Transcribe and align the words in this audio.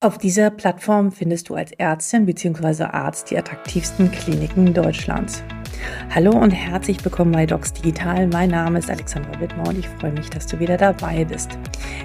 Auf 0.00 0.16
dieser 0.16 0.50
Plattform 0.50 1.10
findest 1.10 1.48
du 1.48 1.56
als 1.56 1.72
Ärztin 1.72 2.24
bzw. 2.24 2.84
Arzt 2.84 3.32
die 3.32 3.36
attraktivsten 3.36 4.12
Kliniken 4.12 4.72
Deutschlands. 4.72 5.42
Hallo 6.14 6.30
und 6.38 6.52
herzlich 6.52 7.04
willkommen 7.04 7.32
bei 7.32 7.46
Docs 7.46 7.72
Digital. 7.72 8.28
Mein 8.28 8.50
Name 8.50 8.78
ist 8.78 8.88
Alexandra 8.88 9.40
Wittmer 9.40 9.66
und 9.66 9.76
ich 9.76 9.88
freue 9.88 10.12
mich, 10.12 10.30
dass 10.30 10.46
du 10.46 10.60
wieder 10.60 10.76
dabei 10.76 11.24
bist. 11.24 11.58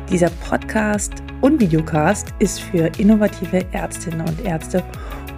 Dieser 0.10 0.32
Podcast 0.32 1.14
und 1.42 1.62
Videocast 1.62 2.34
ist 2.40 2.62
für 2.62 2.90
innovative 2.98 3.64
Ärztinnen 3.74 4.28
und 4.28 4.44
Ärzte 4.44 4.84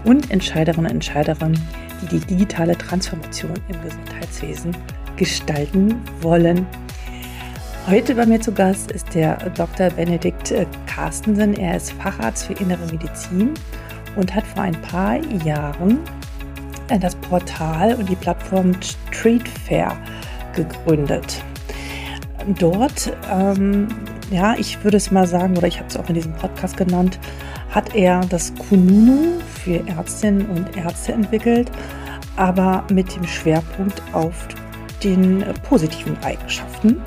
und 0.05 0.31
Entscheiderinnen 0.31 0.85
und 0.85 0.93
Entscheiderinnen, 0.93 1.59
die 2.03 2.19
die 2.19 2.25
digitale 2.25 2.77
Transformation 2.77 3.51
im 3.67 3.81
Gesundheitswesen 3.81 4.71
gestalten 5.17 6.01
wollen. 6.21 6.65
Heute 7.87 8.15
bei 8.15 8.25
mir 8.25 8.41
zu 8.41 8.51
Gast 8.51 8.91
ist 8.91 9.13
der 9.13 9.37
Dr. 9.51 9.91
Benedikt 9.91 10.49
äh, 10.49 10.65
Carstensen. 10.87 11.53
Er 11.53 11.77
ist 11.77 11.91
Facharzt 11.91 12.47
für 12.47 12.53
Innere 12.53 12.83
Medizin 12.87 13.53
und 14.15 14.33
hat 14.33 14.43
vor 14.43 14.63
ein 14.63 14.81
paar 14.81 15.23
Jahren 15.45 15.99
äh, 16.89 16.97
das 16.97 17.13
Portal 17.13 17.93
und 17.93 18.09
die 18.09 18.15
Plattform 18.15 18.71
Street 18.81 19.47
Fair 19.47 19.95
gegründet. 20.55 21.43
Dort, 22.57 23.15
ähm, 23.31 23.87
ja, 24.31 24.55
ich 24.57 24.83
würde 24.83 24.97
es 24.97 25.11
mal 25.11 25.27
sagen, 25.27 25.55
oder 25.55 25.67
ich 25.67 25.77
habe 25.77 25.87
es 25.87 25.95
auch 25.95 26.09
in 26.09 26.15
diesem 26.15 26.33
Podcast 26.33 26.77
genannt, 26.77 27.19
hat 27.69 27.93
er 27.93 28.21
das 28.21 28.51
Kununu 28.67 29.39
für 29.63 29.87
Ärztinnen 29.87 30.47
und 30.47 30.75
Ärzte 30.75 31.13
entwickelt, 31.13 31.69
aber 32.35 32.83
mit 32.91 33.15
dem 33.15 33.27
Schwerpunkt 33.27 34.01
auf 34.11 34.47
den 35.03 35.43
äh, 35.43 35.53
positiven 35.69 36.17
Eigenschaften 36.23 36.99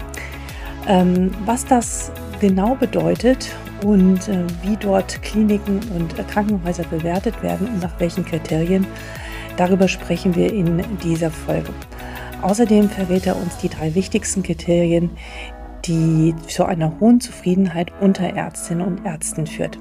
was 1.44 1.66
das 1.66 2.10
genau 2.40 2.74
bedeutet 2.74 3.54
und 3.84 4.28
äh, 4.28 4.44
wie 4.62 4.76
dort 4.76 5.20
Kliniken 5.22 5.80
und 5.96 6.18
äh, 6.18 6.22
Krankenhäuser 6.22 6.84
bewertet 6.84 7.42
werden 7.42 7.68
und 7.68 7.82
nach 7.82 7.98
welchen 8.00 8.24
Kriterien, 8.24 8.86
darüber 9.56 9.86
sprechen 9.86 10.34
wir 10.34 10.52
in 10.52 10.82
dieser 11.02 11.30
Folge. 11.30 11.70
Außerdem 12.42 12.88
verrät 12.88 13.26
er 13.26 13.36
uns 13.36 13.58
die 13.58 13.68
drei 13.68 13.94
wichtigsten 13.94 14.42
Kriterien, 14.42 15.10
die 15.84 16.34
zu 16.46 16.64
einer 16.64 16.98
hohen 17.00 17.20
Zufriedenheit 17.20 17.92
unter 18.00 18.24
Ärztinnen 18.24 18.86
und 18.86 19.04
Ärzten 19.04 19.46
führt. 19.46 19.78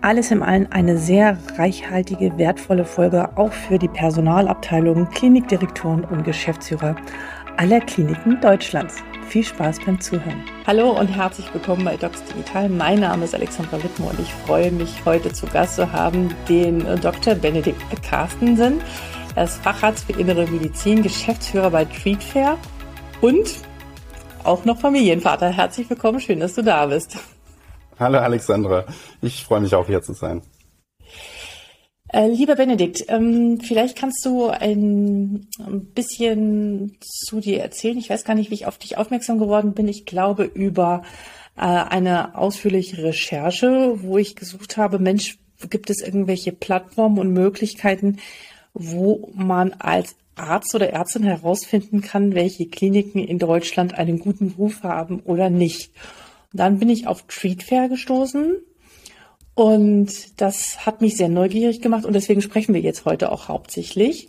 Alles 0.00 0.30
in 0.30 0.42
allem 0.42 0.66
eine 0.70 0.98
sehr 0.98 1.38
reichhaltige, 1.56 2.36
wertvolle 2.38 2.84
Folge 2.84 3.36
auch 3.36 3.52
für 3.52 3.78
die 3.78 3.88
Personalabteilungen, 3.88 5.08
Klinikdirektoren 5.10 6.04
und 6.04 6.24
Geschäftsführer 6.24 6.96
aller 7.56 7.80
Kliniken 7.80 8.40
Deutschlands. 8.40 8.96
Viel 9.28 9.44
Spaß 9.44 9.80
beim 9.84 10.00
Zuhören. 10.00 10.44
Hallo 10.66 10.90
und 10.90 11.08
herzlich 11.08 11.52
willkommen 11.52 11.84
bei 11.84 11.96
Docs 11.96 12.22
Digital. 12.24 12.68
Mein 12.68 13.00
Name 13.00 13.24
ist 13.24 13.34
Alexandra 13.34 13.82
Wittmer 13.82 14.10
und 14.10 14.20
ich 14.20 14.32
freue 14.32 14.70
mich, 14.70 15.04
heute 15.04 15.32
zu 15.32 15.46
Gast 15.46 15.76
zu 15.76 15.90
haben 15.90 16.34
den 16.48 16.84
äh, 16.86 16.98
Dr. 16.98 17.34
Benedikt 17.34 17.80
Carstensen. 18.02 18.80
Er 19.34 19.44
ist 19.44 19.56
Facharzt 19.62 20.04
für 20.04 20.18
Innere 20.18 20.46
Medizin, 20.46 21.02
Geschäftsführer 21.02 21.70
bei 21.70 21.86
Treatfair 21.86 22.58
und 23.20 23.48
auch 24.44 24.64
noch 24.64 24.78
Familienvater. 24.78 25.48
Herzlich 25.48 25.88
willkommen, 25.88 26.20
schön, 26.20 26.40
dass 26.40 26.54
du 26.54 26.62
da 26.62 26.86
bist. 26.86 27.18
Hallo 27.98 28.18
Alexandra, 28.18 28.84
ich 29.22 29.44
freue 29.44 29.60
mich 29.60 29.74
auch 29.74 29.86
hier 29.86 30.02
zu 30.02 30.12
sein. 30.12 30.42
Äh, 32.16 32.28
lieber 32.28 32.56
Benedikt, 32.56 33.04
ähm, 33.08 33.60
vielleicht 33.60 33.98
kannst 33.98 34.24
du 34.24 34.46
ein, 34.46 35.48
bisschen 35.94 36.96
zu 37.02 37.40
dir 37.40 37.60
erzählen. 37.60 37.98
Ich 37.98 38.08
weiß 38.08 38.24
gar 38.24 38.34
nicht, 38.34 38.50
wie 38.50 38.54
ich 38.54 38.66
auf 38.66 38.78
dich 38.78 38.96
aufmerksam 38.96 39.38
geworden 39.38 39.74
bin. 39.74 39.86
Ich 39.86 40.06
glaube 40.06 40.44
über 40.44 41.02
äh, 41.58 41.60
eine 41.60 42.34
ausführliche 42.38 43.02
Recherche, 43.02 43.98
wo 44.00 44.16
ich 44.16 44.34
gesucht 44.34 44.78
habe, 44.78 44.98
Mensch, 44.98 45.36
gibt 45.68 45.90
es 45.90 46.00
irgendwelche 46.00 46.52
Plattformen 46.52 47.18
und 47.18 47.34
Möglichkeiten, 47.34 48.16
wo 48.72 49.30
man 49.34 49.74
als 49.74 50.16
Arzt 50.36 50.74
oder 50.74 50.88
Ärztin 50.88 51.22
herausfinden 51.22 52.00
kann, 52.00 52.34
welche 52.34 52.66
Kliniken 52.66 53.18
in 53.18 53.38
Deutschland 53.38 53.92
einen 53.92 54.20
guten 54.20 54.54
Ruf 54.56 54.82
haben 54.82 55.20
oder 55.20 55.50
nicht. 55.50 55.90
Und 56.50 56.60
dann 56.60 56.78
bin 56.78 56.88
ich 56.88 57.06
auf 57.06 57.24
Treatfair 57.28 57.90
gestoßen 57.90 58.56
und 59.56 60.38
das 60.38 60.84
hat 60.84 61.00
mich 61.00 61.16
sehr 61.16 61.30
neugierig 61.30 61.80
gemacht 61.80 62.04
und 62.04 62.12
deswegen 62.12 62.42
sprechen 62.42 62.74
wir 62.74 62.82
jetzt 62.82 63.06
heute 63.06 63.32
auch 63.32 63.48
hauptsächlich, 63.48 64.28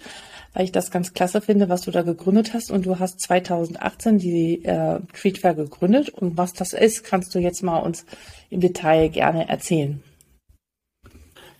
weil 0.54 0.64
ich 0.64 0.72
das 0.72 0.90
ganz 0.90 1.14
klasse 1.14 1.42
finde, 1.42 1.68
was 1.68 1.82
du 1.82 1.92
da 1.92 2.02
gegründet 2.02 2.54
hast. 2.54 2.72
Und 2.72 2.86
du 2.86 2.98
hast 2.98 3.20
2018 3.20 4.20
die 4.20 4.64
äh, 4.64 5.02
Treatfair 5.14 5.54
gegründet 5.54 6.10
und 6.12 6.38
was 6.38 6.54
das 6.54 6.72
ist, 6.72 7.04
kannst 7.04 7.36
du 7.36 7.40
jetzt 7.40 7.62
mal 7.62 7.80
uns 7.80 8.06
im 8.50 8.62
Detail 8.62 9.10
gerne 9.10 9.50
erzählen. 9.50 10.02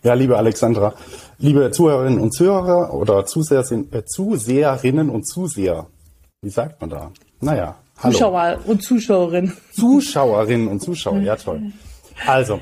Ja, 0.02 0.14
liebe 0.14 0.38
Alexandra, 0.38 0.94
liebe 1.36 1.70
Zuhörerinnen 1.70 2.20
und 2.20 2.32
Zuhörer 2.32 2.94
oder 2.94 3.26
Zuseher, 3.26 3.64
äh, 3.70 4.02
Zuseherinnen 4.02 5.10
und 5.10 5.28
Zuseher, 5.28 5.88
wie 6.40 6.48
sagt 6.48 6.80
man 6.80 6.88
da? 6.88 7.12
Naja, 7.42 7.76
hallo. 7.98 8.14
Zuschauer 8.14 8.60
und 8.64 8.82
Zuschauerinnen. 8.82 9.52
Zuschauerinnen 9.72 10.68
und 10.68 10.80
Zuschauer, 10.80 11.18
ja 11.18 11.36
toll. 11.36 11.70
Also, 12.26 12.60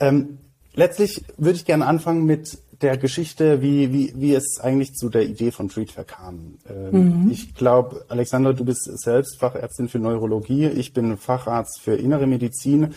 ähm, 0.00 0.38
Letztlich 0.76 1.24
würde 1.38 1.56
ich 1.56 1.64
gerne 1.64 1.86
anfangen 1.86 2.26
mit 2.26 2.58
der 2.82 2.98
Geschichte, 2.98 3.62
wie, 3.62 3.92
wie, 3.92 4.12
wie 4.14 4.34
es 4.34 4.60
eigentlich 4.60 4.92
zu 4.92 5.08
der 5.08 5.24
Idee 5.24 5.50
von 5.50 5.70
Treatfair 5.70 6.04
kam. 6.04 6.58
Ähm, 6.68 7.24
mhm. 7.24 7.30
Ich 7.30 7.54
glaube, 7.54 8.04
Alexander, 8.08 8.52
du 8.52 8.66
bist 8.66 8.84
selbst 9.02 9.38
Fachärztin 9.38 9.88
für 9.88 9.98
Neurologie. 9.98 10.66
Ich 10.66 10.92
bin 10.92 11.16
Facharzt 11.16 11.80
für 11.80 11.96
Innere 11.96 12.26
Medizin. 12.26 12.94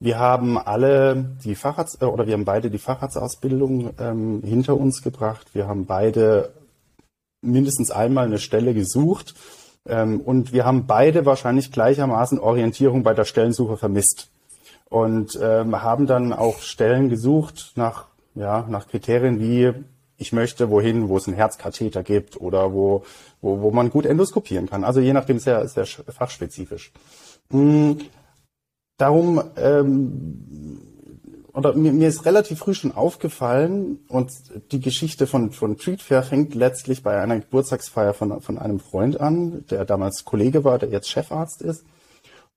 Wir 0.00 0.18
haben 0.18 0.58
alle 0.58 1.36
die 1.44 1.54
Facharzt, 1.54 2.02
äh, 2.02 2.06
oder 2.06 2.26
wir 2.26 2.34
haben 2.34 2.44
beide 2.44 2.68
die 2.68 2.78
Facharztausbildung 2.78 3.90
ähm, 4.00 4.42
hinter 4.44 4.76
uns 4.76 5.00
gebracht. 5.00 5.54
Wir 5.54 5.68
haben 5.68 5.86
beide 5.86 6.52
mindestens 7.42 7.92
einmal 7.92 8.26
eine 8.26 8.38
Stelle 8.38 8.74
gesucht. 8.74 9.34
Ähm, 9.86 10.20
und 10.20 10.52
wir 10.52 10.64
haben 10.64 10.88
beide 10.88 11.24
wahrscheinlich 11.26 11.70
gleichermaßen 11.70 12.40
Orientierung 12.40 13.04
bei 13.04 13.14
der 13.14 13.24
Stellensuche 13.24 13.76
vermisst 13.76 14.30
und 14.90 15.38
ähm, 15.40 15.82
haben 15.82 16.06
dann 16.06 16.34
auch 16.34 16.58
Stellen 16.60 17.08
gesucht 17.08 17.72
nach, 17.76 18.08
ja, 18.34 18.66
nach 18.68 18.88
Kriterien 18.88 19.40
wie 19.40 19.72
ich 20.20 20.32
möchte 20.34 20.68
wohin, 20.68 21.08
wo 21.08 21.16
es 21.16 21.26
einen 21.26 21.36
Herzkatheter 21.36 22.02
gibt 22.02 22.38
oder 22.38 22.74
wo, 22.74 23.04
wo, 23.40 23.62
wo 23.62 23.70
man 23.70 23.88
gut 23.88 24.04
endoskopieren 24.04 24.68
kann. 24.68 24.84
Also 24.84 25.00
je 25.00 25.14
nachdem 25.14 25.38
sehr, 25.38 25.66
sehr 25.66 25.86
fachspezifisch. 25.86 26.92
Mhm. 27.48 28.00
Darum, 28.98 29.42
ähm, 29.56 30.82
oder 31.54 31.74
mir, 31.74 31.92
mir 31.92 32.08
ist 32.08 32.26
relativ 32.26 32.58
früh 32.58 32.74
schon 32.74 32.92
aufgefallen 32.92 34.00
und 34.08 34.30
die 34.72 34.80
Geschichte 34.80 35.26
von, 35.26 35.52
von 35.52 35.78
Treatfair 35.78 36.22
fängt 36.22 36.54
letztlich 36.54 37.02
bei 37.02 37.18
einer 37.18 37.40
Geburtstagsfeier 37.40 38.12
von, 38.12 38.42
von 38.42 38.58
einem 38.58 38.78
Freund 38.78 39.18
an, 39.18 39.64
der 39.70 39.86
damals 39.86 40.26
Kollege 40.26 40.64
war, 40.64 40.78
der 40.78 40.90
jetzt 40.90 41.08
Chefarzt 41.08 41.62
ist. 41.62 41.86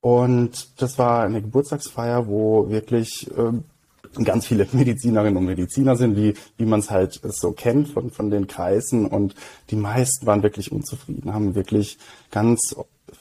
Und 0.04 0.82
das 0.82 1.00
war 1.00 1.24
eine 1.24 1.42
Geburtstagsfeier, 1.42 2.28
wo 2.28 2.68
wirklich 2.68 3.26
äh, 3.38 4.22
ganz 4.22 4.48
viele 4.48 4.68
Medizinerinnen 4.74 5.38
und 5.38 5.46
Mediziner 5.46 5.96
sind, 5.96 6.18
wie, 6.18 6.34
wie 6.58 6.66
man 6.66 6.82
es 6.82 6.92
halt 6.92 7.22
so 7.24 7.54
kennt 7.54 7.88
von, 7.88 8.12
von 8.12 8.30
den 8.30 8.48
Kreisen. 8.48 9.06
Und 9.06 9.34
die 9.70 9.78
meisten 9.78 10.26
waren 10.26 10.44
wirklich 10.44 10.74
unzufrieden, 10.74 11.34
haben 11.34 11.56
wirklich 11.56 12.00
ganz 12.32 12.76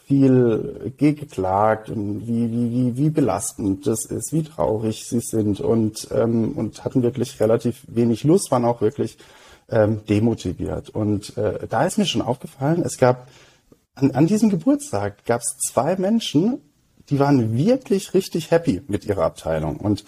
viel 0.09 0.93
geklagt 0.97 1.89
und 1.89 2.27
wie, 2.27 2.51
wie, 2.51 2.73
wie, 2.73 2.97
wie 2.97 3.11
belastend 3.11 3.87
das 3.87 4.05
ist, 4.07 4.33
wie 4.33 4.43
traurig 4.43 5.07
sie 5.07 5.21
sind 5.21 5.61
und, 5.61 6.09
ähm, 6.11 6.51
und 6.57 6.85
hatten 6.85 7.05
wirklich 7.05 7.39
relativ 7.39 7.85
wenig 7.87 8.25
Lust, 8.25 8.51
waren 8.51 8.65
auch 8.65 8.81
wirklich 8.81 9.19
ähm, 9.69 10.01
demotiviert. 10.09 10.91
Und 10.91 11.37
äh, 11.37 11.65
da 11.69 11.87
ist 11.87 11.97
mir 11.97 12.07
schon 12.07 12.23
aufgefallen, 12.23 12.83
es 12.85 12.99
gab 12.99 13.29
an, 13.95 14.11
an 14.11 14.27
diesem 14.27 14.51
Geburtstag 14.51 15.25
gab 15.27 15.43
es 15.43 15.59
zwei 15.71 15.95
Menschen, 15.95 16.61
die 17.13 17.19
waren 17.19 17.57
wirklich 17.57 18.15
richtig 18.15 18.51
happy 18.51 18.83
mit 18.89 19.05
ihrer 19.05 19.25
Abteilung. 19.25 19.77
Und 19.77 20.05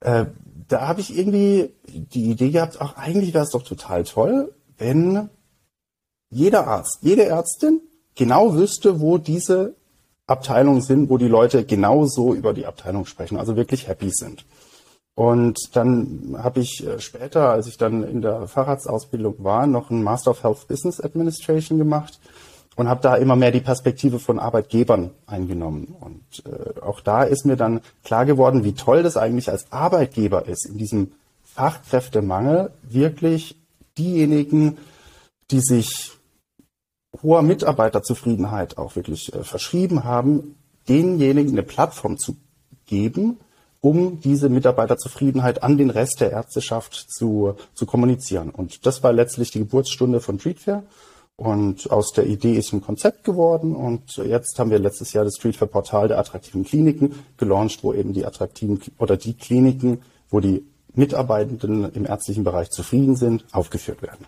äh, 0.00 0.24
da 0.66 0.88
habe 0.88 1.02
ich 1.02 1.16
irgendwie 1.16 1.74
die 1.84 2.30
Idee 2.30 2.50
gehabt, 2.50 2.78
ach, 2.80 2.96
eigentlich 2.96 3.34
wäre 3.34 3.44
es 3.44 3.50
doch 3.50 3.62
total 3.62 4.04
toll, 4.04 4.54
wenn 4.78 5.28
jeder 6.30 6.66
Arzt, 6.66 7.00
jede 7.02 7.26
Ärztin 7.26 7.82
genau 8.14 8.54
wüsste, 8.54 8.98
wo 9.00 9.18
diese 9.18 9.74
Abteilungen 10.26 10.80
sind, 10.80 11.10
wo 11.10 11.18
die 11.18 11.28
Leute 11.28 11.64
genauso 11.64 12.32
über 12.32 12.54
die 12.54 12.64
Abteilung 12.64 13.04
sprechen, 13.04 13.38
also 13.38 13.54
wirklich 13.54 13.86
happy 13.86 14.10
sind. 14.10 14.46
Und 15.14 15.76
dann 15.76 16.36
habe 16.38 16.60
ich 16.60 16.86
äh, 16.86 16.98
später, 16.98 17.50
als 17.50 17.66
ich 17.66 17.76
dann 17.76 18.04
in 18.04 18.22
der 18.22 18.48
Facharztausbildung 18.48 19.44
war, 19.44 19.66
noch 19.66 19.90
einen 19.90 20.02
Master 20.02 20.30
of 20.30 20.42
Health 20.42 20.66
Business 20.66 20.98
Administration 20.98 21.76
gemacht 21.76 22.18
und 22.78 22.88
habe 22.88 23.02
da 23.02 23.16
immer 23.16 23.34
mehr 23.34 23.50
die 23.50 23.60
Perspektive 23.60 24.20
von 24.20 24.38
Arbeitgebern 24.38 25.10
eingenommen. 25.26 25.96
Und 25.98 26.44
äh, 26.46 26.80
auch 26.80 27.00
da 27.00 27.24
ist 27.24 27.44
mir 27.44 27.56
dann 27.56 27.80
klar 28.04 28.24
geworden, 28.24 28.62
wie 28.62 28.72
toll 28.72 29.02
das 29.02 29.16
eigentlich 29.16 29.50
als 29.50 29.72
Arbeitgeber 29.72 30.46
ist, 30.46 30.64
in 30.64 30.78
diesem 30.78 31.10
Fachkräftemangel 31.42 32.70
wirklich 32.82 33.56
diejenigen, 33.98 34.78
die 35.50 35.58
sich 35.58 36.12
hoher 37.20 37.42
Mitarbeiterzufriedenheit 37.42 38.78
auch 38.78 38.94
wirklich 38.94 39.34
äh, 39.34 39.42
verschrieben 39.42 40.04
haben, 40.04 40.54
denjenigen 40.88 41.50
eine 41.50 41.64
Plattform 41.64 42.16
zu 42.16 42.36
geben, 42.86 43.40
um 43.80 44.20
diese 44.20 44.48
Mitarbeiterzufriedenheit 44.48 45.64
an 45.64 45.78
den 45.78 45.90
Rest 45.90 46.20
der 46.20 46.30
Ärzteschaft 46.30 46.94
zu, 46.94 47.56
zu 47.74 47.86
kommunizieren. 47.86 48.50
Und 48.50 48.86
das 48.86 49.02
war 49.02 49.12
letztlich 49.12 49.50
die 49.50 49.58
Geburtsstunde 49.58 50.20
von 50.20 50.38
Treatfair. 50.38 50.84
Und 51.40 51.88
aus 51.92 52.12
der 52.12 52.26
Idee 52.26 52.54
ist 52.54 52.72
ein 52.72 52.80
Konzept 52.80 53.22
geworden. 53.22 53.76
Und 53.76 54.16
jetzt 54.16 54.58
haben 54.58 54.72
wir 54.72 54.80
letztes 54.80 55.12
Jahr 55.12 55.24
das 55.24 55.36
Streetfair 55.36 55.68
Portal 55.68 56.08
der 56.08 56.18
attraktiven 56.18 56.64
Kliniken 56.64 57.14
gelauncht, 57.36 57.84
wo 57.84 57.94
eben 57.94 58.12
die 58.12 58.26
attraktiven 58.26 58.80
oder 58.98 59.16
die 59.16 59.34
Kliniken, 59.34 60.02
wo 60.30 60.40
die 60.40 60.66
Mitarbeitenden 60.94 61.92
im 61.92 62.06
ärztlichen 62.06 62.42
Bereich 62.42 62.70
zufrieden 62.70 63.14
sind, 63.14 63.44
aufgeführt 63.52 64.02
werden. 64.02 64.26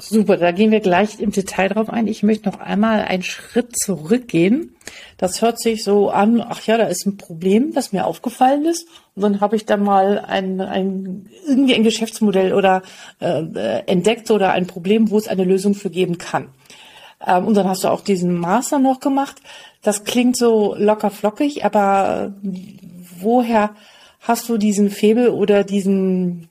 Super, 0.00 0.38
da 0.38 0.50
gehen 0.50 0.72
wir 0.72 0.80
gleich 0.80 1.20
im 1.20 1.30
Detail 1.30 1.68
drauf 1.68 1.88
ein. 1.88 2.08
Ich 2.08 2.24
möchte 2.24 2.48
noch 2.48 2.58
einmal 2.58 3.02
einen 3.02 3.22
Schritt 3.22 3.78
zurückgehen. 3.78 4.74
Das 5.18 5.40
hört 5.40 5.60
sich 5.60 5.84
so 5.84 6.10
an, 6.10 6.40
ach 6.40 6.66
ja, 6.66 6.76
da 6.76 6.86
ist 6.86 7.06
ein 7.06 7.16
Problem, 7.16 7.72
das 7.72 7.92
mir 7.92 8.04
aufgefallen 8.04 8.64
ist. 8.64 8.88
Und 9.14 9.22
dann 9.22 9.40
habe 9.40 9.54
ich 9.54 9.66
da 9.66 9.76
mal 9.76 10.18
ein, 10.18 10.60
ein 10.60 11.30
irgendwie 11.46 11.76
ein 11.76 11.84
Geschäftsmodell 11.84 12.54
oder 12.54 12.82
äh, 13.20 13.84
entdeckt 13.86 14.32
oder 14.32 14.50
ein 14.50 14.66
Problem, 14.66 15.10
wo 15.10 15.16
es 15.16 15.28
eine 15.28 15.44
Lösung 15.44 15.74
für 15.74 15.90
geben 15.90 16.18
kann. 16.18 16.48
Ähm, 17.24 17.46
und 17.46 17.54
dann 17.54 17.68
hast 17.68 17.84
du 17.84 17.88
auch 17.88 18.00
diesen 18.00 18.34
Master 18.34 18.80
noch 18.80 18.98
gemacht. 18.98 19.36
Das 19.80 20.02
klingt 20.02 20.36
so 20.36 20.74
locker 20.76 21.10
flockig, 21.10 21.64
aber 21.64 22.34
woher 23.20 23.76
hast 24.18 24.48
du 24.48 24.58
diesen 24.58 24.90
Febel 24.90 25.28
oder 25.28 25.62
diesen 25.62 26.48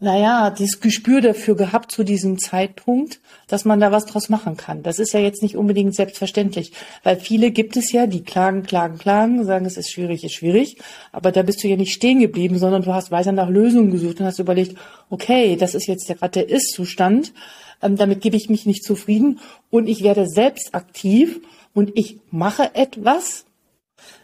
naja, 0.00 0.48
dieses 0.48 0.80
Gespür 0.80 1.20
dafür 1.20 1.54
gehabt 1.54 1.92
zu 1.92 2.04
diesem 2.04 2.38
Zeitpunkt, 2.38 3.20
dass 3.48 3.66
man 3.66 3.80
da 3.80 3.92
was 3.92 4.06
draus 4.06 4.30
machen 4.30 4.56
kann. 4.56 4.82
Das 4.82 4.98
ist 4.98 5.12
ja 5.12 5.20
jetzt 5.20 5.42
nicht 5.42 5.56
unbedingt 5.56 5.94
selbstverständlich, 5.94 6.72
weil 7.02 7.16
viele 7.16 7.50
gibt 7.50 7.76
es 7.76 7.92
ja, 7.92 8.06
die 8.06 8.22
klagen, 8.22 8.62
klagen, 8.62 8.96
klagen, 8.96 9.44
sagen, 9.44 9.66
es 9.66 9.76
ist 9.76 9.90
schwierig, 9.90 10.24
ist 10.24 10.32
schwierig, 10.32 10.78
aber 11.12 11.32
da 11.32 11.42
bist 11.42 11.62
du 11.62 11.68
ja 11.68 11.76
nicht 11.76 11.92
stehen 11.92 12.18
geblieben, 12.18 12.58
sondern 12.58 12.82
du 12.82 12.94
hast 12.94 13.10
weiter 13.10 13.32
nach 13.32 13.50
Lösungen 13.50 13.90
gesucht 13.90 14.20
und 14.20 14.26
hast 14.26 14.38
überlegt, 14.38 14.76
okay, 15.10 15.56
das 15.56 15.74
ist 15.74 15.86
jetzt 15.86 16.06
gerade 16.06 16.30
der 16.30 16.48
Ist-Zustand, 16.48 17.34
ähm, 17.82 17.96
damit 17.96 18.22
gebe 18.22 18.36
ich 18.36 18.48
mich 18.48 18.64
nicht 18.64 18.84
zufrieden 18.84 19.38
und 19.68 19.86
ich 19.86 20.02
werde 20.02 20.26
selbst 20.26 20.74
aktiv 20.74 21.40
und 21.74 21.92
ich 21.94 22.20
mache 22.30 22.74
etwas, 22.74 23.44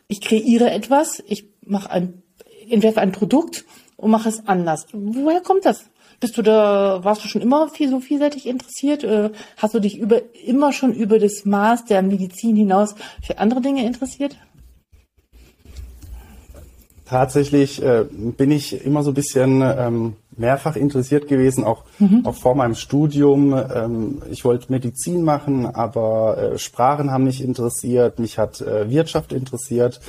ich 0.09 0.23
kreiere 0.23 0.71
etwas, 0.71 1.23
ich 1.27 1.49
mache 1.67 1.91
ein, 1.91 2.23
entwerfe 2.71 3.03
ein 3.03 3.13
Produkt 3.13 3.67
und 3.97 4.11
mach 4.11 4.27
es 4.27 4.47
anders. 4.47 4.87
Woher 4.93 5.41
kommt 5.41 5.65
das? 5.65 5.87
Bist 6.21 6.39
du 6.39 6.43
da, 6.43 7.05
warst 7.05 7.25
du 7.25 7.29
schon 7.29 7.43
immer 7.43 7.69
viel, 7.69 7.91
so 7.91 8.01
vielseitig 8.01 8.47
interessiert? 8.47 9.05
Äh, 9.05 9.31
hast 9.59 9.75
du 9.75 9.81
dich 9.81 9.99
über, 9.99 10.23
immer 10.47 10.73
schon 10.73 10.93
über 10.93 11.19
das 11.19 11.45
Maß 11.45 11.85
der 11.85 12.03
Medizin 12.03 12.57
hinaus 12.57 12.95
für 13.23 13.39
andere 13.39 13.61
Dinge 13.61 13.85
interessiert? 13.85 14.37
Tatsächlich 17.07 17.81
äh, 17.83 18.05
bin 18.11 18.51
ich 18.51 18.85
immer 18.85 19.05
so 19.05 19.13
ein 19.13 19.15
bisschen 19.15 19.63
ähm, 19.63 20.17
mehrfach 20.37 20.75
interessiert 20.75 21.29
gewesen, 21.29 21.63
auch, 21.63 21.85
mhm. 22.01 22.27
auch 22.27 22.35
vor 22.35 22.57
meinem 22.57 22.75
Studium. 22.75 23.55
Ähm, 23.55 24.23
ich 24.29 24.45
wollte 24.45 24.73
Medizin 24.73 25.23
machen, 25.23 25.67
aber 25.67 26.55
äh, 26.55 26.59
Sprachen 26.59 27.13
haben 27.13 27.25
mich 27.25 27.45
interessiert, 27.45 28.19
mich 28.19 28.39
hat 28.39 28.61
äh, 28.61 28.91
Wirtschaft 28.91 29.33
interessiert. 29.33 30.01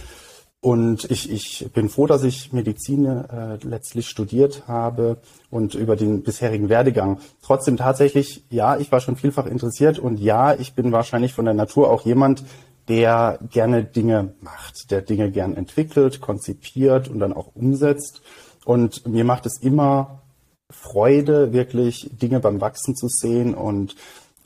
Und 0.68 1.10
ich, 1.10 1.32
ich 1.32 1.72
bin 1.72 1.88
froh, 1.88 2.08
dass 2.08 2.26
ich 2.26 2.52
Medizin 2.52 3.06
äh, 3.06 3.58
letztlich 3.64 4.10
studiert 4.10 4.68
habe 4.68 5.16
und 5.50 5.76
über 5.76 5.96
den 5.96 6.24
bisherigen 6.24 6.68
Werdegang. 6.68 7.20
Trotzdem 7.42 7.78
tatsächlich, 7.78 8.44
ja, 8.50 8.76
ich 8.76 8.92
war 8.92 9.00
schon 9.00 9.16
vielfach 9.16 9.46
interessiert 9.46 9.98
und 9.98 10.20
ja, 10.20 10.54
ich 10.54 10.74
bin 10.74 10.92
wahrscheinlich 10.92 11.34
von 11.34 11.46
der 11.46 11.54
Natur 11.54 11.90
auch 11.90 12.04
jemand, 12.04 12.44
der 12.90 13.40
gerne 13.50 13.86
Dinge 13.86 14.34
macht, 14.42 14.92
der 14.92 15.02
Dinge 15.02 15.32
gern 15.32 15.56
entwickelt, 15.56 16.20
konzipiert 16.20 17.08
und 17.08 17.20
dann 17.20 17.32
auch 17.32 17.56
umsetzt. 17.56 18.22
Und 18.66 19.08
mir 19.08 19.24
macht 19.24 19.46
es 19.46 19.62
immer 19.62 20.24
Freude, 20.70 21.54
wirklich 21.54 22.10
Dinge 22.12 22.42
beim 22.42 22.60
Wachsen 22.60 22.94
zu 22.94 23.08
sehen 23.08 23.56
und 23.56 23.96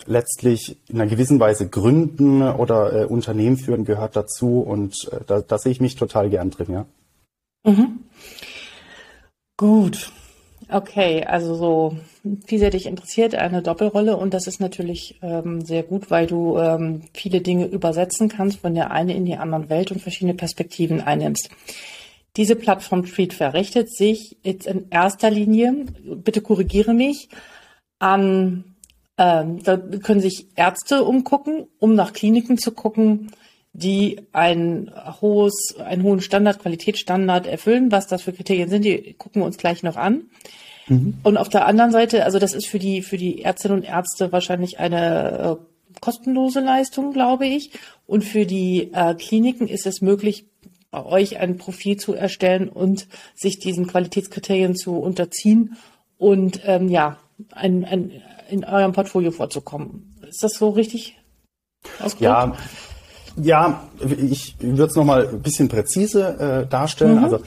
letztlich 0.06 0.78
in 0.88 1.00
einer 1.00 1.10
gewissen 1.10 1.40
Weise 1.40 1.68
gründen 1.68 2.42
oder 2.42 2.94
äh, 2.94 3.06
Unternehmen 3.06 3.58
führen 3.58 3.86
gehört 3.86 4.16
dazu 4.16 4.60
und 4.62 5.10
äh, 5.12 5.20
da, 5.26 5.42
da 5.42 5.58
sehe 5.58 5.72
ich 5.72 5.82
mich 5.82 5.96
total 5.96 6.30
gern 6.30 6.50
drin, 6.50 6.72
ja. 6.72 6.86
Mhm. 7.64 8.00
Gut. 9.58 10.12
Okay, 10.70 11.26
also 11.26 11.56
so 11.56 11.98
vielseitig 12.46 12.86
interessiert, 12.86 13.36
eine 13.36 13.62
Doppelrolle 13.62 14.16
und 14.16 14.34
das 14.34 14.48
ist 14.48 14.62
natürlich 14.62 15.20
ähm, 15.22 15.62
sehr 15.62 15.84
gut, 15.84 16.10
weil 16.10 16.28
du 16.28 16.58
ähm, 16.58 17.02
viele 17.14 17.42
Dinge 17.42 17.66
übersetzen 17.66 18.30
kannst 18.30 18.60
von 18.60 18.74
der 18.74 18.92
einen 18.92 19.10
in 19.10 19.26
die 19.26 19.36
andere 19.36 19.70
Welt 19.70 19.92
und 19.92 20.02
verschiedene 20.02 20.34
Perspektiven 20.34 21.02
einnimmst. 21.02 21.50
Diese 22.38 22.56
Plattform 22.56 23.06
Treatfair 23.06 23.54
richtet 23.54 23.94
sich 23.94 24.38
jetzt 24.44 24.66
in 24.66 24.88
erster 24.90 25.30
Linie, 25.30 25.88
bitte 26.16 26.42
korrigiere 26.42 26.94
mich, 26.94 27.28
an 28.00 28.71
ähm, 29.18 29.62
da 29.64 29.78
können 29.78 30.22
sich 30.22 30.48
Ärzte 30.56 31.04
umgucken, 31.04 31.68
um 31.80 31.96
nach 31.96 32.14
Kliniken 32.14 32.58
zu 32.58 32.72
gucken, 32.72 33.32
die 33.74 34.22
ein 34.34 34.92
hohes, 35.22 35.76
einen 35.80 36.04
hohen 36.04 36.22
Standard, 36.22 36.60
Qualitätsstandard 36.60 37.48
erfüllen. 37.48 37.92
Was 37.92 38.08
das 38.08 38.22
für 38.22 38.34
Kriterien 38.34 38.70
sind, 38.70 38.84
die 38.84 39.14
gucken 39.14 39.42
wir 39.42 39.46
uns 39.46 39.58
gleich 39.58 39.84
noch 39.84 39.96
an. 39.96 40.24
Mhm. 40.88 41.16
Und 41.24 41.38
auf 41.38 41.50
der 41.50 41.66
anderen 41.66 41.92
Seite, 41.92 42.26
also 42.26 42.40
das 42.40 42.54
ist 42.54 42.68
für 42.68 42.80
die, 42.80 43.02
für 43.02 43.18
die 43.18 43.42
Ärztinnen 43.44 43.78
und 43.78 43.84
Ärzte 43.84 44.32
wahrscheinlich 44.32 44.80
eine 44.80 45.58
äh, 45.60 46.00
kostenlose 46.02 46.60
Leistung, 46.60 47.14
glaube 47.14 47.46
ich. 47.46 47.72
Und 48.08 48.24
für 48.26 48.46
die 48.46 48.92
äh, 48.94 49.16
Kliniken 49.16 49.68
ist 49.68 49.86
es 49.86 50.02
möglich, 50.02 50.46
bei 50.90 51.06
euch 51.06 51.40
ein 51.40 51.58
Profil 51.58 51.96
zu 51.96 52.14
erstellen 52.14 52.68
und 52.68 53.08
sich 53.34 53.60
diesen 53.60 53.88
Qualitätskriterien 53.88 54.76
zu 54.76 54.98
unterziehen 54.98 55.78
und 56.18 56.62
ähm, 56.66 56.90
ja, 56.90 57.18
ein, 57.52 57.86
ein, 57.86 58.12
in 58.50 58.64
eurem 58.64 58.94
Portfolio 58.94 59.32
vorzukommen. 59.32 60.16
Ist 60.28 60.44
das 60.44 60.54
so 60.54 60.70
richtig 60.70 61.18
ausgedrückt? 62.00 62.22
Ja, 62.22 62.56
ja, 63.38 63.84
ich 64.00 64.56
würde 64.60 64.86
es 64.86 64.96
nochmal 64.96 65.28
ein 65.28 65.42
bisschen 65.42 65.70
präzise 65.70 66.64
äh, 66.66 66.68
darstellen. 66.68 67.18
Mhm. 67.18 67.24
Also 67.24 67.40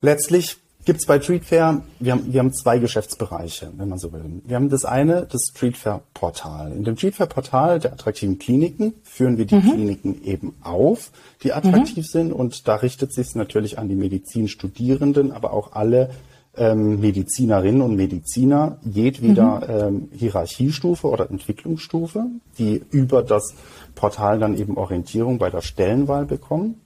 letztlich 0.00 0.56
gibt 0.84 1.00
es 1.00 1.06
bei 1.06 1.18
Treatfair, 1.18 1.82
wir 1.98 2.12
haben, 2.12 2.32
wir 2.32 2.38
haben 2.38 2.52
zwei 2.52 2.78
Geschäftsbereiche, 2.78 3.72
wenn 3.76 3.88
man 3.88 3.98
so 3.98 4.12
will. 4.12 4.40
Wir 4.44 4.56
haben 4.56 4.68
das 4.68 4.84
eine, 4.84 5.26
das 5.26 5.52
Treatfair-Portal. 5.52 6.72
In 6.72 6.84
dem 6.84 6.96
Treatfair-Portal 6.96 7.80
der 7.80 7.92
attraktiven 7.92 8.38
Kliniken 8.38 8.94
führen 9.02 9.36
wir 9.36 9.46
die 9.46 9.56
mhm. 9.56 9.72
Kliniken 9.72 10.22
eben 10.22 10.54
auf, 10.62 11.10
die 11.42 11.52
attraktiv 11.52 12.06
mhm. 12.06 12.10
sind. 12.10 12.32
Und 12.32 12.68
da 12.68 12.76
richtet 12.76 13.12
sich 13.12 13.34
natürlich 13.34 13.78
an 13.78 13.88
die 13.88 13.96
Medizinstudierenden, 13.96 15.32
aber 15.32 15.52
auch 15.52 15.72
alle 15.72 16.10
ähm, 16.56 17.00
Medizinerinnen 17.00 17.82
und 17.82 17.96
Mediziner 17.96 18.78
jedweder 18.82 19.88
mhm. 19.88 19.96
ähm, 19.96 20.08
Hierarchiestufe 20.12 21.08
oder 21.08 21.30
Entwicklungsstufe, 21.30 22.26
die 22.58 22.82
über 22.90 23.22
das 23.22 23.54
Portal 23.94 24.38
dann 24.38 24.56
eben 24.56 24.76
Orientierung 24.76 25.38
bei 25.38 25.50
der 25.50 25.62
Stellenwahl 25.62 26.24
bekommen. 26.26 26.80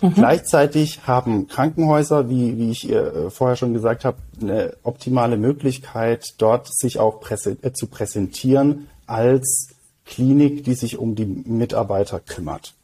Mhm. 0.00 0.14
Gleichzeitig 0.14 1.06
haben 1.06 1.46
Krankenhäuser, 1.48 2.28
wie, 2.28 2.58
wie 2.58 2.70
ich 2.70 2.90
äh, 2.90 3.30
vorher 3.30 3.56
schon 3.56 3.72
gesagt 3.72 4.04
habe, 4.04 4.18
eine 4.40 4.74
optimale 4.82 5.36
Möglichkeit, 5.36 6.34
dort 6.38 6.68
sich 6.72 6.98
auch 6.98 7.20
präse 7.20 7.56
äh, 7.62 7.72
zu 7.72 7.86
präsentieren 7.86 8.88
als 9.06 9.70
Klinik, 10.04 10.64
die 10.64 10.74
sich 10.74 10.98
um 10.98 11.14
die 11.14 11.26
Mitarbeiter 11.26 12.20
kümmert. 12.20 12.74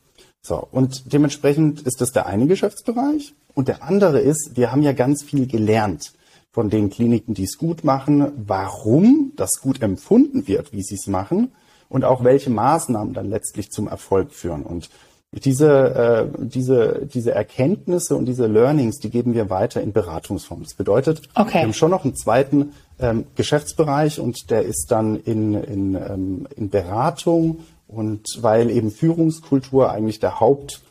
So, 0.41 0.67
und 0.73 1.13
dementsprechend 1.13 1.83
ist 1.83 2.01
das 2.01 2.11
der 2.11 2.27
eine 2.27 2.47
Geschäftsbereich. 2.47 3.35
Und 3.55 3.69
der 3.69 3.83
andere 3.83 4.21
ist, 4.21 4.53
wir 4.55 4.73
haben 4.73 4.83
ja 4.83 4.93
ganz 4.93 5.23
viel 5.23 5.47
gelernt 5.47 6.13
von 6.53 6.69
den 6.69 6.91
Kliniken, 6.91 7.35
die 7.35 7.45
es 7.45 7.59
gut 7.59 7.83
machen, 7.83 8.33
warum 8.37 9.33
das 9.37 9.61
gut 9.61 9.83
empfunden 9.83 10.47
wird, 10.47 10.73
wie 10.73 10.83
sie 10.83 10.97
es 10.97 11.07
machen 11.07 11.53
und 11.89 12.05
auch 12.05 12.23
welche 12.25 12.51
Maßnahmen 12.51 13.15
dann 13.15 13.29
letztlich 13.29 13.71
zum 13.71 13.89
Erfolg 13.89 14.33
führen. 14.33 14.63
Und 14.63 14.91
diese, 15.33 16.29
äh, 16.39 16.45
diese, 16.45 17.07
diese 17.07 17.33
Erkenntnisse 17.33 18.17
und 18.17 18.27
diese 18.27 18.47
Learnings, 18.47 18.99
die 18.99 19.09
geben 19.09 19.33
wir 19.33 19.49
weiter 19.49 19.81
in 19.81 19.95
Beratungsform. 19.95 20.63
Das 20.63 20.75
bedeutet, 20.75 21.23
okay. 21.35 21.55
wir 21.55 21.63
haben 21.63 21.73
schon 21.73 21.91
noch 21.91 22.05
einen 22.05 22.15
zweiten 22.15 22.75
ähm, 22.99 23.25
Geschäftsbereich 23.35 24.21
und 24.21 24.51
der 24.51 24.63
ist 24.63 24.89
dann 24.91 25.17
in, 25.17 25.55
in, 25.55 25.95
ähm, 25.95 26.49
in 26.55 26.69
Beratung 26.69 27.61
und 27.89 28.27
weil 28.43 28.71
eben 28.71 28.91
Führungskultur 28.91 29.91
eigentlich 29.91 30.21
der 30.21 30.39
Haupt 30.39 30.83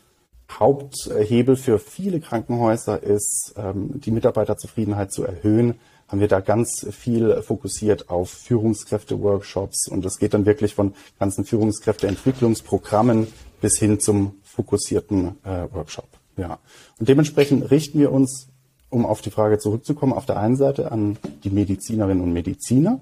Haupthebel 0.58 1.56
für 1.56 1.78
viele 1.78 2.20
Krankenhäuser 2.20 3.02
ist, 3.02 3.54
ähm, 3.56 4.00
die 4.00 4.10
Mitarbeiterzufriedenheit 4.10 5.12
zu 5.12 5.24
erhöhen, 5.24 5.74
haben 6.08 6.20
wir 6.20 6.28
da 6.28 6.40
ganz 6.40 6.86
viel 6.90 7.40
fokussiert 7.42 8.10
auf 8.10 8.30
Führungskräfte-Workshops 8.30 9.88
und 9.88 10.04
das 10.04 10.18
geht 10.18 10.34
dann 10.34 10.44
wirklich 10.44 10.74
von 10.74 10.94
ganzen 11.18 11.44
Führungskräfteentwicklungsprogrammen 11.44 13.28
bis 13.62 13.78
hin 13.78 13.98
zum 13.98 14.34
fokussierten 14.42 15.36
äh, 15.44 15.72
Workshop. 15.72 16.08
Ja. 16.36 16.58
Und 16.98 17.08
dementsprechend 17.08 17.70
richten 17.70 17.98
wir 17.98 18.12
uns, 18.12 18.48
um 18.90 19.06
auf 19.06 19.22
die 19.22 19.30
Frage 19.30 19.58
zurückzukommen, 19.58 20.12
auf 20.12 20.26
der 20.26 20.38
einen 20.38 20.56
Seite 20.56 20.92
an 20.92 21.16
die 21.44 21.50
Medizinerinnen 21.50 22.22
und 22.22 22.32
Mediziner 22.32 23.00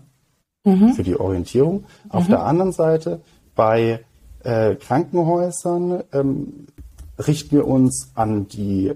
mhm. 0.64 0.92
für 0.92 1.02
die 1.02 1.19
Orientierung, 1.19 1.85
auf 2.11 2.25
mhm. 2.25 2.30
der 2.30 2.45
anderen 2.45 2.73
Seite 2.73 3.23
bei 3.57 4.04
äh, 4.45 4.76
Krankenhäusern 4.76 6.04
ähm, 6.12 6.66
richten 7.27 7.57
wir 7.57 7.67
uns 7.67 8.11
an 8.15 8.49
die 8.49 8.93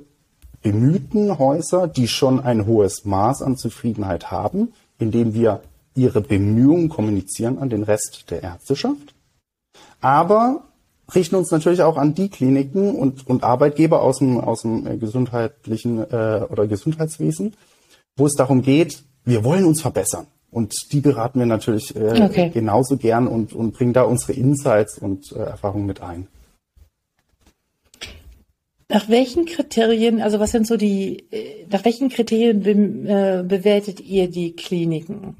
bemühten 0.63 1.39
Häuser, 1.39 1.89
die 1.89 2.09
schon 2.09 2.41
ein 2.41 2.67
hohes 2.67 3.05
Maß 3.05 3.43
an 3.43 3.57
Zufriedenheit 3.57 4.31
haben, 4.31 4.73
indem 4.99 5.35
wir 5.35 5.61
ihre 5.95 6.21
Bemühungen 6.21 6.89
kommunizieren 6.89 7.59
an 7.59 7.71
den 7.71 7.83
Rest 7.83 8.31
der 8.31 8.43
Ärzteschaft. 8.43 9.15
Aber 10.01 10.65
richten 11.15 11.37
uns 11.37 11.51
natürlich 11.51 11.83
auch 11.83 11.97
an 11.97 12.15
die 12.15 12.29
Kliniken 12.29 12.95
und, 12.95 13.27
und 13.27 13.45
Arbeitgeber 13.45 14.03
aus 14.03 14.19
dem, 14.19 14.41
aus 14.41 14.63
dem 14.63 14.87
äh, 14.87 14.97
gesundheitlichen 14.97 15.99
äh, 15.99 16.47
oder 16.49 16.67
Gesundheitswesen, 16.67 17.55
wo 18.17 18.27
es 18.27 18.35
darum 18.35 18.63
geht, 18.63 19.03
wir 19.25 19.45
wollen 19.45 19.65
uns 19.65 19.83
verbessern. 19.83 20.27
Und 20.51 20.93
die 20.93 21.01
beraten 21.01 21.41
wir 21.41 21.47
natürlich 21.47 21.95
äh, 21.97 22.23
okay. 22.23 22.51
genauso 22.55 22.97
gern 22.97 23.27
und, 23.27 23.53
und 23.53 23.73
bringen 23.73 23.93
da 23.93 24.03
unsere 24.03 24.33
Insights 24.35 24.99
und 24.99 25.33
äh, 25.33 25.41
Erfahrungen 25.41 25.87
mit 25.87 26.01
ein. 26.01 26.29
Nach 28.95 29.09
welchen 29.09 29.45
Kriterien, 29.45 30.23
also 30.23 30.39
was 30.39 30.53
sind 30.53 30.69
so 30.69 30.77
die, 30.77 31.27
äh, 31.33 31.67
nach 31.69 31.85
welchen 31.85 32.11
Kriterien 32.11 32.61
be, 32.61 32.71
äh, 32.71 33.43
bewertet 33.43 33.99
ihr 33.99 34.31
die 34.31 34.53
Kliniken? 34.53 35.37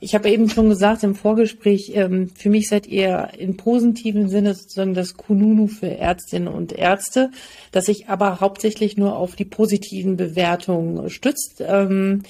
Ich 0.00 0.14
habe 0.14 0.30
eben 0.30 0.48
schon 0.48 0.70
gesagt 0.70 1.02
im 1.02 1.14
Vorgespräch, 1.14 1.92
ähm, 1.94 2.30
für 2.30 2.48
mich 2.48 2.66
seid 2.66 2.86
ihr 2.86 3.28
im 3.36 3.58
positiven 3.58 4.30
Sinne 4.30 4.54
sozusagen 4.54 4.94
das 4.94 5.18
Kununu 5.18 5.66
für 5.66 5.98
Ärztinnen 5.98 6.48
und 6.48 6.72
Ärzte, 6.72 7.30
das 7.72 7.84
sich 7.84 8.08
aber 8.08 8.40
hauptsächlich 8.40 8.96
nur 8.96 9.18
auf 9.18 9.36
die 9.36 9.44
positiven 9.44 10.16
Bewertungen 10.16 11.10
stützt. 11.10 11.60
Ähm, 11.60 12.22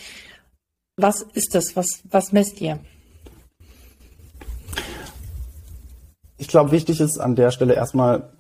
was 0.97 1.23
ist 1.35 1.55
das? 1.55 1.77
Was, 1.77 2.03
was 2.11 2.33
messt 2.33 2.61
ihr? 2.61 2.81
Ich 6.37 6.49
glaube, 6.49 6.73
wichtig 6.73 6.99
ist 6.99 7.19
an 7.19 7.37
der 7.37 7.53
Stelle 7.53 7.75
erstmal 7.75 8.33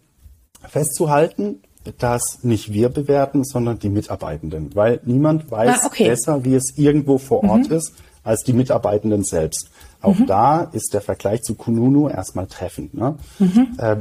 festzuhalten, 0.68 1.62
dass 1.98 2.40
nicht 2.42 2.72
wir 2.72 2.88
bewerten, 2.88 3.44
sondern 3.44 3.78
die 3.78 3.88
Mitarbeitenden, 3.88 4.74
weil 4.74 5.00
niemand 5.04 5.50
weiß 5.50 5.80
ah, 5.82 5.86
okay. 5.86 6.08
besser, 6.08 6.44
wie 6.44 6.54
es 6.54 6.76
irgendwo 6.76 7.18
vor 7.18 7.44
Ort 7.44 7.70
mhm. 7.70 7.76
ist 7.76 7.92
als 8.24 8.42
die 8.42 8.52
Mitarbeitenden 8.52 9.24
selbst. 9.24 9.70
Auch 10.02 10.18
mhm. 10.18 10.26
da 10.26 10.62
ist 10.72 10.92
der 10.92 11.00
Vergleich 11.00 11.42
zu 11.42 11.54
Kununu 11.54 12.08
erstmal 12.08 12.46
treffend. 12.46 12.94
Ne? 12.94 13.16
Mhm. 13.38 13.68
Äh, 13.78 13.96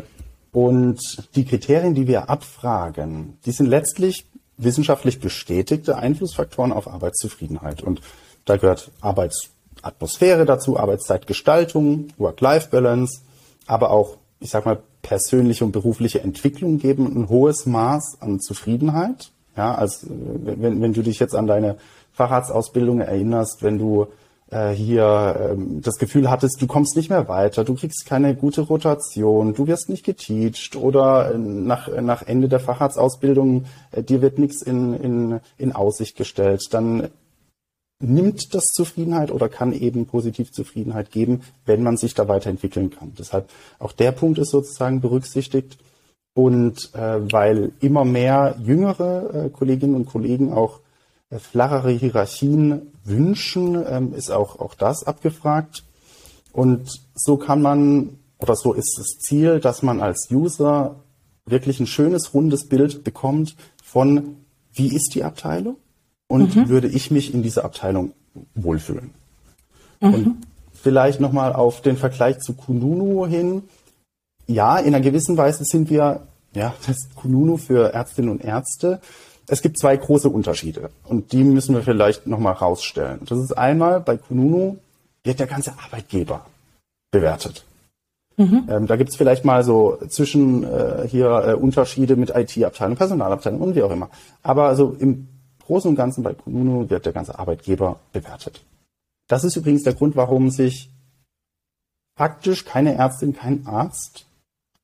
und 0.52 1.00
die 1.36 1.46
Kriterien, 1.46 1.94
die 1.94 2.08
wir 2.08 2.30
abfragen, 2.30 3.38
die 3.46 3.52
sind 3.52 3.68
letztlich 3.68 4.26
wissenschaftlich 4.58 5.20
bestätigte 5.20 5.98
Einflussfaktoren 5.98 6.74
auf 6.74 6.88
Arbeitszufriedenheit. 6.88 7.84
Und 7.84 8.02
da 8.46 8.58
gehört 8.58 8.92
Arbeitsatmosphäre 9.02 10.46
dazu, 10.46 10.78
Arbeitszeitgestaltung, 10.78 12.08
Work-Life-Balance, 12.18 13.22
aber 13.68 13.92
auch, 13.92 14.18
ich 14.40 14.50
sag 14.50 14.66
mal, 14.66 14.80
persönliche 15.02 15.66
und 15.66 15.72
berufliche 15.72 16.22
Entwicklung 16.22 16.80
geben 16.80 17.06
ein 17.16 17.30
hohes 17.30 17.66
Maß 17.66 18.18
an 18.22 18.40
Zufriedenheit. 18.40 19.32
Ja, 19.56 19.74
als 19.74 20.06
wenn, 20.08 20.82
wenn 20.82 20.94
du 20.94 21.02
dich 21.02 21.20
jetzt 21.20 21.36
an 21.36 21.48
deine 21.48 21.78
Facharztausbildung 22.14 23.00
erinnerst, 23.00 23.64
wenn 23.64 23.80
du 23.80 24.08
äh, 24.50 24.70
hier 24.70 25.52
ähm, 25.52 25.82
das 25.82 25.98
Gefühl 25.98 26.30
hattest, 26.30 26.62
du 26.62 26.68
kommst 26.68 26.96
nicht 26.96 27.10
mehr 27.10 27.28
weiter, 27.28 27.64
du 27.64 27.76
kriegst 27.76 28.06
keine 28.06 28.36
gute 28.36 28.62
Rotation, 28.62 29.54
du 29.54 29.68
wirst 29.68 29.90
nicht 29.90 30.06
geteacht 30.06 30.76
oder 30.76 31.34
äh, 31.34 31.38
nach, 31.38 31.90
nach 32.02 32.22
Ende 32.24 32.48
der 32.48 32.60
Facharztausbildung 32.60 33.66
äh, 33.92 34.04
dir 34.04 34.22
wird 34.22 34.40
nichts 34.40 34.62
in, 34.62 34.94
in, 34.94 35.40
in 35.58 35.74
Aussicht 35.74 36.16
gestellt, 36.16 36.68
dann 36.72 37.10
nimmt 38.00 38.54
das 38.54 38.66
Zufriedenheit 38.66 39.32
oder 39.32 39.50
kann 39.50 39.74
eben 39.74 40.06
positiv 40.06 40.52
Zufriedenheit 40.52 41.12
geben, 41.12 41.42
wenn 41.66 41.84
man 41.84 41.98
sich 41.98 42.14
da 42.14 42.28
weiterentwickeln 42.28 42.92
kann. 42.92 43.14
Deshalb 43.18 43.50
auch 43.80 43.92
der 43.92 44.12
Punkt 44.12 44.38
ist 44.38 44.52
sozusagen 44.52 45.02
berücksichtigt. 45.02 45.78
Und 46.34 46.94
äh, 46.94 47.32
weil 47.32 47.72
immer 47.80 48.06
mehr 48.06 48.58
jüngere 48.64 49.46
äh, 49.46 49.50
Kolleginnen 49.50 49.96
und 49.96 50.06
Kollegen 50.06 50.54
auch 50.54 50.82
äh, 51.32 51.40
flachere 51.40 51.90
Hierarchien 51.90 52.94
wünschen, 53.04 53.84
ähm, 53.90 54.14
ist 54.14 54.30
auch, 54.30 54.60
auch 54.60 54.76
das 54.76 55.04
abgefragt. 55.04 55.84
Und 56.54 56.92
so 57.16 57.38
kann 57.38 57.64
man, 57.64 58.20
oder 58.38 58.56
so 58.56 58.74
ist 58.74 58.98
das 59.00 59.18
Ziel, 59.20 59.60
dass 59.60 59.82
man 59.82 60.00
als 60.00 60.30
User 60.30 61.04
wirklich 61.48 61.80
ein 61.80 61.88
schönes, 61.88 62.36
rundes 62.36 62.68
Bild 62.68 63.04
bekommt 63.04 63.56
von, 63.84 64.36
wie 64.74 64.94
ist 64.94 65.16
die 65.16 65.24
Abteilung 65.24 65.78
und 66.28 66.56
mhm. 66.56 66.70
würde 66.70 66.88
ich 66.88 67.12
mich 67.12 67.34
in 67.34 67.44
dieser 67.44 67.66
Abteilung 67.66 68.14
wohlfühlen. 68.56 69.12
Mhm. 70.02 70.14
Und 70.14 70.38
vielleicht 70.74 71.20
nochmal 71.20 71.54
auf 71.54 71.82
den 71.82 71.98
Vergleich 71.98 72.40
zu 72.40 72.54
Kununu 72.54 73.26
hin. 73.28 73.64
Ja, 74.48 74.78
in 74.78 74.94
einer 74.94 75.02
gewissen 75.04 75.38
Weise 75.38 75.64
sind 75.66 75.90
wir, 75.90 76.28
ja, 76.54 76.74
das 76.88 77.10
Kununu 77.16 77.58
für 77.58 77.94
Ärztinnen 77.94 78.32
und 78.32 78.44
Ärzte 78.44 79.02
es 79.48 79.62
gibt 79.62 79.80
zwei 79.80 79.96
große 79.96 80.30
Unterschiede 80.30 80.90
und 81.06 81.32
die 81.32 81.44
müssen 81.44 81.74
wir 81.74 81.82
vielleicht 81.82 82.28
nochmal 82.28 82.54
rausstellen. 82.54 83.22
Das 83.26 83.40
ist 83.40 83.58
einmal 83.58 84.02
bei 84.02 84.18
Kununu 84.18 84.78
wird 85.24 85.40
der 85.40 85.48
ganze 85.48 85.74
Arbeitgeber 85.84 86.46
bewertet. 87.12 87.64
Mhm. 88.36 88.68
Ähm, 88.70 88.88
da 88.88 88.98
gibt 88.98 89.10
es 89.10 89.16
vielleicht 89.16 89.46
mal 89.46 89.64
so 89.64 89.98
zwischen 90.10 90.64
äh, 90.64 91.08
hier 91.08 91.30
äh, 91.48 91.54
Unterschiede 91.54 92.16
mit 92.16 92.30
IT-Abteilung, 92.36 92.98
Personalabteilung 92.98 93.62
und 93.62 93.76
wie 93.76 93.82
auch 93.82 93.92
immer. 93.92 94.10
Aber 94.44 94.68
also 94.68 94.96
im 95.00 95.28
Großen 95.68 95.90
und 95.90 95.98
Ganzen 95.98 96.24
bei 96.24 96.34
Kununu 96.34 96.90
wird 96.90 97.06
der 97.06 97.12
ganze 97.12 97.38
Arbeitgeber 97.38 98.00
bewertet. 98.14 98.64
Das 99.28 99.44
ist 99.44 99.58
übrigens 99.58 99.84
der 99.84 99.96
Grund, 99.96 100.16
warum 100.16 100.50
sich 100.50 100.90
faktisch 102.16 102.64
keine 102.64 102.96
Ärztin, 102.96 103.36
kein 103.36 103.68
Arzt 103.68 104.28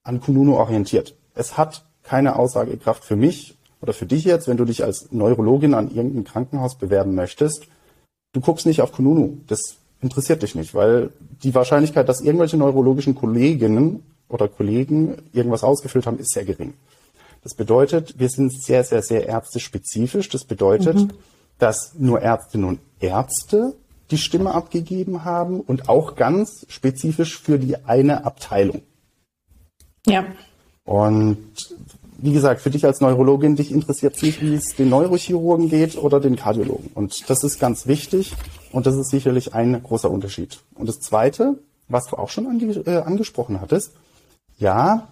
an 0.04 0.20
Kununu 0.20 0.58
orientiert. 0.58 1.16
Es 1.36 1.58
hat 1.58 1.86
keine 2.04 2.36
Aussagekraft 2.36 3.06
für 3.06 3.16
mich 3.16 3.58
oder 3.82 3.94
für 3.94 4.06
dich 4.06 4.26
jetzt, 4.26 4.50
wenn 4.50 4.58
du 4.58 4.66
dich 4.66 4.84
als 4.84 5.10
Neurologin 5.14 5.74
an 5.74 5.90
irgendein 5.90 6.26
Krankenhaus 6.26 6.78
bewerben 6.78 7.16
möchtest, 7.16 7.68
du 8.34 8.42
guckst 8.42 8.66
nicht 8.66 8.82
auf 8.82 8.92
Kununu. 8.92 9.38
Das 9.48 9.78
interessiert 10.02 10.44
dich 10.44 10.54
nicht, 10.54 10.76
weil 10.76 11.12
die 11.44 11.56
Wahrscheinlichkeit, 11.56 12.10
dass 12.10 12.20
irgendwelche 12.20 12.58
neurologischen 12.58 13.16
Kolleginnen 13.16 14.04
oder 14.28 14.50
Kollegen 14.50 15.16
irgendwas 15.32 15.64
ausgefüllt 15.64 16.08
haben, 16.08 16.20
ist 16.20 16.34
sehr 16.34 16.44
gering. 16.44 16.74
Das 17.44 17.56
bedeutet, 17.56 18.18
wir 18.18 18.30
sind 18.30 18.54
sehr, 18.54 18.84
sehr, 18.84 19.02
sehr 19.02 19.28
ärztespezifisch. 19.28 20.30
Das 20.30 20.46
bedeutet, 20.46 20.96
mhm. 20.96 21.12
dass 21.60 21.94
nur 21.98 22.22
Ärztinnen 22.22 22.68
und 22.68 22.80
Ärzte 23.00 23.76
die 24.12 24.18
Stimme 24.18 24.54
abgegeben 24.54 25.26
haben 25.26 25.60
und 25.60 25.90
auch 25.90 26.16
ganz 26.16 26.66
spezifisch 26.70 27.40
für 27.40 27.60
die 27.60 27.84
eine 27.84 28.26
Abteilung. 28.26 28.82
Ja. 30.06 30.26
Und 30.86 31.38
wie 32.18 32.34
gesagt, 32.34 32.62
für 32.62 32.70
dich 32.70 32.86
als 32.86 33.02
Neurologin, 33.02 33.56
dich 33.56 33.72
interessiert 33.72 34.22
nicht, 34.22 34.42
wie 34.42 34.56
es 34.56 34.76
den 34.76 34.90
Neurochirurgen 34.90 35.70
geht 35.70 35.98
oder 35.98 36.20
den 36.20 36.36
Kardiologen. 36.36 36.90
Und 36.94 37.30
das 37.30 37.44
ist 37.44 37.60
ganz 37.60 37.88
wichtig 37.88 38.34
und 38.72 38.86
das 38.86 38.96
ist 38.96 39.10
sicherlich 39.10 39.54
ein 39.54 39.82
großer 39.82 40.10
Unterschied. 40.10 40.60
Und 40.76 40.88
das 40.88 41.00
Zweite, 41.00 41.60
was 41.90 42.06
du 42.06 42.16
auch 42.16 42.30
schon 42.30 42.48
ange 42.48 42.66
äh, 42.86 43.02
angesprochen 43.02 43.60
hattest, 43.60 43.92
ja, 44.58 45.10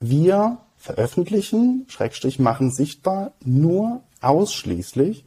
wir 0.00 0.58
veröffentlichen, 0.84 1.86
Schrägstrich 1.88 2.38
machen 2.38 2.70
sichtbar 2.70 3.32
nur 3.42 4.02
ausschließlich 4.20 5.24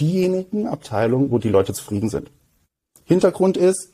diejenigen 0.00 0.66
Abteilungen, 0.66 1.30
wo 1.30 1.38
die 1.38 1.48
Leute 1.48 1.72
zufrieden 1.72 2.08
sind. 2.08 2.32
Hintergrund 3.04 3.56
ist, 3.56 3.92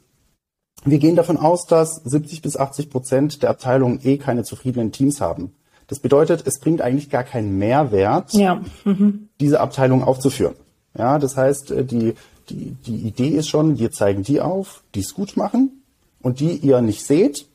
wir 0.84 0.98
gehen 0.98 1.14
davon 1.14 1.36
aus, 1.36 1.66
dass 1.66 1.96
70 1.96 2.40
bis 2.40 2.56
80 2.56 2.88
Prozent 2.88 3.42
der 3.42 3.50
Abteilungen 3.50 4.00
eh 4.02 4.16
keine 4.16 4.42
zufriedenen 4.42 4.90
Teams 4.90 5.20
haben. 5.20 5.52
Das 5.86 6.00
bedeutet, 6.00 6.46
es 6.46 6.58
bringt 6.58 6.80
eigentlich 6.80 7.10
gar 7.10 7.24
keinen 7.24 7.58
Mehrwert, 7.58 8.32
ja. 8.32 8.62
mhm. 8.84 9.28
diese 9.38 9.60
Abteilung 9.60 10.02
aufzuführen. 10.02 10.54
Ja, 10.96 11.18
das 11.18 11.36
heißt, 11.36 11.72
äh, 11.72 11.84
die, 11.84 12.14
die, 12.48 12.74
die 12.86 12.96
Idee 12.96 13.28
ist 13.28 13.48
schon, 13.48 13.78
wir 13.78 13.90
zeigen 13.90 14.22
die 14.22 14.40
auf, 14.40 14.82
die 14.94 15.00
es 15.00 15.12
gut 15.12 15.36
machen 15.36 15.82
und 16.22 16.40
die 16.40 16.56
ihr 16.56 16.80
nicht 16.80 17.04
seht, 17.04 17.46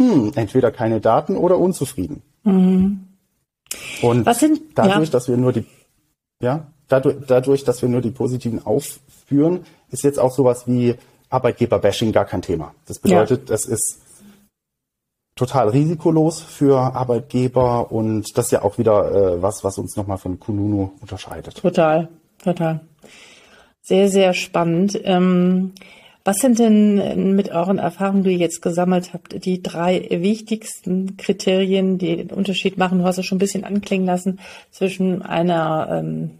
hm, 0.00 0.32
entweder 0.34 0.70
keine 0.70 1.02
Daten 1.02 1.36
oder 1.36 1.58
unzufrieden. 1.58 2.22
Mhm. 2.44 3.08
Und 4.02 4.34
sind, 4.34 4.60
dadurch, 4.74 5.08
ja. 5.08 5.12
dass 5.12 5.28
wir 5.28 5.36
nur 5.36 5.52
die, 5.52 5.64
ja, 6.40 6.66
dadurch, 6.88 7.16
dadurch, 7.26 7.64
dass 7.64 7.82
wir 7.82 7.88
nur 7.88 8.00
die 8.00 8.10
positiven 8.10 8.64
aufführen, 8.64 9.64
ist 9.90 10.04
jetzt 10.04 10.18
auch 10.18 10.32
sowas 10.32 10.66
wie 10.66 10.96
Arbeitgeber-Bashing 11.30 12.12
gar 12.12 12.26
kein 12.26 12.42
Thema. 12.42 12.74
Das 12.86 12.98
bedeutet, 12.98 13.48
ja. 13.48 13.54
das 13.54 13.64
ist 13.64 14.00
total 15.34 15.70
risikolos 15.70 16.42
für 16.42 16.78
Arbeitgeber 16.78 17.90
und 17.90 18.36
das 18.36 18.46
ist 18.46 18.50
ja 18.52 18.62
auch 18.62 18.78
wieder 18.78 19.10
äh, 19.10 19.42
was, 19.42 19.64
was 19.64 19.78
uns 19.78 19.96
nochmal 19.96 20.18
von 20.18 20.38
Kununu 20.38 20.90
unterscheidet. 21.00 21.56
Total, 21.56 22.08
total. 22.42 22.80
Sehr, 23.80 24.08
sehr 24.08 24.34
spannend. 24.34 25.00
Ähm, 25.04 25.72
was 26.24 26.38
sind 26.38 26.58
denn 26.58 27.34
mit 27.34 27.50
euren 27.50 27.78
Erfahrungen, 27.78 28.22
die 28.22 28.32
ihr 28.32 28.38
jetzt 28.38 28.62
gesammelt 28.62 29.12
habt, 29.12 29.44
die 29.44 29.62
drei 29.62 30.06
wichtigsten 30.10 31.16
Kriterien, 31.16 31.98
die 31.98 32.16
den 32.16 32.30
Unterschied 32.30 32.78
machen? 32.78 32.98
Du 32.98 33.04
hast 33.04 33.18
es 33.18 33.26
schon 33.26 33.36
ein 33.36 33.40
bisschen 33.40 33.64
anklingen 33.64 34.06
lassen 34.06 34.38
zwischen 34.70 35.22
einer 35.22 35.88
ähm, 35.90 36.30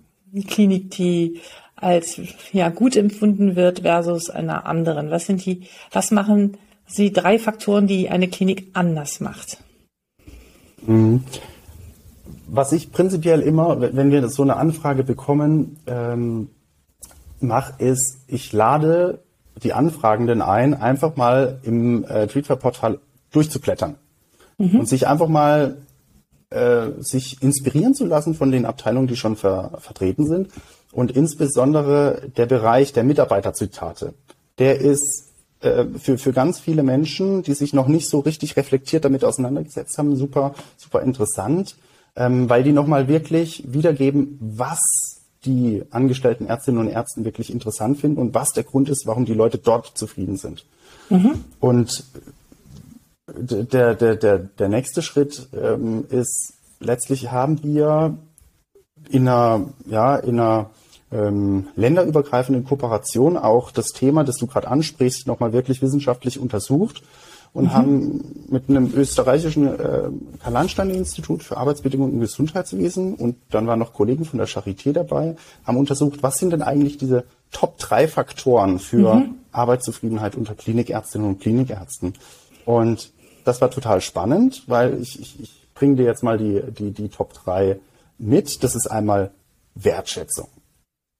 Klinik, 0.46 0.90
die 0.92 1.40
als 1.74 2.20
ja 2.52 2.68
gut 2.68 2.96
empfunden 2.96 3.56
wird 3.56 3.80
versus 3.80 4.30
einer 4.30 4.66
anderen. 4.66 5.10
Was 5.10 5.26
sind 5.26 5.44
die? 5.44 5.62
Was 5.90 6.10
machen 6.10 6.56
Sie 6.86 7.12
drei 7.12 7.38
Faktoren, 7.38 7.86
die 7.86 8.08
eine 8.08 8.28
Klinik 8.28 8.68
anders 8.74 9.20
macht? 9.20 9.58
Mhm. 10.86 11.22
was 12.48 12.72
ich 12.72 12.90
prinzipiell 12.92 13.40
immer, 13.40 13.80
wenn 13.80 14.10
wir 14.10 14.28
so 14.28 14.42
eine 14.42 14.56
Anfrage 14.56 15.04
bekommen, 15.04 15.78
ähm, 15.86 16.50
mache, 17.40 17.82
ist, 17.82 18.24
ich 18.26 18.52
lade 18.52 19.22
die 19.62 19.72
Anfragenden 19.72 20.42
ein, 20.42 20.74
einfach 20.74 21.16
mal 21.16 21.58
im 21.62 22.04
äh, 22.04 22.26
Tweetfair-Portal 22.26 22.98
durchzublättern 23.30 23.96
mhm. 24.58 24.80
und 24.80 24.88
sich 24.88 25.06
einfach 25.06 25.28
mal 25.28 25.78
äh, 26.50 26.90
sich 26.98 27.42
inspirieren 27.42 27.94
zu 27.94 28.06
lassen 28.06 28.34
von 28.34 28.50
den 28.50 28.66
Abteilungen, 28.66 29.06
die 29.06 29.16
schon 29.16 29.36
ver 29.36 29.78
vertreten 29.78 30.26
sind 30.26 30.48
und 30.92 31.10
insbesondere 31.10 32.30
der 32.36 32.46
Bereich 32.46 32.92
der 32.92 33.04
Mitarbeiterzitate. 33.04 34.14
Der 34.58 34.80
ist 34.80 35.32
äh, 35.60 35.86
für, 35.98 36.18
für 36.18 36.32
ganz 36.32 36.60
viele 36.60 36.82
Menschen, 36.82 37.42
die 37.42 37.54
sich 37.54 37.72
noch 37.72 37.88
nicht 37.88 38.08
so 38.08 38.20
richtig 38.20 38.56
reflektiert 38.56 39.04
damit 39.04 39.24
auseinandergesetzt 39.24 39.96
haben, 39.96 40.16
super, 40.16 40.54
super 40.76 41.02
interessant, 41.02 41.76
ähm, 42.16 42.50
weil 42.50 42.62
die 42.62 42.72
nochmal 42.72 43.08
wirklich 43.08 43.64
wiedergeben, 43.72 44.38
was 44.40 44.80
die 45.44 45.82
angestellten 45.90 46.46
Ärztinnen 46.46 46.80
und 46.80 46.88
Ärzten 46.88 47.24
wirklich 47.24 47.52
interessant 47.52 47.98
finden 47.98 48.20
und 48.20 48.34
was 48.34 48.50
der 48.50 48.64
Grund 48.64 48.88
ist, 48.88 49.06
warum 49.06 49.24
die 49.24 49.34
Leute 49.34 49.58
dort 49.58 49.98
zufrieden 49.98 50.36
sind. 50.36 50.64
Mhm. 51.10 51.44
Und 51.60 52.04
der, 53.26 53.94
der, 53.94 54.16
der, 54.16 54.38
der 54.38 54.68
nächste 54.68 55.02
Schritt 55.02 55.48
ähm, 55.52 56.04
ist, 56.08 56.54
letztlich 56.80 57.30
haben 57.30 57.62
wir 57.62 58.18
in 59.10 59.28
einer, 59.28 59.72
ja, 59.86 60.16
in 60.16 60.38
einer 60.38 60.70
ähm, 61.10 61.68
länderübergreifenden 61.76 62.64
Kooperation 62.64 63.36
auch 63.36 63.70
das 63.70 63.88
Thema, 63.88 64.24
das 64.24 64.36
du 64.36 64.46
gerade 64.46 64.68
ansprichst, 64.68 65.26
nochmal 65.26 65.52
wirklich 65.52 65.82
wissenschaftlich 65.82 66.38
untersucht 66.38 67.02
und 67.52 67.64
mhm. 67.64 67.72
haben 67.72 68.46
mit 68.48 68.68
einem 68.68 68.92
österreichischen 68.94 69.66
äh, 69.66 70.08
Karl-Landstein-Institut 70.42 71.42
für 71.42 71.56
Arbeitsbedingungen 71.56 72.14
im 72.14 72.20
Gesundheitswesen 72.20 73.14
und 73.14 73.36
dann 73.50 73.66
waren 73.66 73.78
noch 73.78 73.92
Kollegen 73.92 74.24
von 74.24 74.38
der 74.38 74.48
Charité 74.48 74.92
dabei, 74.92 75.36
haben 75.64 75.76
untersucht, 75.76 76.22
was 76.22 76.36
sind 76.38 76.52
denn 76.52 76.62
eigentlich 76.62 76.98
diese 76.98 77.24
Top 77.50 77.76
drei 77.78 78.08
Faktoren 78.08 78.78
für 78.78 79.14
mhm. 79.14 79.34
Arbeitszufriedenheit 79.52 80.34
unter 80.34 80.54
Klinikärztinnen 80.54 81.28
und 81.28 81.40
Klinikärzten. 81.40 82.14
Und 82.64 83.12
das 83.44 83.60
war 83.60 83.70
total 83.70 84.00
spannend, 84.00 84.64
weil 84.66 85.00
ich, 85.00 85.20
ich, 85.20 85.40
ich 85.40 85.68
bringe 85.74 85.96
dir 85.96 86.04
jetzt 86.04 86.22
mal 86.22 86.38
die, 86.38 86.62
die, 86.72 86.92
die 86.92 87.08
Top 87.08 87.34
drei 87.34 87.78
mit. 88.18 88.62
Das 88.62 88.74
ist 88.74 88.86
einmal 88.86 89.32
Wertschätzung. 89.74 90.48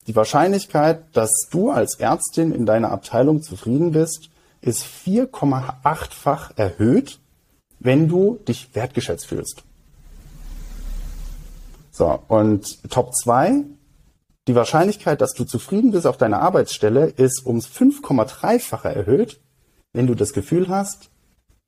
Die 0.06 0.16
Wahrscheinlichkeit, 0.16 1.04
dass 1.12 1.30
du 1.50 1.70
als 1.70 1.96
Ärztin 1.96 2.52
in 2.52 2.66
deiner 2.66 2.90
Abteilung 2.90 3.42
zufrieden 3.42 3.92
bist, 3.92 4.30
ist 4.62 4.84
4,8-fach 4.84 6.52
erhöht, 6.56 7.18
wenn 7.80 8.08
du 8.08 8.38
dich 8.48 8.74
wertgeschätzt 8.74 9.26
fühlst. 9.26 9.64
So, 11.90 12.18
und 12.28 12.90
Top 12.90 13.14
2, 13.14 13.64
die 14.48 14.54
Wahrscheinlichkeit, 14.54 15.20
dass 15.20 15.34
du 15.34 15.44
zufrieden 15.44 15.90
bist 15.90 16.06
auf 16.06 16.16
deiner 16.16 16.40
Arbeitsstelle, 16.40 17.06
ist 17.06 17.44
ums 17.44 17.66
5,3-fache 17.66 18.88
erhöht, 18.88 19.40
wenn 19.92 20.06
du 20.06 20.14
das 20.14 20.32
Gefühl 20.32 20.68
hast, 20.68 21.10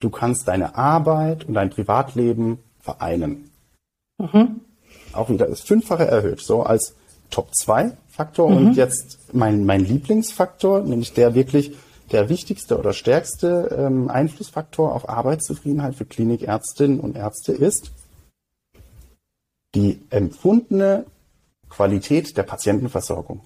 du 0.00 0.08
kannst 0.08 0.48
deine 0.48 0.76
Arbeit 0.76 1.44
und 1.44 1.54
dein 1.54 1.70
Privatleben 1.70 2.58
vereinen. 2.80 3.50
Mhm. 4.18 4.60
Auch 5.12 5.28
wieder 5.28 5.46
ist 5.46 5.66
fünffache 5.66 6.06
erhöht, 6.06 6.40
so 6.40 6.62
als 6.62 6.94
Top 7.30 7.54
2 7.54 7.92
Faktor. 8.08 8.50
Mhm. 8.50 8.56
Und 8.56 8.76
jetzt 8.76 9.18
mein, 9.32 9.64
mein 9.64 9.84
Lieblingsfaktor, 9.84 10.80
nämlich 10.82 11.12
der 11.12 11.34
wirklich 11.34 11.76
der 12.12 12.28
wichtigste 12.28 12.78
oder 12.78 12.92
stärkste 12.92 13.76
ähm, 13.76 14.08
Einflussfaktor 14.08 14.94
auf 14.94 15.08
Arbeitszufriedenheit 15.08 15.94
für 15.94 16.04
Klinikärztinnen 16.04 17.00
und 17.00 17.16
Ärzte 17.16 17.52
ist 17.52 17.90
die 19.74 20.00
empfundene 20.10 21.06
Qualität 21.68 22.36
der 22.36 22.44
Patientenversorgung. 22.44 23.40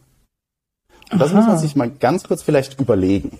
Und 1.10 1.20
das 1.20 1.30
Aha. 1.30 1.38
muss 1.38 1.46
man 1.46 1.58
sich 1.58 1.76
mal 1.76 1.90
ganz 1.90 2.24
kurz 2.24 2.42
vielleicht 2.42 2.78
überlegen. 2.80 3.38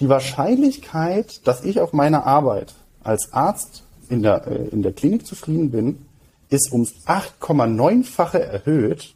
Die 0.00 0.08
Wahrscheinlichkeit, 0.08 1.46
dass 1.46 1.62
ich 1.62 1.80
auf 1.80 1.92
meiner 1.92 2.26
Arbeit 2.26 2.74
als 3.04 3.32
Arzt 3.32 3.84
in 4.08 4.22
der, 4.22 4.46
äh, 4.46 4.68
in 4.68 4.82
der 4.82 4.92
Klinik 4.92 5.26
zufrieden 5.26 5.70
bin, 5.70 6.06
ist 6.48 6.72
ums 6.72 6.94
8,9-fache 7.06 8.42
erhöht, 8.42 9.14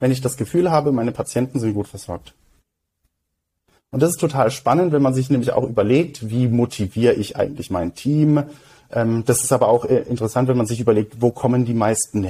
wenn 0.00 0.10
ich 0.10 0.20
das 0.20 0.36
Gefühl 0.36 0.70
habe, 0.70 0.92
meine 0.92 1.12
Patienten 1.12 1.60
sind 1.60 1.74
gut 1.74 1.86
versorgt. 1.86 2.34
Und 3.92 4.02
das 4.02 4.10
ist 4.10 4.20
total 4.20 4.50
spannend, 4.50 4.92
wenn 4.92 5.02
man 5.02 5.14
sich 5.14 5.30
nämlich 5.30 5.52
auch 5.52 5.68
überlegt, 5.68 6.30
wie 6.30 6.48
motiviere 6.48 7.12
ich 7.12 7.36
eigentlich 7.36 7.70
mein 7.70 7.94
Team. 7.94 8.42
Ähm, 8.90 9.22
das 9.26 9.44
ist 9.44 9.52
aber 9.52 9.68
auch 9.68 9.84
äh, 9.84 9.98
interessant, 10.08 10.48
wenn 10.48 10.56
man 10.56 10.66
sich 10.66 10.80
überlegt, 10.80 11.20
wo 11.20 11.30
kommen 11.30 11.66
die 11.66 11.74
meisten 11.74 12.26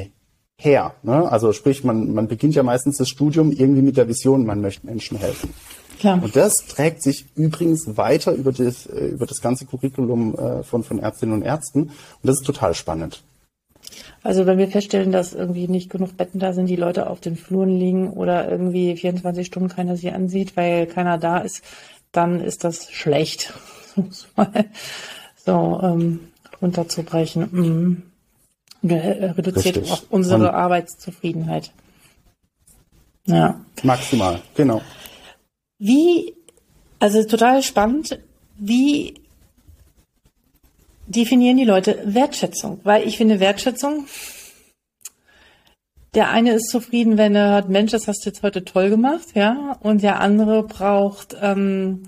her. 0.58 0.94
Ne? 1.02 1.30
Also 1.30 1.52
sprich, 1.52 1.84
man, 1.84 2.12
man 2.12 2.26
beginnt 2.26 2.56
ja 2.56 2.64
meistens 2.64 2.98
das 2.98 3.08
Studium 3.08 3.52
irgendwie 3.52 3.82
mit 3.82 3.96
der 3.96 4.08
Vision, 4.08 4.44
man 4.44 4.60
möchte 4.60 4.86
Menschen 4.86 5.16
helfen. 5.16 5.54
Klar. 6.00 6.20
Und 6.20 6.34
das 6.34 6.54
trägt 6.68 7.00
sich 7.00 7.26
übrigens 7.36 7.96
weiter 7.96 8.32
über 8.32 8.50
das, 8.50 8.86
äh, 8.86 9.06
über 9.06 9.26
das 9.26 9.40
ganze 9.40 9.64
Curriculum 9.64 10.34
äh, 10.34 10.64
von, 10.64 10.82
von 10.82 10.98
Ärztinnen 10.98 11.36
und 11.36 11.42
Ärzten. 11.42 11.82
Und 11.82 11.92
das 12.24 12.40
ist 12.40 12.46
total 12.46 12.74
spannend. 12.74 13.22
Also 14.22 14.46
wenn 14.46 14.58
wir 14.58 14.68
feststellen, 14.68 15.12
dass 15.12 15.34
irgendwie 15.34 15.68
nicht 15.68 15.90
genug 15.90 16.16
Betten 16.16 16.38
da 16.38 16.52
sind, 16.52 16.66
die 16.66 16.76
Leute 16.76 17.10
auf 17.10 17.20
den 17.20 17.36
Fluren 17.36 17.76
liegen 17.76 18.10
oder 18.10 18.48
irgendwie 18.48 18.96
24 18.96 19.46
Stunden 19.46 19.68
keiner 19.68 19.96
sie 19.96 20.10
ansieht, 20.10 20.56
weil 20.56 20.86
keiner 20.86 21.18
da 21.18 21.38
ist, 21.38 21.62
dann 22.12 22.40
ist 22.40 22.64
das 22.64 22.90
schlecht. 22.90 23.52
so 25.44 25.80
ähm, 25.82 26.20
runterzubrechen. 26.60 27.48
Mhm. 27.50 28.02
Reduziert 28.84 29.76
Richtig. 29.76 29.92
auch 29.92 30.02
unsere 30.10 30.48
Und 30.48 30.54
Arbeitszufriedenheit. 30.54 31.72
Ja. 33.26 33.60
Maximal, 33.82 34.40
genau. 34.54 34.82
Wie, 35.78 36.34
also 36.98 37.22
total 37.24 37.62
spannend, 37.62 38.18
wie 38.56 39.14
definieren 41.14 41.56
die 41.56 41.64
Leute 41.64 41.98
Wertschätzung? 42.04 42.80
Weil 42.84 43.06
ich 43.06 43.16
finde 43.16 43.40
Wertschätzung, 43.40 44.06
der 46.14 46.30
eine 46.30 46.52
ist 46.52 46.68
zufrieden, 46.68 47.16
wenn 47.16 47.34
er 47.34 47.50
hört, 47.50 47.68
Mensch, 47.68 47.92
das 47.92 48.08
hast 48.08 48.24
du 48.24 48.30
jetzt 48.30 48.42
heute 48.42 48.64
toll 48.64 48.90
gemacht, 48.90 49.28
ja, 49.34 49.78
und 49.80 50.02
der 50.02 50.20
andere 50.20 50.62
braucht 50.62 51.36
ähm, 51.40 52.02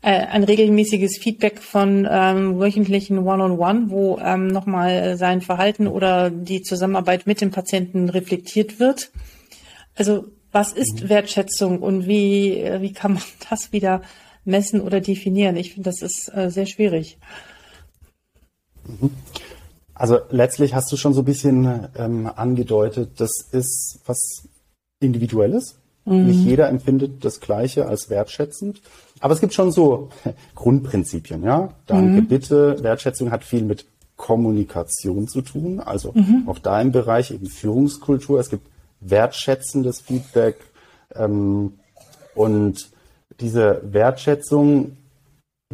äh, 0.00 0.26
ein 0.26 0.42
regelmäßiges 0.44 1.18
Feedback 1.18 1.58
von 1.58 2.08
ähm, 2.10 2.58
wöchentlichen 2.58 3.18
One-on-One, 3.18 3.58
-on 3.58 3.84
-One, 3.84 3.90
wo 3.90 4.18
ähm, 4.18 4.46
nochmal 4.46 5.16
sein 5.16 5.42
Verhalten 5.42 5.86
oder 5.86 6.30
die 6.30 6.62
Zusammenarbeit 6.62 7.26
mit 7.26 7.40
dem 7.40 7.50
Patienten 7.50 8.08
reflektiert 8.08 8.80
wird. 8.80 9.10
Also 9.94 10.26
was 10.50 10.72
ist 10.72 11.02
mhm. 11.02 11.08
Wertschätzung 11.08 11.78
und 11.80 12.06
wie, 12.06 12.58
äh, 12.58 12.80
wie 12.80 12.92
kann 12.92 13.14
man 13.14 13.22
das 13.50 13.72
wieder 13.72 14.02
messen 14.44 14.80
oder 14.80 15.00
definieren? 15.00 15.56
Ich 15.56 15.74
finde, 15.74 15.90
das 15.90 16.02
ist 16.02 16.30
äh, 16.34 16.50
sehr 16.50 16.66
schwierig. 16.66 17.18
Mhm. 18.86 19.10
Also 19.94 20.18
letztlich 20.30 20.74
hast 20.74 20.90
du 20.90 20.96
schon 20.96 21.14
so 21.14 21.20
ein 21.22 21.26
bisschen 21.26 21.88
ähm, 21.96 22.30
angedeutet, 22.34 23.20
das 23.20 23.30
ist 23.52 24.00
was 24.06 24.48
Individuelles. 25.00 25.76
Mhm. 26.04 26.26
Nicht 26.26 26.40
jeder 26.40 26.68
empfindet 26.68 27.24
das 27.24 27.40
Gleiche 27.40 27.86
als 27.86 28.10
wertschätzend. 28.10 28.80
Aber 29.20 29.34
es 29.34 29.40
gibt 29.40 29.54
schon 29.54 29.70
so 29.70 30.08
Grundprinzipien, 30.54 31.42
ja. 31.44 31.74
Danke, 31.86 32.22
mhm. 32.22 32.26
bitte. 32.28 32.82
Wertschätzung 32.82 33.30
hat 33.30 33.44
viel 33.44 33.62
mit 33.62 33.86
Kommunikation 34.16 35.28
zu 35.28 35.42
tun. 35.42 35.80
Also 35.80 36.12
mhm. 36.14 36.44
auch 36.46 36.58
da 36.58 36.80
im 36.80 36.92
Bereich 36.92 37.30
eben 37.30 37.46
Führungskultur. 37.46 38.40
Es 38.40 38.50
gibt 38.50 38.66
wertschätzendes 39.00 40.00
Feedback. 40.00 40.56
Ähm, 41.14 41.74
und 42.34 42.90
diese 43.40 43.82
Wertschätzung 43.84 44.96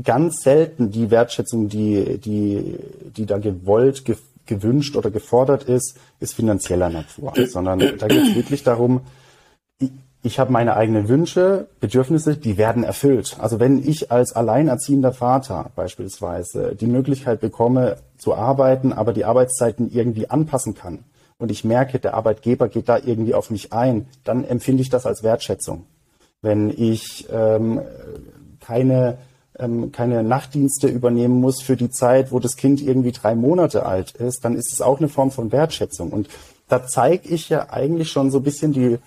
ganz 0.03 0.43
selten 0.43 0.91
die 0.91 1.11
Wertschätzung, 1.11 1.69
die, 1.69 2.19
die, 2.19 2.79
die 3.17 3.27
da 3.27 3.39
gewollt, 3.39 4.05
ge, 4.05 4.17
gewünscht 4.47 4.97
oder 4.97 5.11
gefordert 5.11 5.65
ist, 5.65 5.97
ist 6.21 6.35
finanzieller 6.35 6.89
Natur, 6.89 7.33
sondern 7.47 7.79
da 7.79 8.07
geht 8.07 8.23
es 8.23 8.35
wirklich 8.35 8.65
darum, 8.65 9.03
ich, 9.79 9.91
ich 10.23 10.39
habe 10.39 10.51
meine 10.51 10.77
eigenen 10.77 11.09
Wünsche, 11.09 11.69
Bedürfnisse, 11.81 12.37
die 12.37 12.57
werden 12.57 12.83
erfüllt. 12.83 13.37
Also 13.39 13.61
wenn 13.61 13.87
ich 13.87 14.11
als 14.11 14.35
alleinerziehender 14.35 15.13
Vater 15.13 15.71
beispielsweise 15.77 16.75
die 16.75 16.87
Möglichkeit 16.87 17.41
bekomme 17.41 17.99
zu 18.17 18.35
arbeiten, 18.35 18.93
aber 18.93 19.13
die 19.13 19.25
Arbeitszeiten 19.25 19.91
irgendwie 19.93 20.29
anpassen 20.29 20.75
kann 20.75 21.05
und 21.39 21.51
ich 21.51 21.65
merke, 21.65 21.99
der 21.99 22.15
Arbeitgeber 22.15 22.69
geht 22.69 22.89
da 22.89 22.99
irgendwie 22.99 23.35
auf 23.35 23.51
mich 23.51 23.73
ein, 23.73 24.09
dann 24.25 24.45
empfinde 24.45 24.83
ich 24.83 24.91
das 24.91 25.07
als 25.07 25.23
Wertschätzung. 25.23 25.85
Wenn 26.43 26.71
ich 26.71 27.29
ähm, 27.33 27.81
keine 28.61 29.19
ähm, 29.59 29.93
keine 29.93 30.23
Nachtdienste 30.23 30.89
übernehmen 30.89 31.41
muss 31.41 31.63
für 31.63 31.77
die 31.77 31.91
Zeit, 31.91 32.33
wo 32.33 32.39
das 32.39 32.57
Kind 32.57 32.81
irgendwie 32.81 33.13
drei 33.13 33.35
Monate 33.35 33.87
alt 33.87 34.13
ist, 34.13 34.45
dann 34.45 34.55
ist 34.55 34.73
es 34.73 34.81
auch 34.81 34.99
eine 34.99 35.09
Form 35.09 35.31
von 35.31 35.53
Wertschätzung. 35.53 36.11
Und 36.11 36.29
da 36.69 36.87
zeige 36.87 37.29
ich 37.29 37.49
ja 37.49 37.71
eigentlich 37.71 38.11
schon 38.11 38.31
so 38.31 38.39
ein 38.39 38.45
bisschen 38.45 38.73
die, 38.73 38.99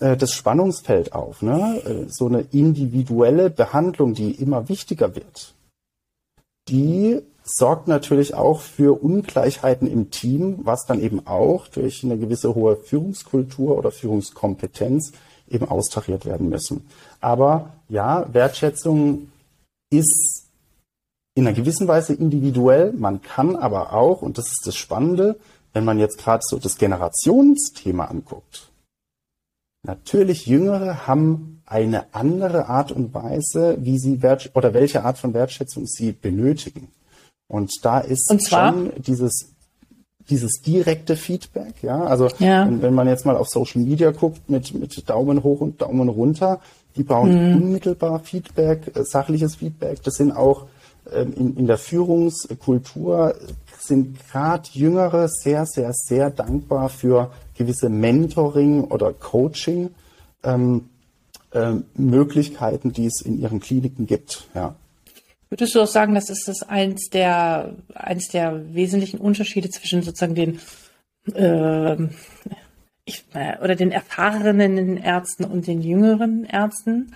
äh, 0.00 0.16
das 0.16 0.32
Spannungsfeld 0.32 1.12
auf. 1.12 1.42
Ne? 1.42 1.82
Äh, 1.84 2.06
so 2.08 2.26
eine 2.26 2.46
individuelle 2.52 3.50
Behandlung, 3.50 4.14
die 4.14 4.32
immer 4.32 4.68
wichtiger 4.68 5.14
wird, 5.14 5.54
die 6.68 7.20
sorgt 7.44 7.86
natürlich 7.86 8.34
auch 8.34 8.60
für 8.60 9.00
Ungleichheiten 9.00 9.90
im 9.90 10.10
Team, 10.10 10.58
was 10.64 10.84
dann 10.84 11.00
eben 11.00 11.26
auch 11.26 11.68
durch 11.68 12.02
eine 12.02 12.18
gewisse 12.18 12.54
hohe 12.56 12.76
Führungskultur 12.76 13.78
oder 13.78 13.92
Führungskompetenz 13.92 15.12
eben 15.48 15.68
austariert 15.68 16.26
werden 16.26 16.48
müssen. 16.48 16.86
Aber 17.20 17.70
ja, 17.88 18.26
Wertschätzung 18.32 19.28
ist 19.90 20.46
in 21.34 21.46
einer 21.46 21.56
gewissen 21.56 21.86
Weise 21.86 22.14
individuell. 22.14 22.92
Man 22.92 23.22
kann 23.22 23.56
aber 23.56 23.92
auch, 23.92 24.22
und 24.22 24.38
das 24.38 24.46
ist 24.48 24.66
das 24.66 24.76
Spannende, 24.76 25.38
wenn 25.72 25.84
man 25.84 25.98
jetzt 25.98 26.18
gerade 26.18 26.42
so 26.44 26.58
das 26.58 26.78
Generationsthema 26.78 28.06
anguckt. 28.06 28.70
Natürlich 29.82 30.46
Jüngere 30.46 31.06
haben 31.06 31.62
eine 31.66 32.14
andere 32.14 32.66
Art 32.66 32.90
und 32.90 33.14
Weise, 33.14 33.76
wie 33.80 33.98
sie 33.98 34.22
Wert 34.22 34.50
oder 34.54 34.72
welche 34.74 35.04
Art 35.04 35.18
von 35.18 35.34
Wertschätzung 35.34 35.86
sie 35.86 36.12
benötigen. 36.12 36.88
Und 37.48 37.72
da 37.82 38.00
ist 38.00 38.30
und 38.30 38.42
schon 38.42 38.92
dieses 38.96 39.52
dieses 40.28 40.60
direkte 40.60 41.14
Feedback, 41.14 41.74
ja, 41.82 42.02
also 42.02 42.28
ja. 42.40 42.66
Wenn, 42.66 42.82
wenn, 42.82 42.94
man 42.94 43.06
jetzt 43.06 43.26
mal 43.26 43.36
auf 43.36 43.48
Social 43.48 43.82
Media 43.82 44.10
guckt 44.10 44.50
mit, 44.50 44.74
mit 44.74 45.08
Daumen 45.08 45.44
hoch 45.44 45.60
und 45.60 45.80
Daumen 45.80 46.08
runter, 46.08 46.60
die 46.96 47.02
brauchen 47.02 47.52
mhm. 47.52 47.62
unmittelbar 47.62 48.20
Feedback, 48.20 48.96
äh, 48.96 49.04
sachliches 49.04 49.56
Feedback. 49.56 50.02
Das 50.02 50.14
sind 50.14 50.32
auch 50.32 50.66
ähm, 51.12 51.32
in, 51.36 51.56
in 51.56 51.66
der 51.66 51.78
Führungskultur 51.78 53.34
sind 53.78 54.18
gerade 54.30 54.68
Jüngere 54.72 55.28
sehr, 55.28 55.64
sehr, 55.66 55.92
sehr 55.92 56.30
dankbar 56.30 56.88
für 56.88 57.30
gewisse 57.56 57.88
Mentoring 57.88 58.84
oder 58.84 59.12
Coaching 59.12 59.90
ähm, 60.42 60.88
äh, 61.52 61.74
Möglichkeiten, 61.94 62.92
die 62.92 63.06
es 63.06 63.20
in 63.20 63.38
ihren 63.38 63.60
Kliniken 63.60 64.06
gibt. 64.06 64.48
Ja. 64.54 64.74
Würdest 65.48 65.74
du 65.74 65.80
auch 65.80 65.86
sagen, 65.86 66.14
das 66.14 66.28
ist 66.28 66.48
das 66.48 66.62
eins 66.64 67.08
der 67.10 67.74
eins 67.94 68.28
der 68.28 68.74
wesentlichen 68.74 69.18
Unterschiede 69.18 69.70
zwischen 69.70 70.02
sozusagen 70.02 70.34
den 70.34 70.58
äh, 71.34 71.96
ich, 73.06 73.24
oder 73.62 73.76
den 73.76 73.92
erfahrenen 73.92 74.98
Ärzten 74.98 75.44
und 75.44 75.66
den 75.66 75.80
jüngeren 75.80 76.44
Ärzten? 76.44 77.14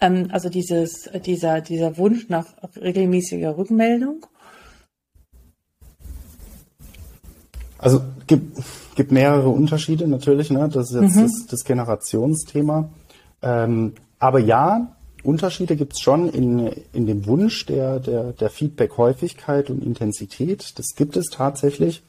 Ähm, 0.00 0.28
also 0.32 0.48
dieses, 0.48 1.08
dieser, 1.24 1.60
dieser 1.60 1.96
Wunsch 1.96 2.28
nach 2.28 2.46
regelmäßiger 2.80 3.56
Rückmeldung? 3.56 4.26
Also 7.78 8.00
gibt, 8.26 8.58
gibt 8.96 9.12
mehrere 9.12 9.50
Unterschiede 9.50 10.08
natürlich, 10.08 10.50
ne? 10.50 10.68
Das 10.68 10.90
ist 10.90 11.00
jetzt 11.00 11.14
mhm. 11.14 11.22
das, 11.22 11.46
das 11.48 11.64
Generationsthema. 11.64 12.88
Ähm, 13.42 13.92
aber 14.18 14.40
ja, 14.40 14.96
Unterschiede 15.22 15.76
gibt 15.76 15.92
es 15.92 16.00
schon 16.00 16.28
in, 16.28 16.72
in 16.92 17.06
dem 17.06 17.26
Wunsch 17.26 17.66
der, 17.66 18.00
der, 18.00 18.32
der 18.32 18.50
Feedback-Häufigkeit 18.50 19.70
und 19.70 19.84
Intensität. 19.84 20.78
Das 20.78 20.94
gibt 20.96 21.16
es 21.16 21.26
tatsächlich. 21.26 22.02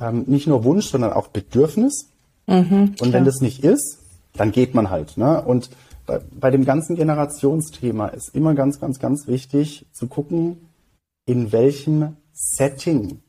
Ähm, 0.00 0.24
nicht 0.26 0.46
nur 0.46 0.64
Wunsch, 0.64 0.86
sondern 0.86 1.12
auch 1.12 1.28
Bedürfnis. 1.28 2.10
Mhm, 2.48 2.94
und 3.00 3.12
wenn 3.12 3.24
das 3.24 3.40
nicht 3.40 3.62
ist, 3.62 3.98
dann 4.32 4.52
geht 4.52 4.74
man 4.74 4.90
halt. 4.90 5.16
Ne? 5.18 5.42
Und 5.42 5.70
bei, 6.06 6.20
bei 6.32 6.50
dem 6.50 6.64
ganzen 6.64 6.96
Generationsthema 6.96 8.08
ist 8.08 8.34
immer 8.34 8.54
ganz, 8.54 8.80
ganz, 8.80 8.98
ganz 8.98 9.26
wichtig 9.26 9.86
zu 9.92 10.06
gucken, 10.06 10.56
in 11.26 11.52
welchem 11.52 12.16
Setting 12.32 13.20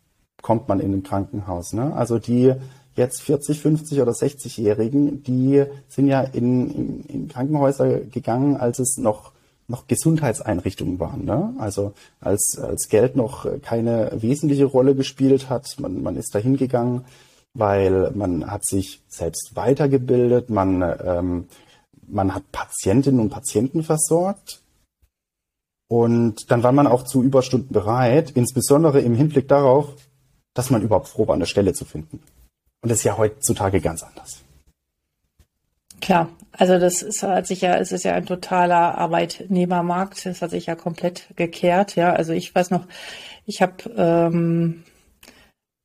kommt 0.41 0.69
man 0.69 0.79
in 0.79 0.93
ein 0.93 1.03
Krankenhaus. 1.03 1.73
Ne? 1.73 1.93
Also 1.93 2.17
die 2.17 2.53
jetzt 2.95 3.21
40, 3.21 3.59
50 3.59 4.01
oder 4.01 4.13
60-Jährigen, 4.13 5.21
die 5.23 5.65
sind 5.89 6.07
ja 6.07 6.21
in, 6.21 6.71
in, 6.71 7.03
in 7.03 7.27
Krankenhäuser 7.27 7.99
gegangen, 7.99 8.55
als 8.55 8.79
es 8.79 8.97
noch 8.97 9.33
noch 9.69 9.85
Gesundheitseinrichtungen 9.87 10.99
waren. 10.99 11.25
Ne? 11.25 11.53
Also 11.59 11.93
als, 12.19 12.57
als 12.59 12.89
Geld 12.89 13.15
noch 13.15 13.45
keine 13.61 14.11
wesentliche 14.15 14.65
Rolle 14.65 14.95
gespielt 14.95 15.47
hat. 15.49 15.79
Man, 15.79 16.01
man 16.01 16.15
ist 16.15 16.33
da 16.33 16.39
hingegangen, 16.39 17.05
weil 17.59 18.11
man 18.11 18.49
hat 18.49 18.65
sich 18.65 19.01
selbst 19.07 19.55
weitergebildet, 19.55 20.49
man 20.49 20.81
ähm, 20.81 21.47
man 22.11 22.33
hat 22.33 22.51
Patientinnen 22.51 23.19
und 23.19 23.29
Patienten 23.29 23.83
versorgt. 23.83 24.61
Und 25.87 26.51
dann 26.51 26.61
war 26.61 26.71
man 26.71 26.87
auch 26.87 27.03
zu 27.03 27.23
Überstunden 27.23 27.73
bereit, 27.73 28.31
insbesondere 28.31 29.01
im 29.01 29.15
Hinblick 29.15 29.47
darauf, 29.47 29.95
dass 30.53 30.69
man 30.69 30.81
überhaupt 30.81 31.07
froh 31.07 31.27
war, 31.27 31.35
eine 31.35 31.47
Stelle 31.47 31.73
zu 31.73 31.85
finden. 31.85 32.21
Und 32.81 32.89
das 32.89 32.99
ist 32.99 33.03
ja 33.05 33.17
heutzutage 33.17 33.81
ganz 33.81 34.03
anders. 34.03 34.41
Klar, 35.99 36.29
also 36.51 36.79
das 36.79 37.01
ist, 37.01 37.23
hat 37.23 37.47
sich 37.47 37.61
ja, 37.61 37.75
es 37.77 37.91
ist 37.91 38.03
ja 38.03 38.13
ein 38.13 38.25
totaler 38.25 38.97
Arbeitnehmermarkt. 38.97 40.25
Das 40.25 40.41
hat 40.41 40.51
sich 40.51 40.67
ja 40.67 40.75
komplett 40.75 41.27
gekehrt. 41.35 41.95
Ja, 41.95 42.13
also 42.13 42.33
ich 42.33 42.53
weiß 42.53 42.69
noch, 42.71 42.85
ich 43.45 43.61
habe 43.61 43.75
ähm, 43.97 44.83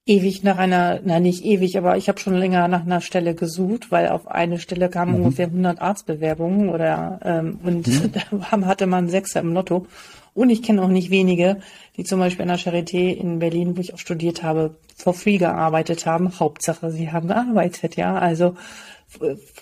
ewig 0.07 0.43
nach 0.43 0.59
einer, 0.59 1.01
na 1.03 1.19
nicht 1.19 1.45
ewig, 1.45 1.79
aber 1.79 1.97
ich 1.97 2.09
habe 2.09 2.21
schon 2.21 2.35
länger 2.35 2.69
nach 2.69 2.83
einer 2.83 3.01
Stelle 3.01 3.35
gesucht, 3.35 3.91
weil 3.91 4.09
auf 4.09 4.29
eine 4.29 4.59
Stelle 4.59 4.91
kamen 4.91 5.13
mhm. 5.13 5.25
ungefähr 5.25 5.47
100 5.47 5.81
Arztbewerbungen 5.81 6.69
oder 6.69 7.21
ähm, 7.25 7.59
und 7.63 7.87
mhm. 7.87 8.13
da 8.51 8.67
hatte 8.67 8.87
man 8.87 9.09
Sechser 9.09 9.41
im 9.41 9.55
Lotto. 9.55 9.87
Und 10.35 10.51
ich 10.51 10.65
kenne 10.65 10.83
auch 10.83 10.89
nicht 10.89 11.11
wenige, 11.11 11.59
die 11.97 12.03
zum 12.03 12.19
Beispiel 12.19 12.43
an 12.43 12.49
der 12.49 12.59
Charité 12.59 13.13
in 13.13 13.39
Berlin, 13.39 13.77
wo 13.77 13.81
ich 13.81 13.95
auch 13.95 13.99
studiert 13.99 14.43
habe, 14.43 14.75
for 14.97 15.15
free 15.15 15.39
gearbeitet 15.39 16.07
haben. 16.07 16.41
Hauptsache, 16.41 16.91
sie 16.91 17.13
haben 17.13 17.29
gearbeitet, 17.29 17.95
ja. 17.97 18.19
Also 18.19 18.57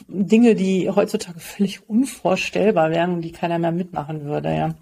Dinge, 0.08 0.54
die 0.54 0.88
heutzutage 0.90 1.40
völlig 1.40 1.88
unvorstellbar 1.88 2.90
wären 2.90 3.12
und 3.12 3.22
die 3.22 3.32
keiner 3.32 3.58
mehr 3.58 3.72
mitmachen 3.72 4.24
würde, 4.24 4.54
ja. 4.56 4.74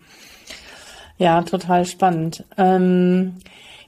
Ja, 1.18 1.42
total 1.42 1.84
spannend. 1.84 2.44
Ähm, 2.56 3.34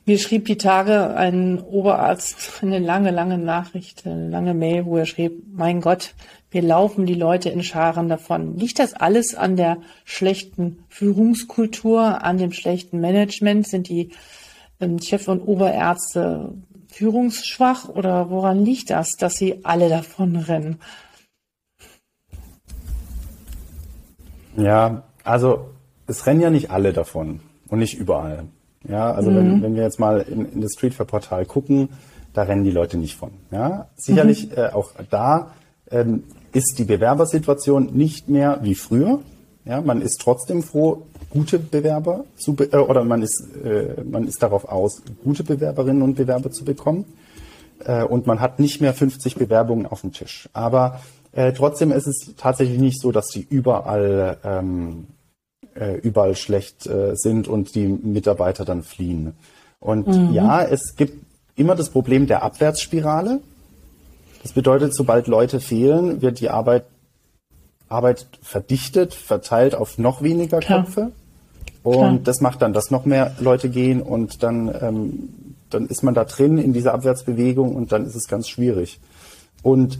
mir 0.05 0.19
schrieb 0.19 0.47
die 0.47 0.57
Tage 0.57 1.15
ein 1.15 1.61
Oberarzt 1.61 2.63
eine 2.63 2.79
lange, 2.79 3.11
lange 3.11 3.39
Nachricht, 3.39 4.07
eine 4.07 4.29
lange 4.29 4.55
Mail, 4.55 4.85
wo 4.85 4.97
er 4.97 5.07
schrieb, 5.07 5.45
mein 5.53 5.81
Gott, 5.81 6.15
wir 6.51 6.63
laufen 6.63 7.07
die 7.07 7.15
Leute 7.15 7.49
in 7.49 7.63
Scharen 7.63 8.09
davon. 8.09 8.57
Liegt 8.57 8.79
das 8.79 8.95
alles 8.95 9.35
an 9.35 9.57
der 9.57 9.79
schlechten 10.05 10.85
Führungskultur, 10.89 12.23
an 12.23 12.37
dem 12.37 12.53
schlechten 12.53 13.01
Management? 13.01 13.67
Sind 13.67 13.89
die 13.89 14.11
ähm, 14.81 15.01
Chef- 15.01 15.29
und 15.29 15.41
Oberärzte 15.41 16.53
führungsschwach 16.89 17.89
oder 17.89 18.29
woran 18.29 18.65
liegt 18.65 18.91
das, 18.91 19.13
dass 19.13 19.37
sie 19.37 19.65
alle 19.65 19.89
davon 19.89 20.37
rennen? 20.37 20.79
Ja, 24.57 25.05
also 25.25 25.71
es 26.07 26.27
rennen 26.27 26.41
ja 26.41 26.51
nicht 26.51 26.71
alle 26.71 26.93
davon 26.93 27.41
und 27.69 27.79
nicht 27.79 27.99
überall. 27.99 28.49
Ja, 28.89 29.13
also 29.13 29.31
mhm. 29.31 29.37
wenn, 29.37 29.63
wenn 29.63 29.75
wir 29.75 29.83
jetzt 29.83 30.01
mal 30.01 30.21
in, 30.21 30.53
in 30.53 30.61
das 30.61 30.73
Streetfair-Portal 30.73 31.47
gucken, 31.47 31.91
da 32.33 32.43
rennen 32.43 32.65
die 32.65 32.71
Leute 32.71 32.97
nicht 32.97 33.17
von. 33.17 33.31
Ja, 33.51 33.89
sicherlich 33.97 34.51
mhm. 34.51 34.57
äh, 34.57 34.69
auch 34.69 34.93
da 35.11 35.53
ähm, 35.91 36.25
ist 36.53 36.79
die 36.79 36.85
Bewerbersituation 36.85 37.91
nicht 37.93 38.29
mehr 38.29 38.61
wie 38.63 38.75
früher. 38.75 39.21
Ja, 39.65 39.81
man 39.81 40.03
ist 40.03 40.21
trotzdem 40.21 40.63
froh, 40.63 41.03
gute 41.31 41.59
Bewerber 41.59 42.25
zu 42.37 42.55
be 42.55 42.73
äh, 42.73 42.77
oder 42.77 43.05
man 43.05 43.23
ist 43.23 43.47
äh, 43.65 44.03
man 44.03 44.27
ist 44.27 44.43
darauf 44.43 44.65
aus, 44.65 45.03
gute 45.23 45.45
Bewerberinnen 45.45 46.03
und 46.03 46.17
Bewerber 46.17 46.51
zu 46.51 46.65
bekommen. 46.65 47.05
Äh, 47.85 48.05
und 48.05 48.27
man 48.27 48.41
hat 48.41 48.59
nicht 48.59 48.81
mehr 48.81 48.95
50 48.95 49.37
Bewerbungen 49.37 49.87
auf 49.87 50.01
dem 50.01 50.13
Tisch. 50.13 50.49
Aber 50.53 51.01
äh, 51.33 51.53
trotzdem 51.53 51.93
ist 51.93 52.07
es 52.07 52.35
tatsächlich 52.37 52.79
nicht 52.79 53.01
so, 53.01 53.13
dass 53.13 53.29
sie 53.29 53.47
überall 53.49 54.39
ähm, 54.45 55.07
äh, 55.75 55.97
überall 55.97 56.37
schlecht 56.37 56.87
äh, 56.87 57.15
sind 57.15 57.49
und 57.49 57.75
die 57.75 57.87
Mitarbeiter 57.87 58.65
dann 58.65 58.83
fliehen. 58.83 59.35
Und 59.81 60.07
mhm. 60.07 60.33
ja, 60.33 60.63
es 60.63 60.95
gibt 60.97 61.25
immer 61.57 61.75
das 61.75 61.91
Problem 61.91 62.27
der 62.27 62.43
Abwärtsspirale. 62.43 63.41
Das 64.43 64.53
bedeutet, 64.53 64.95
sobald 64.95 65.27
Leute 65.29 65.61
fehlen, 65.61 66.23
wird 66.23 66.41
die 66.41 66.51
Arbeit, 66.51 66.85
Arbeit 67.89 68.27
verdichtet, 68.43 69.15
verteilt 69.15 69.75
auf 69.75 69.99
noch 69.99 70.23
weniger 70.23 70.61
Köpfe. 70.61 71.13
Und 71.83 71.95
Klar. 71.95 72.19
das 72.25 72.41
macht 72.41 72.63
dann, 72.63 72.73
dass 72.73 72.91
noch 72.91 73.05
mehr 73.05 73.35
Leute 73.41 73.69
gehen 73.69 74.03
und 74.03 74.43
dann, 74.43 74.73
ähm, 74.81 75.29
dann 75.69 75.87
ist 75.87 76.03
man 76.03 76.15
da 76.15 76.25
drin 76.25 76.59
in 76.59 76.73
dieser 76.73 76.95
Abwärtsbewegung 76.95 77.75
und 77.75 77.91
dann 77.93 78.07
ist 78.07 78.15
es 78.15 78.29
ganz 78.29 78.49
schwierig. 78.49 79.01
Und 79.63 79.99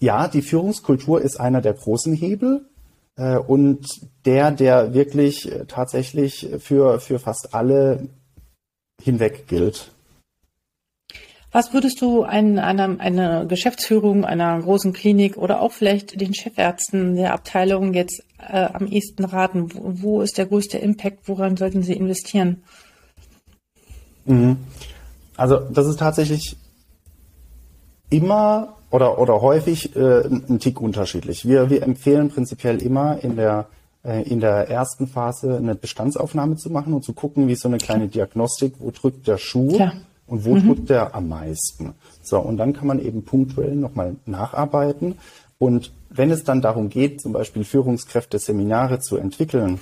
ja, 0.00 0.28
die 0.28 0.42
Führungskultur 0.42 1.22
ist 1.22 1.40
einer 1.40 1.62
der 1.62 1.72
großen 1.72 2.12
Hebel. 2.12 2.66
Äh, 3.16 3.38
und 3.38 3.86
der, 4.24 4.50
der 4.50 4.94
wirklich 4.94 5.50
äh, 5.50 5.64
tatsächlich 5.66 6.48
für, 6.58 7.00
für 7.00 7.18
fast 7.18 7.54
alle 7.54 8.08
hinweg 9.02 9.46
gilt. 9.46 9.90
Was 11.52 11.72
würdest 11.72 12.02
du 12.02 12.22
ein, 12.22 12.58
einer, 12.58 13.00
einer 13.00 13.46
Geschäftsführung 13.46 14.24
einer 14.26 14.60
großen 14.60 14.92
Klinik 14.92 15.38
oder 15.38 15.62
auch 15.62 15.72
vielleicht 15.72 16.20
den 16.20 16.34
Chefärzten 16.34 17.16
der 17.16 17.32
Abteilung 17.32 17.94
jetzt 17.94 18.22
äh, 18.38 18.64
am 18.64 18.86
ehesten 18.86 19.24
raten? 19.24 19.72
Wo, 19.72 20.02
wo, 20.02 20.20
ist 20.20 20.36
der 20.36 20.46
größte 20.46 20.76
Impact? 20.76 21.28
Woran 21.28 21.56
sollten 21.56 21.82
sie 21.82 21.94
investieren? 21.94 22.62
Mhm. 24.26 24.58
Also 25.36 25.60
das 25.70 25.86
ist 25.86 25.98
tatsächlich 25.98 26.56
immer 28.10 28.75
oder, 28.90 29.18
oder 29.18 29.40
häufig 29.40 29.94
äh, 29.96 30.26
ein 30.26 30.58
Tick 30.58 30.80
unterschiedlich. 30.80 31.46
Wir, 31.46 31.70
wir 31.70 31.82
empfehlen 31.82 32.30
prinzipiell 32.30 32.80
immer 32.80 33.22
in 33.22 33.36
der 33.36 33.66
äh, 34.04 34.22
in 34.22 34.40
der 34.40 34.68
ersten 34.68 35.06
Phase 35.06 35.56
eine 35.56 35.74
Bestandsaufnahme 35.74 36.56
zu 36.56 36.70
machen 36.70 36.94
und 36.94 37.02
zu 37.02 37.12
gucken, 37.12 37.48
wie 37.48 37.56
so 37.56 37.68
eine 37.68 37.78
kleine 37.78 38.08
Diagnostik, 38.08 38.74
wo 38.78 38.90
drückt 38.90 39.26
der 39.26 39.38
Schuh 39.38 39.76
ja. 39.78 39.92
und 40.26 40.44
wo 40.44 40.54
mhm. 40.54 40.66
drückt 40.66 40.90
der 40.90 41.14
am 41.14 41.28
meisten. 41.28 41.94
So, 42.22 42.38
und 42.38 42.56
dann 42.56 42.72
kann 42.72 42.86
man 42.86 43.04
eben 43.04 43.24
punktuell 43.24 43.74
nochmal 43.74 44.16
nacharbeiten. 44.24 45.18
Und 45.58 45.92
wenn 46.10 46.30
es 46.30 46.44
dann 46.44 46.60
darum 46.60 46.88
geht, 46.88 47.20
zum 47.20 47.32
Beispiel 47.32 47.64
Führungskräfte-Seminare 47.64 49.00
zu 49.00 49.16
entwickeln, 49.16 49.80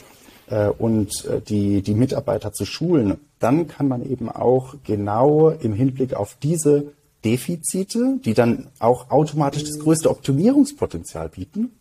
äh, 0.49 0.69
und 0.69 1.25
äh, 1.25 1.41
die, 1.41 1.83
die 1.83 1.95
Mitarbeiter 1.95 2.53
zu 2.53 2.65
schulen, 2.65 3.19
dann 3.39 3.67
kann 3.67 3.89
man 3.89 4.09
eben 4.09 4.29
auch 4.29 4.75
genau 4.85 5.51
im 5.51 5.73
Hinblick 5.73 6.15
auf 6.15 6.37
diese 6.43 6.93
Defizite, 7.25 8.19
die 8.25 8.35
dann 8.35 8.69
auch 8.79 9.11
automatisch 9.11 9.65
das 9.65 9.79
größte 9.79 10.11
Optimierungspotenzial 10.11 11.29
bieten, 11.29 11.73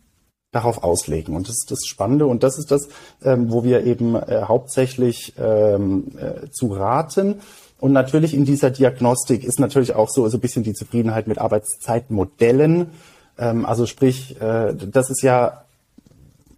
darauf 0.51 0.83
auslegen. 0.83 1.35
Und 1.35 1.49
das 1.49 1.55
ist 1.55 1.71
das 1.71 1.85
Spannende 1.85 2.25
und 2.27 2.43
das 2.43 2.57
ist 2.57 2.71
das, 2.71 2.87
ähm, 3.23 3.51
wo 3.51 3.63
wir 3.63 3.85
eben 3.85 4.15
äh, 4.15 4.43
hauptsächlich 4.43 5.33
ähm, 5.37 6.11
äh, 6.17 6.49
zu 6.51 6.67
raten. 6.67 7.41
Und 7.79 7.91
natürlich 7.91 8.33
in 8.33 8.45
dieser 8.45 8.69
Diagnostik 8.69 9.43
ist 9.43 9.59
natürlich 9.59 9.93
auch 9.93 10.09
so, 10.09 10.29
so 10.29 10.37
ein 10.37 10.41
bisschen 10.41 10.63
die 10.63 10.73
Zufriedenheit 10.73 11.27
mit 11.27 11.39
Arbeitszeitmodellen. 11.39 12.91
Ähm, 13.37 13.65
also 13.65 13.85
sprich, 13.85 14.39
äh, 14.39 14.73
das 14.73 15.09
ist 15.09 15.23
ja 15.23 15.63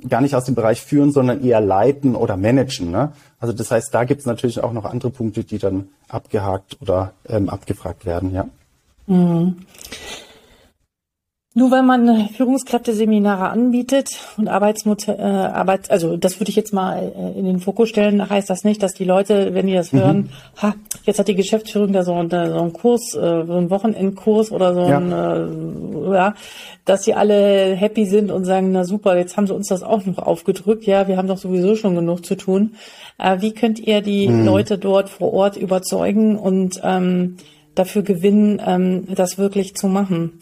gar 0.08 0.22
nicht 0.22 0.36
aus 0.36 0.46
dem 0.46 0.56
Bereich 0.56 0.82
führen, 0.82 1.12
sondern 1.12 1.44
eher 1.44 1.62
leiten 1.62 2.16
oder 2.16 2.38
managen. 2.38 2.92
Ne? 2.92 3.14
Also 3.40 3.54
das 3.54 3.72
heißt, 3.72 3.94
da 3.94 4.04
gibt 4.04 4.22
es 4.22 4.28
natürlich 4.28 4.62
auch 4.62 4.74
noch 4.74 4.86
andere 4.86 5.10
Punkte, 5.10 5.44
die 5.44 5.58
dann 5.58 5.90
abgehakt 6.10 6.78
oder 6.82 7.14
ähm, 7.28 7.50
abgefragt 7.50 8.06
werden, 8.06 8.34
ja. 8.34 8.48
Mhm. 9.08 9.58
Nur 11.58 11.72
weil 11.72 11.84
man 11.84 12.28
Führungskräfteseminare 12.36 13.48
anbietet 13.48 14.10
und 14.36 14.50
Arbeitsmod 14.50 15.08
äh, 15.08 15.14
Arbeit, 15.14 15.90
also 15.90 16.18
das 16.18 16.38
würde 16.38 16.50
ich 16.50 16.58
jetzt 16.58 16.74
mal 16.74 17.14
äh, 17.16 17.40
in 17.40 17.46
den 17.46 17.62
Fokus 17.62 17.88
stellen, 17.88 18.30
heißt 18.30 18.50
das 18.50 18.66
nicht, 18.66 18.84
dass 18.84 18.94
die 18.94 19.06
Leute, 19.06 19.54
wenn 19.54 19.66
die 19.66 19.74
das 19.74 19.94
mhm. 19.94 20.00
hören, 20.00 20.30
ha, 20.62 20.76
jetzt 21.06 21.18
hat 21.18 21.30
die 21.30 21.36
Geschäftsführung 21.36 21.94
da 21.94 22.04
so, 22.04 22.14
einen, 22.14 22.30
so 22.30 22.36
einen 22.36 22.74
Kurs, 22.74 23.16
äh, 23.16 23.46
so 23.46 23.54
einen 23.54 23.70
Wochenendkurs 23.70 24.52
oder 24.52 24.74
so 24.74 24.82
ja. 24.82 24.98
ein, 24.98 25.12
äh, 25.14 26.14
ja, 26.14 26.34
dass 26.84 27.06
sie 27.06 27.14
alle 27.14 27.74
happy 27.74 28.06
sind 28.06 28.32
und 28.32 28.44
sagen, 28.44 28.74
na 28.74 28.84
super, 28.84 29.18
jetzt 29.18 29.38
haben 29.38 29.48
sie 29.48 29.56
uns 29.56 29.70
das 29.70 29.82
auch 29.82 30.06
noch 30.06 30.18
aufgedrückt, 30.18 30.86
ja, 30.86 31.08
wir 31.08 31.16
haben 31.16 31.30
doch 31.30 31.38
sowieso 31.38 31.78
schon 31.78 31.96
genug 31.96 32.26
zu 32.26 32.36
tun. 32.36 32.76
Äh, 33.18 33.40
wie 33.40 33.54
könnt 33.54 33.80
ihr 33.80 34.02
die 34.02 34.28
mhm. 34.28 34.44
Leute 34.44 34.78
dort 34.78 35.08
vor 35.08 35.34
Ort 35.34 35.56
überzeugen 35.56 36.38
und 36.38 36.82
ähm, 36.84 37.38
dafür 37.76 38.02
gewinnen, 38.02 38.62
ähm, 38.66 39.14
das 39.14 39.38
wirklich 39.38 39.76
zu 39.76 39.88
machen? 39.88 40.40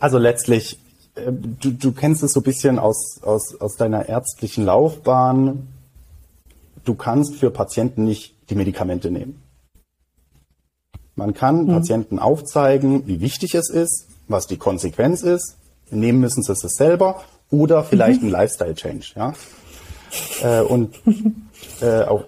Also 0.00 0.18
letztlich, 0.18 0.78
äh, 1.14 1.32
du, 1.32 1.70
du 1.70 1.92
kennst 1.92 2.22
es 2.22 2.32
so 2.32 2.40
ein 2.40 2.44
bisschen 2.44 2.78
aus, 2.78 3.20
aus, 3.22 3.58
aus 3.60 3.76
deiner 3.76 4.08
ärztlichen 4.08 4.64
Laufbahn. 4.64 5.68
Du 6.84 6.94
kannst 6.94 7.36
für 7.36 7.50
Patienten 7.50 8.04
nicht 8.04 8.34
die 8.50 8.54
Medikamente 8.54 9.10
nehmen. 9.10 9.42
Man 11.16 11.32
kann 11.32 11.64
mhm. 11.64 11.68
Patienten 11.68 12.18
aufzeigen, 12.18 13.06
wie 13.06 13.20
wichtig 13.20 13.54
es 13.54 13.70
ist, 13.70 14.08
was 14.28 14.46
die 14.46 14.56
Konsequenz 14.56 15.22
ist. 15.22 15.56
Nehmen 15.90 16.20
müssen 16.20 16.42
sie 16.42 16.52
es 16.52 16.60
selber 16.60 17.22
oder 17.50 17.84
vielleicht 17.84 18.22
mhm. 18.22 18.28
ein 18.28 18.32
Lifestyle-Change. 18.32 19.12
Ja? 19.16 19.32
Äh, 20.42 20.60
und, 20.60 21.00
äh, 21.80 22.02
auch, 22.02 22.24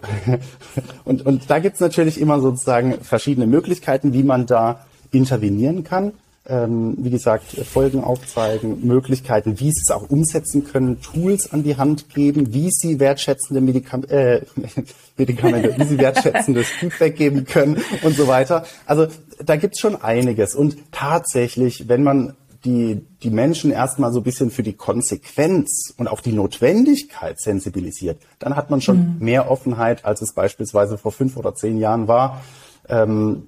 und, 1.04 1.24
und 1.24 1.50
da 1.50 1.58
gibt's 1.58 1.80
natürlich 1.80 2.20
immer 2.20 2.40
sozusagen 2.40 3.00
verschiedene 3.00 3.46
Möglichkeiten, 3.46 4.12
wie 4.12 4.22
man 4.22 4.46
da 4.46 4.86
intervenieren 5.12 5.84
kann 5.84 6.12
ähm, 6.48 6.94
wie 6.98 7.10
gesagt, 7.10 7.46
Folgen 7.66 8.04
aufzeigen, 8.04 8.86
Möglichkeiten, 8.86 9.58
wie 9.58 9.70
sie 9.72 9.82
es 9.84 9.90
auch 9.90 10.08
umsetzen 10.08 10.64
können, 10.64 11.00
Tools 11.00 11.52
an 11.52 11.62
die 11.62 11.76
Hand 11.76 12.08
geben, 12.10 12.52
wie 12.52 12.70
sie 12.70 13.00
wertschätzende 13.00 13.60
Medikam 13.60 14.04
äh, 14.04 14.42
Medikamente, 15.16 15.74
wie 15.76 15.84
sie 15.84 15.98
wertschätzendes 15.98 16.68
Feedback 16.68 17.16
geben 17.16 17.44
können 17.44 17.82
und 18.02 18.16
so 18.16 18.28
weiter. 18.28 18.64
Also 18.86 19.06
da 19.44 19.56
gibt's 19.56 19.80
schon 19.80 19.96
einiges. 19.96 20.54
Und 20.54 20.76
tatsächlich, 20.92 21.88
wenn 21.88 22.02
man 22.02 22.34
die, 22.66 23.06
die 23.22 23.30
Menschen 23.30 23.70
erstmal 23.70 24.12
so 24.12 24.20
ein 24.20 24.24
bisschen 24.24 24.50
für 24.50 24.62
die 24.62 24.72
Konsequenz 24.72 25.94
und 25.96 26.08
auch 26.08 26.20
die 26.20 26.32
Notwendigkeit 26.32 27.40
sensibilisiert, 27.40 28.20
dann 28.38 28.56
hat 28.56 28.70
man 28.70 28.80
schon 28.80 29.14
mhm. 29.14 29.24
mehr 29.24 29.50
Offenheit, 29.50 30.04
als 30.04 30.20
es 30.20 30.32
beispielsweise 30.32 30.98
vor 30.98 31.12
fünf 31.12 31.36
oder 31.36 31.54
zehn 31.54 31.78
Jahren 31.78 32.08
war. 32.08 32.42
Ähm, 32.88 33.44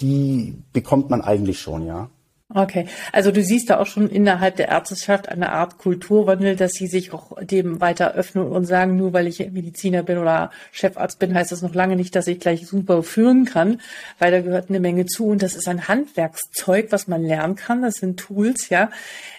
die 0.00 0.56
bekommt 0.72 1.10
man 1.10 1.22
eigentlich 1.22 1.60
schon, 1.60 1.86
ja. 1.86 2.08
Okay, 2.54 2.86
also 3.10 3.32
du 3.32 3.42
siehst 3.42 3.70
da 3.70 3.80
auch 3.80 3.86
schon 3.86 4.08
innerhalb 4.08 4.54
der 4.54 4.68
Ärzteschaft 4.68 5.28
eine 5.28 5.50
Art 5.50 5.78
Kulturwandel, 5.78 6.54
dass 6.54 6.74
sie 6.74 6.86
sich 6.86 7.12
auch 7.12 7.32
dem 7.42 7.80
weiter 7.80 8.14
öffnen 8.14 8.46
und 8.46 8.66
sagen, 8.66 8.96
nur 8.96 9.12
weil 9.12 9.26
ich 9.26 9.40
Mediziner 9.50 10.04
bin 10.04 10.18
oder 10.18 10.52
Chefarzt 10.70 11.18
bin, 11.18 11.34
heißt 11.34 11.50
das 11.50 11.62
noch 11.62 11.74
lange 11.74 11.96
nicht, 11.96 12.14
dass 12.14 12.28
ich 12.28 12.38
gleich 12.38 12.68
super 12.68 13.02
führen 13.02 13.46
kann, 13.46 13.80
weil 14.20 14.30
da 14.30 14.42
gehört 14.42 14.68
eine 14.68 14.78
Menge 14.78 15.06
zu 15.06 15.26
und 15.26 15.42
das 15.42 15.56
ist 15.56 15.66
ein 15.66 15.88
Handwerkszeug, 15.88 16.92
was 16.92 17.08
man 17.08 17.24
lernen 17.24 17.56
kann. 17.56 17.82
Das 17.82 17.94
sind 17.94 18.20
Tools, 18.20 18.68
ja, 18.68 18.90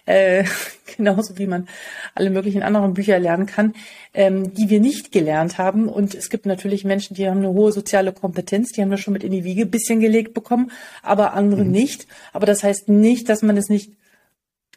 äh, 0.06 0.43
genauso 0.98 1.38
wie 1.38 1.48
man 1.48 1.70
alle 2.13 2.30
möglichen 2.30 2.62
anderen 2.62 2.93
Bücher 2.93 3.20
lernen 3.20 3.46
kann, 3.46 3.74
ähm, 4.13 4.54
die 4.54 4.70
wir 4.70 4.82
nicht 4.82 5.13
gelernt 5.13 5.58
haben. 5.58 5.88
Und 5.88 6.13
es 6.13 6.30
gibt 6.30 6.46
natürlich 6.46 6.84
Menschen, 6.84 7.13
die 7.15 7.30
haben 7.30 7.38
eine 7.38 7.54
hohe 7.54 7.72
soziale 7.72 8.12
Kompetenz, 8.12 8.74
die 8.74 8.82
haben 8.82 8.89
wir 8.89 8.98
schon 8.98 9.13
mit 9.13 9.24
in 9.24 9.32
die 9.32 9.46
Wiege 9.46 9.65
bisschen 9.65 10.02
gelegt 10.02 10.34
bekommen, 10.34 10.72
aber 11.04 11.34
andere 11.34 11.63
mhm. 11.63 11.72
nicht. 11.72 12.08
Aber 12.34 12.46
das 12.46 12.63
heißt 12.63 12.89
nicht, 12.99 13.29
dass 13.29 13.41
man 13.41 13.57
es 13.57 13.69
nicht 13.69 13.93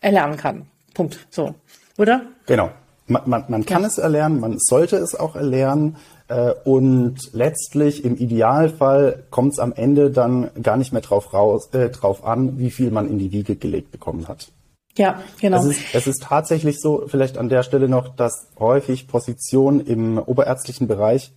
erlernen 0.00 0.36
kann. 0.36 0.66
Punkt. 0.94 1.26
So, 1.30 1.54
oder? 1.98 2.22
Genau. 2.46 2.70
Man, 3.06 3.22
man, 3.26 3.44
man 3.48 3.66
kann 3.66 3.82
ja. 3.82 3.88
es 3.88 3.98
erlernen, 3.98 4.38
man 4.38 4.56
sollte 4.58 4.96
es 4.96 5.14
auch 5.14 5.34
erlernen. 5.34 5.96
Äh, 6.28 6.52
und 6.64 7.32
letztlich 7.32 8.04
im 8.04 8.16
Idealfall 8.16 9.24
kommt 9.30 9.54
es 9.54 9.58
am 9.58 9.72
Ende 9.72 10.10
dann 10.10 10.50
gar 10.62 10.76
nicht 10.76 10.92
mehr 10.92 11.02
drauf, 11.02 11.34
raus, 11.34 11.70
äh, 11.72 11.90
drauf 11.90 12.24
an, 12.24 12.58
wie 12.58 12.70
viel 12.70 12.92
man 12.92 13.08
in 13.08 13.18
die 13.18 13.32
Wiege 13.32 13.56
gelegt 13.56 13.90
bekommen 13.90 14.28
hat. 14.28 14.52
Ja, 14.96 15.22
genau. 15.40 15.58
Es 15.58 15.64
ist, 15.66 15.94
es 15.94 16.06
ist 16.06 16.22
tatsächlich 16.22 16.80
so, 16.80 17.04
vielleicht 17.06 17.38
an 17.38 17.48
der 17.48 17.62
Stelle 17.62 17.88
noch, 17.88 18.14
dass 18.14 18.48
häufig 18.58 19.08
Positionen 19.08 19.80
im 19.80 20.18
oberärztlichen 20.18 20.88
Bereich 20.88 21.32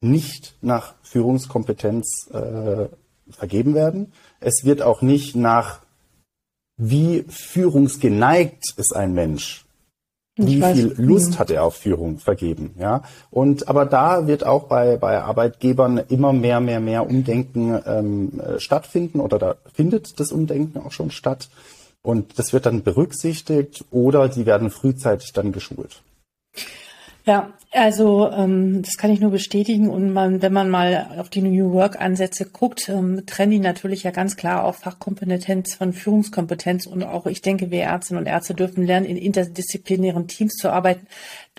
nicht 0.00 0.56
nach 0.60 0.94
Führungskompetenz 1.02 2.30
äh, 2.32 2.88
vergeben 3.30 3.74
werden. 3.74 4.12
Es 4.40 4.64
wird 4.64 4.82
auch 4.82 5.00
nicht 5.02 5.36
nach, 5.36 5.80
wie 6.76 7.24
führungsgeneigt 7.28 8.64
ist 8.76 8.94
ein 8.94 9.14
Mensch, 9.14 9.64
wie 10.36 10.60
viel 10.60 10.94
Lust 10.96 11.32
mhm. 11.32 11.38
hat 11.38 11.50
er 11.50 11.62
auf 11.62 11.76
Führung 11.76 12.18
vergeben, 12.18 12.74
ja. 12.78 13.02
Und 13.30 13.68
aber 13.68 13.86
da 13.86 14.26
wird 14.26 14.44
auch 14.44 14.64
bei 14.64 14.96
bei 14.96 15.22
Arbeitgebern 15.22 15.98
immer 16.08 16.32
mehr, 16.32 16.60
mehr, 16.60 16.80
mehr 16.80 17.08
Umdenken 17.08 17.80
ähm, 17.86 18.40
äh, 18.40 18.58
stattfinden 18.58 19.20
oder 19.20 19.38
da 19.38 19.56
findet 19.72 20.18
das 20.18 20.32
Umdenken 20.32 20.80
auch 20.80 20.92
schon 20.92 21.10
statt. 21.12 21.48
Und 22.02 22.38
das 22.38 22.52
wird 22.52 22.66
dann 22.66 22.82
berücksichtigt 22.82 23.84
oder 23.90 24.28
die 24.28 24.44
werden 24.44 24.70
frühzeitig 24.70 25.32
dann 25.32 25.52
geschult. 25.52 26.02
Ja, 27.26 27.54
also 27.72 28.30
ähm, 28.30 28.82
das 28.82 28.98
kann 28.98 29.10
ich 29.10 29.18
nur 29.18 29.30
bestätigen. 29.30 29.88
Und 29.88 30.12
man, 30.12 30.42
wenn 30.42 30.52
man 30.52 30.68
mal 30.68 31.16
auf 31.18 31.30
die 31.30 31.40
New 31.40 31.72
Work-Ansätze 31.72 32.44
guckt, 32.44 32.90
ähm, 32.90 33.24
trennen 33.24 33.52
die 33.52 33.58
natürlich 33.60 34.02
ja 34.02 34.10
ganz 34.10 34.36
klar 34.36 34.64
auch 34.64 34.74
Fachkompetenz 34.74 35.74
von 35.74 35.94
Führungskompetenz. 35.94 36.86
Und 36.86 37.02
auch 37.02 37.24
ich 37.24 37.40
denke, 37.40 37.70
wir 37.70 37.84
Ärztinnen 37.84 38.22
und 38.22 38.26
Ärzte 38.26 38.52
dürfen 38.52 38.84
lernen, 38.84 39.06
in 39.06 39.16
interdisziplinären 39.16 40.28
Teams 40.28 40.54
zu 40.56 40.70
arbeiten, 40.70 41.06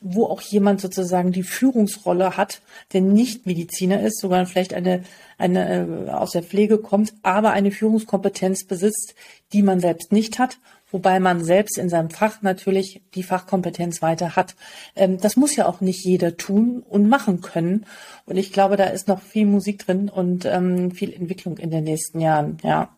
wo 0.01 0.25
auch 0.25 0.41
jemand 0.41 0.81
sozusagen 0.81 1.31
die 1.31 1.43
Führungsrolle 1.43 2.37
hat, 2.37 2.61
der 2.93 3.01
nicht 3.01 3.45
Mediziner 3.45 4.01
ist, 4.01 4.19
sogar 4.19 4.45
vielleicht 4.45 4.73
eine, 4.73 5.03
eine 5.37 6.07
äh, 6.07 6.09
aus 6.11 6.31
der 6.31 6.43
Pflege 6.43 6.77
kommt, 6.77 7.13
aber 7.23 7.51
eine 7.51 7.71
Führungskompetenz 7.71 8.65
besitzt, 8.65 9.15
die 9.53 9.61
man 9.61 9.79
selbst 9.79 10.11
nicht 10.11 10.39
hat 10.39 10.57
wobei 10.95 11.19
man 11.19 11.43
selbst 11.43 11.77
in 11.77 11.89
seinem 11.89 12.09
Fach 12.09 12.41
natürlich 12.41 13.01
die 13.15 13.23
Fachkompetenz 13.23 14.01
weiter 14.01 14.37
hat. 14.37 14.55
Ähm, 14.95 15.17
das 15.19 15.35
muss 15.35 15.55
ja 15.55 15.65
auch 15.67 15.81
nicht 15.81 16.05
jeder 16.05 16.37
tun 16.37 16.83
und 16.87 17.09
machen 17.09 17.41
können. 17.41 17.85
Und 18.25 18.37
ich 18.37 18.53
glaube, 18.53 18.77
da 18.77 18.85
ist 18.85 19.09
noch 19.09 19.21
viel 19.21 19.45
Musik 19.45 19.85
drin 19.85 20.07
und 20.07 20.45
ähm, 20.45 20.91
viel 20.91 21.11
Entwicklung 21.11 21.57
in 21.57 21.69
den 21.69 21.83
nächsten 21.83 22.21
Jahren. 22.21 22.59
Ja. 22.63 22.95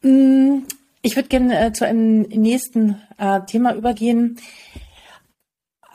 Mm, 0.00 0.62
ich 1.02 1.16
würde 1.16 1.28
gerne 1.28 1.66
äh, 1.66 1.72
zu 1.74 1.84
einem 1.84 2.22
nächsten 2.22 3.02
äh, 3.18 3.40
Thema 3.42 3.74
übergehen. 3.74 4.38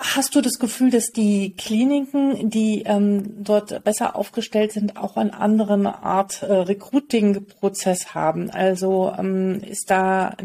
Hast 0.02 0.34
du 0.34 0.40
das 0.40 0.60
Gefühl, 0.60 0.92
dass 0.92 1.08
die 1.08 1.56
Kliniken, 1.58 2.50
die 2.50 2.84
ähm, 2.86 3.44
dort 3.44 3.84
besser 3.84 4.16
aufgestellt 4.16 4.72
sind, 4.72 4.96
auch 4.96 5.18
einen 5.18 5.32
anderen 5.32 5.86
Art 5.88 6.42
äh, 6.42 6.54
Recruiting-Prozess 6.54 8.16
haben? 8.16 8.50
Also 8.50 9.14
ähm, 9.18 9.62
ist 9.62 9.92
da 9.92 10.38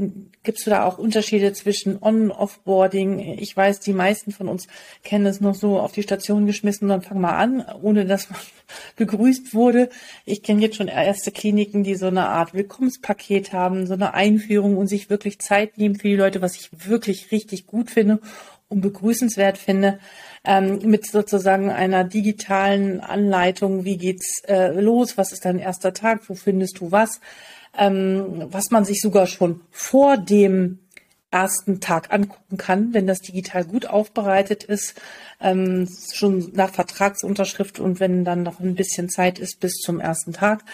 gibst 0.42 0.66
du 0.66 0.70
da 0.70 0.84
auch 0.84 0.98
Unterschiede 0.98 1.52
zwischen 1.52 2.02
On- 2.02 2.24
und 2.24 2.30
Offboarding? 2.32 3.20
Ich 3.38 3.56
weiß, 3.56 3.78
die 3.78 3.92
meisten 3.92 4.32
von 4.32 4.48
uns 4.48 4.66
kennen 5.04 5.26
es 5.26 5.40
noch 5.40 5.54
so 5.54 5.78
auf 5.78 5.92
die 5.92 6.02
Station 6.02 6.46
geschmissen, 6.46 6.88
dann 6.88 7.02
fang 7.02 7.20
mal 7.20 7.36
an, 7.36 7.64
ohne 7.80 8.06
dass 8.06 8.30
man 8.30 8.38
begrüßt 8.96 9.54
wurde. 9.54 9.88
Ich 10.24 10.42
kenne 10.42 10.62
jetzt 10.62 10.76
schon 10.76 10.88
erste 10.88 11.30
Kliniken, 11.30 11.84
die 11.84 11.94
so 11.94 12.06
eine 12.06 12.28
Art 12.28 12.54
Willkommenspaket 12.54 13.52
haben, 13.52 13.86
so 13.86 13.94
eine 13.94 14.14
Einführung 14.14 14.76
und 14.76 14.88
sich 14.88 15.10
wirklich 15.10 15.38
Zeit 15.38 15.78
nehmen 15.78 15.94
für 15.94 16.08
die 16.08 16.16
Leute, 16.16 16.42
was 16.42 16.56
ich 16.56 16.70
wirklich 16.72 17.30
richtig 17.30 17.66
gut 17.66 17.90
finde 17.90 18.18
und 18.68 18.80
begrüßenswert 18.80 19.58
finde, 19.58 19.98
ähm, 20.44 20.78
mit 20.84 21.06
sozusagen 21.06 21.70
einer 21.70 22.04
digitalen 22.04 23.00
Anleitung, 23.00 23.84
wie 23.84 23.96
geht's 23.96 24.42
äh, 24.46 24.68
los, 24.80 25.16
was 25.16 25.32
ist 25.32 25.44
dein 25.44 25.58
erster 25.58 25.92
Tag, 25.92 26.28
wo 26.28 26.34
findest 26.34 26.80
du 26.80 26.90
was, 26.90 27.20
ähm, 27.78 28.46
was 28.48 28.70
man 28.70 28.84
sich 28.84 29.00
sogar 29.00 29.26
schon 29.26 29.60
vor 29.70 30.16
dem 30.16 30.80
ersten 31.34 31.80
Tag 31.80 32.12
angucken 32.12 32.56
kann, 32.56 32.94
wenn 32.94 33.08
das 33.08 33.20
digital 33.20 33.64
gut 33.64 33.86
aufbereitet 33.86 34.62
ist, 34.62 34.94
ähm, 35.40 35.88
schon 36.12 36.52
nach 36.54 36.70
Vertragsunterschrift 36.70 37.80
und 37.80 37.98
wenn 37.98 38.24
dann 38.24 38.44
noch 38.44 38.60
ein 38.60 38.76
bisschen 38.76 39.08
Zeit 39.08 39.40
ist 39.40 39.58
bis 39.58 39.72
zum 39.74 39.98
ersten 39.98 40.32
Tag. 40.32 40.64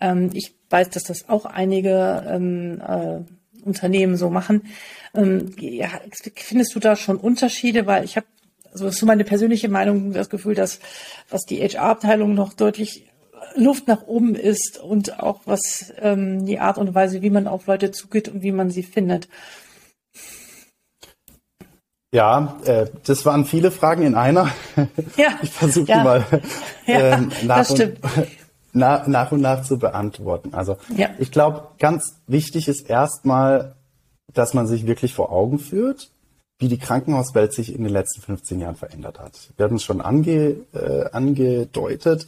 Ähm, 0.00 0.30
ich 0.32 0.54
weiß, 0.70 0.90
dass 0.90 1.02
das 1.02 1.28
auch 1.28 1.46
einige 1.46 2.24
ähm, 2.28 2.80
äh, 2.80 3.24
Unternehmen 3.64 4.16
so 4.16 4.30
machen. 4.30 4.62
Ähm, 5.14 5.54
ja, 5.58 5.88
findest 6.36 6.74
du 6.74 6.80
da 6.80 6.96
schon 6.96 7.16
Unterschiede? 7.16 7.86
Weil 7.86 8.04
ich 8.04 8.16
habe, 8.16 8.26
also 8.72 8.84
das 8.84 8.94
ist 8.94 9.00
so 9.00 9.06
meine 9.06 9.24
persönliche 9.24 9.68
Meinung, 9.68 10.12
das 10.12 10.30
Gefühl, 10.30 10.54
dass 10.54 10.80
was 11.30 11.42
die 11.42 11.60
HR-Abteilung 11.60 12.34
noch 12.34 12.52
deutlich 12.52 13.06
Luft 13.56 13.88
nach 13.88 14.02
oben 14.06 14.34
ist 14.34 14.78
und 14.78 15.20
auch 15.20 15.42
was 15.44 15.92
ähm, 16.00 16.44
die 16.46 16.58
Art 16.58 16.78
und 16.78 16.94
Weise, 16.94 17.22
wie 17.22 17.30
man 17.30 17.46
auf 17.46 17.66
Leute 17.66 17.90
zugeht 17.92 18.28
und 18.28 18.42
wie 18.42 18.52
man 18.52 18.70
sie 18.70 18.82
findet. 18.82 19.28
Ja, 22.12 22.56
äh, 22.64 22.86
das 23.06 23.26
waren 23.26 23.44
viele 23.44 23.72
Fragen 23.72 24.02
in 24.02 24.14
einer. 24.14 24.52
Ja, 25.16 25.38
ich 25.42 25.50
versuche 25.50 25.88
ja. 25.88 26.04
mal 26.04 26.24
ja, 26.86 27.16
ähm, 27.16 27.32
nach, 27.42 27.68
und, 27.68 27.96
nach, 28.74 29.06
nach, 29.06 29.32
und 29.32 29.40
nach 29.40 29.62
zu 29.62 29.78
beantworten. 29.78 30.52
Also 30.52 30.76
ja. 30.96 31.10
ich 31.18 31.30
glaube, 31.30 31.68
ganz 31.78 32.20
wichtig 32.26 32.68
ist 32.68 32.90
erstmal, 32.90 33.76
dass 34.32 34.52
man 34.52 34.66
sich 34.66 34.86
wirklich 34.86 35.14
vor 35.14 35.32
Augen 35.32 35.58
führt, 35.58 36.10
wie 36.58 36.68
die 36.68 36.78
Krankenhauswelt 36.78 37.52
sich 37.52 37.74
in 37.74 37.84
den 37.84 37.92
letzten 37.92 38.20
15 38.20 38.60
Jahren 38.60 38.76
verändert 38.76 39.20
hat. 39.20 39.52
Wir 39.56 39.64
hatten 39.64 39.76
es 39.76 39.84
schon 39.84 40.00
ange, 40.00 40.56
äh, 40.72 41.08
angedeutet. 41.12 42.26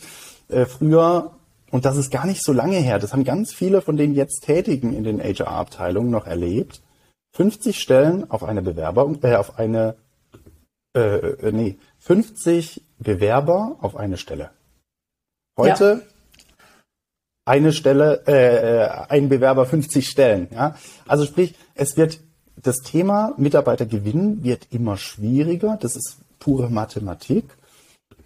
Äh, 0.49 0.67
früher, 0.67 1.33
und 1.71 1.85
das 1.85 1.97
ist 1.97 2.11
gar 2.11 2.27
nicht 2.27 2.45
so 2.45 2.53
lange 2.53 2.77
her, 2.77 2.99
das 2.99 3.13
haben 3.13 3.25
ganz 3.25 3.53
viele 3.53 3.83
von 3.83 3.97
den 3.97 4.15
jetzt 4.15 4.45
Tätigen 4.45 4.93
in 4.93 5.05
den 5.05 5.21
HR-Abteilungen 5.21 6.11
noch 6.11 6.27
erlebt, 6.27 6.81
50 7.33 7.79
Stellen 7.79 8.31
auf 8.31 8.45
eine 8.45 8.63
Bewerber, 8.63 9.13
äh, 9.23 9.37
auf 9.37 9.59
eine, 9.59 9.97
äh, 10.97 11.01
äh, 11.01 11.53
nee, 11.53 11.79
50 11.99 12.83
Bewerber 12.99 13.77
auf 13.81 13.97
eine 13.97 14.17
Stelle. 14.17 14.51
Heute 15.59 16.03
ja. 16.05 16.16
Eine 17.47 17.73
Stelle, 17.73 18.23
äh, 18.27 18.85
äh 18.85 18.89
ein 19.09 19.31
Bewerber 19.31 19.65
50 19.65 20.07
Stellen. 20.07 20.49
Ja? 20.53 20.77
Also 21.07 21.25
sprich, 21.25 21.55
es 21.75 21.97
wird 21.97 22.21
das 22.63 22.79
Thema 22.79 23.35
Mitarbeitergewinn 23.37 24.43
wird 24.43 24.69
immer 24.71 24.97
schwieriger. 24.97 25.79
Das 25.81 25.95
ist 25.95 26.19
pure 26.39 26.71
Mathematik. 26.71 27.45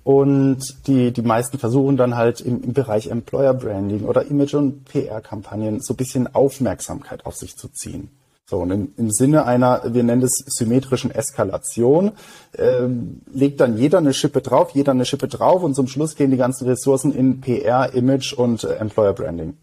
Und 0.03 0.87
die, 0.87 1.13
die 1.13 1.23
meisten 1.23 1.59
versuchen 1.59 1.97
dann 1.97 2.17
halt 2.17 2.41
im, 2.41 2.63
im 2.63 2.73
Bereich 2.73 3.09
Employer 3.09 3.55
Branding 3.55 4.05
oder 4.05 4.27
Image- 4.27 4.55
und 4.55 4.85
PR-Kampagnen 4.87 5.81
so 5.81 5.93
ein 5.93 5.97
bisschen 5.97 6.35
Aufmerksamkeit 6.35 7.27
auf 7.27 7.37
sich 7.37 7.57
zu 7.57 7.69
ziehen. 7.69 8.09
So, 8.51 8.59
und 8.59 8.73
im, 8.73 8.93
im 8.97 9.13
Sinne 9.13 9.45
einer, 9.45 9.95
wir 9.95 10.03
nennen 10.03 10.23
es 10.23 10.33
symmetrischen 10.45 11.13
Eskalation, 11.13 12.11
ähm, 12.59 13.21
legt 13.33 13.61
dann 13.61 13.79
jeder 13.79 13.99
eine 13.99 14.13
Schippe 14.13 14.41
drauf, 14.41 14.73
jeder 14.73 14.91
eine 14.91 15.05
Schippe 15.05 15.29
drauf 15.29 15.63
und 15.63 15.77
zum 15.77 15.87
Schluss 15.87 16.17
gehen 16.17 16.33
die 16.33 16.37
ganzen 16.37 16.67
Ressourcen 16.67 17.15
in 17.15 17.41
PR, 17.41 17.95
Image 17.95 18.33
und 18.33 18.65
äh, 18.65 18.75
Employer 18.75 19.13
Branding. 19.13 19.57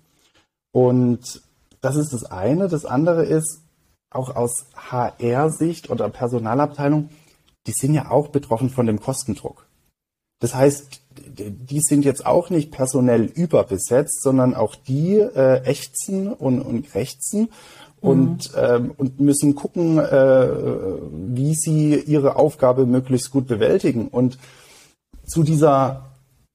Und 0.72 1.42
das 1.82 1.98
ist 1.98 2.14
das 2.14 2.24
eine. 2.24 2.70
Das 2.70 2.86
andere 2.86 3.26
ist, 3.26 3.60
auch 4.10 4.34
aus 4.34 4.68
HR-Sicht 4.74 5.90
oder 5.90 6.08
Personalabteilung, 6.08 7.10
die 7.68 7.74
sind 7.74 7.94
ja 7.94 8.10
auch 8.10 8.30
betroffen 8.30 8.70
von 8.70 8.86
dem 8.86 9.02
Kostendruck. 9.02 9.68
Das 10.40 10.56
heißt, 10.56 11.02
die 11.18 11.82
sind 11.82 12.06
jetzt 12.06 12.26
auch 12.26 12.50
nicht 12.50 12.72
personell 12.72 13.26
überbesetzt, 13.26 14.22
sondern 14.22 14.56
auch 14.56 14.76
die 14.76 15.18
äh, 15.18 15.62
ächzen 15.66 16.32
und, 16.32 16.62
und 16.62 16.88
krächzen 16.88 17.50
und, 18.08 18.56
mhm. 18.56 18.60
ähm, 18.62 18.92
und 18.98 19.20
müssen 19.20 19.56
gucken, 19.56 20.00
äh, 20.00 20.48
wie 21.12 21.54
sie 21.56 21.96
ihre 21.96 22.36
Aufgabe 22.36 22.86
möglichst 22.86 23.32
gut 23.32 23.48
bewältigen. 23.48 24.08
Und 24.08 24.38
zu 25.26 25.44
dieser 25.44 26.04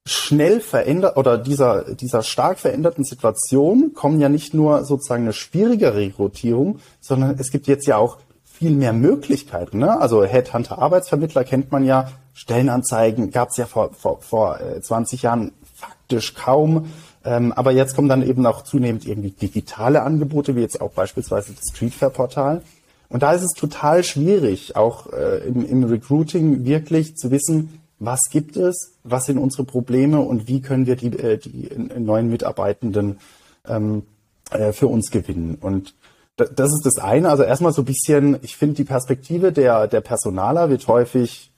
schnell 0.05 0.59
verändert 0.59 1.15
oder 1.15 1.37
dieser, 1.37 1.95
dieser 1.95 2.23
stark 2.23 2.59
veränderten 2.59 3.05
Situation 3.05 3.93
kommen 3.93 4.19
ja 4.19 4.27
nicht 4.27 4.53
nur 4.53 4.83
sozusagen 4.83 5.23
eine 5.23 5.33
schwierige 5.33 5.95
Rekrutierung, 5.95 6.79
sondern 6.99 7.37
es 7.39 7.51
gibt 7.51 7.67
jetzt 7.67 7.87
ja 7.87 7.97
auch 7.97 8.17
viel 8.43 8.71
mehr 8.71 8.93
Möglichkeiten. 8.93 9.79
Ne? 9.79 9.99
Also 9.99 10.23
Headhunter 10.23 10.79
Arbeitsvermittler 10.79 11.43
kennt 11.43 11.71
man 11.71 11.85
ja, 11.85 12.09
Stellenanzeigen 12.33 13.31
gab 13.31 13.49
es 13.49 13.57
ja 13.57 13.65
vor, 13.65 13.93
vor, 13.93 14.21
vor 14.21 14.59
20 14.81 15.19
äh, 15.19 15.23
Jahren 15.23 15.51
faktisch 15.73 16.33
kaum. 16.33 16.87
Ähm, 17.25 17.53
aber 17.53 17.71
jetzt 17.71 17.95
kommen 17.95 18.09
dann 18.09 18.27
eben 18.27 18.45
auch 18.45 18.63
zunehmend 18.63 19.05
irgendwie 19.05 19.31
digitale 19.31 20.03
Angebote, 20.03 20.55
wie 20.55 20.61
jetzt 20.61 20.81
auch 20.81 20.91
beispielsweise 20.91 21.53
das 21.53 21.75
Streetfair-Portal. 21.75 22.61
Und 23.09 23.23
da 23.23 23.33
ist 23.33 23.43
es 23.43 23.51
total 23.51 24.03
schwierig, 24.03 24.75
auch 24.75 25.11
äh, 25.13 25.47
im, 25.47 25.65
im 25.65 25.83
Recruiting 25.83 26.65
wirklich 26.65 27.15
zu 27.15 27.31
wissen, 27.31 27.79
was 27.99 28.19
gibt 28.29 28.57
es, 28.57 28.93
was 29.03 29.27
sind 29.27 29.37
unsere 29.37 29.63
Probleme 29.63 30.19
und 30.19 30.47
wie 30.47 30.61
können 30.61 30.85
wir 30.87 30.95
die, 30.95 31.17
äh, 31.17 31.37
die 31.37 31.69
neuen 31.77 32.29
Mitarbeitenden 32.29 33.19
ähm, 33.67 34.03
äh, 34.51 34.73
für 34.73 34.87
uns 34.87 35.11
gewinnen. 35.11 35.57
Und 35.61 35.95
das 36.35 36.73
ist 36.73 36.85
das 36.85 36.97
eine. 36.97 37.29
Also 37.29 37.43
erstmal 37.43 37.73
so 37.73 37.83
ein 37.83 37.85
bisschen, 37.85 38.39
ich 38.41 38.57
finde, 38.57 38.75
die 38.75 38.83
Perspektive 38.83 39.51
der, 39.51 39.87
der 39.87 40.01
Personaler 40.01 40.69
wird 40.69 40.87
häufig 40.87 41.51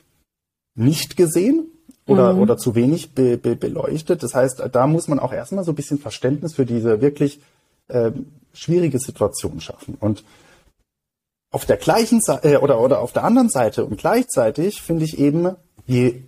nicht 0.75 1.15
gesehen 1.15 1.67
oder, 2.07 2.33
mhm. 2.33 2.41
oder 2.41 2.57
zu 2.57 2.75
wenig 2.75 3.13
be, 3.13 3.37
be, 3.37 3.55
beleuchtet. 3.55 4.23
Das 4.23 4.33
heißt, 4.33 4.63
da 4.71 4.87
muss 4.87 5.07
man 5.07 5.19
auch 5.19 5.33
erstmal 5.33 5.63
so 5.63 5.71
ein 5.71 5.75
bisschen 5.75 5.99
Verständnis 5.99 6.55
für 6.55 6.65
diese 6.65 7.01
wirklich 7.01 7.39
äh, 7.87 8.11
schwierige 8.53 8.99
Situation 8.99 9.59
schaffen. 9.59 9.97
Und 9.99 10.23
auf 11.51 11.65
der 11.65 11.77
gleichen 11.77 12.21
Seite 12.21 12.53
äh, 12.53 12.57
oder, 12.57 12.81
oder 12.81 12.99
auf 12.99 13.13
der 13.13 13.23
anderen 13.23 13.49
Seite 13.49 13.85
und 13.85 13.97
gleichzeitig 13.97 14.81
finde 14.81 15.05
ich 15.05 15.17
eben, 15.17 15.55
je, 15.85 16.23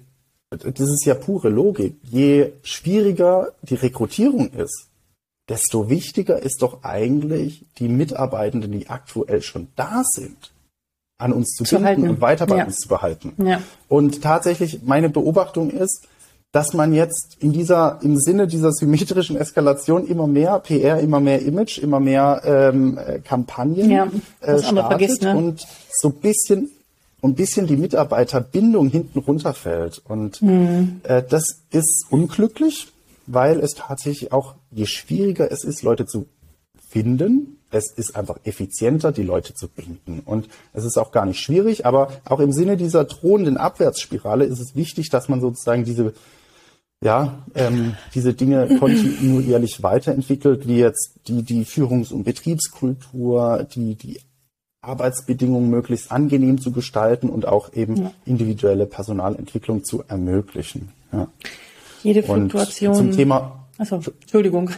das 0.49 0.89
ist 0.89 1.05
ja 1.05 1.15
pure 1.15 1.49
Logik, 1.49 1.97
je 2.03 2.53
schwieriger 2.63 3.53
die 3.61 3.75
Rekrutierung 3.75 4.51
ist, 4.51 4.87
desto 5.49 5.89
wichtiger 5.89 6.41
ist 6.41 6.61
doch 6.61 6.83
eigentlich 6.83 7.65
die 7.77 7.89
Mitarbeitenden, 7.89 8.71
die 8.71 8.89
aktuell 8.89 9.41
schon 9.41 9.67
da 9.75 10.03
sind, 10.05 10.53
an 11.17 11.33
uns 11.33 11.53
zu, 11.55 11.63
zu 11.63 11.75
binden 11.75 11.87
halten. 11.87 12.09
und 12.09 12.21
weiter 12.21 12.45
bei 12.45 12.57
ja. 12.57 12.65
uns 12.65 12.77
zu 12.77 12.87
behalten. 12.87 13.33
Ja. 13.43 13.61
Und 13.87 14.21
tatsächlich, 14.21 14.81
meine 14.83 15.09
Beobachtung 15.09 15.71
ist, 15.71 16.07
dass 16.51 16.73
man 16.73 16.93
jetzt 16.93 17.37
in 17.39 17.51
dieser, 17.51 17.99
im 18.01 18.17
Sinne 18.17 18.47
dieser 18.47 18.71
symmetrischen 18.71 19.35
Eskalation 19.35 20.07
immer 20.07 20.27
mehr 20.27 20.59
PR, 20.59 20.99
immer 20.99 21.19
mehr 21.19 21.41
Image, 21.41 21.77
immer 21.77 21.99
mehr 21.99 22.41
ähm, 22.45 22.97
äh, 22.97 23.19
Kampagnen 23.19 23.91
ja, 23.91 24.07
äh, 24.41 24.59
startet 24.59 24.85
vergisst, 24.87 25.21
ne? 25.23 25.35
und 25.35 25.67
so 25.91 26.09
ein 26.09 26.15
bisschen 26.15 26.71
ein 27.27 27.35
bisschen 27.35 27.67
die 27.67 27.77
Mitarbeiterbindung 27.77 28.89
hinten 28.89 29.19
runterfällt. 29.19 30.01
Und 30.05 30.41
mhm. 30.41 31.01
äh, 31.03 31.23
das 31.27 31.61
ist 31.71 32.05
unglücklich, 32.09 32.87
weil 33.25 33.59
es 33.59 33.73
tatsächlich 33.73 34.31
auch, 34.31 34.55
je 34.71 34.85
schwieriger 34.85 35.51
es 35.51 35.63
ist, 35.63 35.83
Leute 35.83 36.05
zu 36.05 36.27
finden, 36.89 37.57
es 37.69 37.91
ist 37.91 38.15
einfach 38.15 38.37
effizienter, 38.43 39.11
die 39.11 39.23
Leute 39.23 39.53
zu 39.53 39.67
binden. 39.67 40.21
Und 40.25 40.47
es 40.73 40.85
ist 40.85 40.97
auch 40.97 41.11
gar 41.11 41.25
nicht 41.25 41.39
schwierig, 41.39 41.85
aber 41.85 42.09
auch 42.25 42.39
im 42.39 42.51
Sinne 42.51 42.77
dieser 42.77 43.03
drohenden 43.03 43.57
Abwärtsspirale 43.57 44.45
ist 44.45 44.59
es 44.59 44.75
wichtig, 44.75 45.09
dass 45.09 45.27
man 45.27 45.41
sozusagen 45.41 45.83
diese, 45.83 46.13
ja, 47.03 47.45
ähm, 47.55 47.95
diese 48.13 48.33
Dinge 48.33 48.67
kontinuierlich 48.79 49.83
weiterentwickelt, 49.83 50.67
wie 50.67 50.77
jetzt 50.77 51.19
die, 51.27 51.43
die 51.43 51.65
Führungs- 51.65 52.13
und 52.13 52.23
Betriebskultur, 52.23 53.67
die, 53.73 53.95
die 53.95 54.19
Arbeitsbedingungen 54.81 55.69
möglichst 55.69 56.11
angenehm 56.11 56.61
zu 56.61 56.71
gestalten 56.71 57.29
und 57.29 57.45
auch 57.45 57.73
eben 57.73 57.97
ja. 57.97 58.11
individuelle 58.25 58.85
Personalentwicklung 58.85 59.83
zu 59.83 60.03
ermöglichen. 60.07 60.93
Ja. 61.11 61.27
Jede 62.03 62.23
Fluktuation. 62.23 62.91
Und 62.91 62.97
zum 62.97 63.11
Thema. 63.11 63.67
Achso, 63.77 63.95
Entschuldigung. 63.95 64.71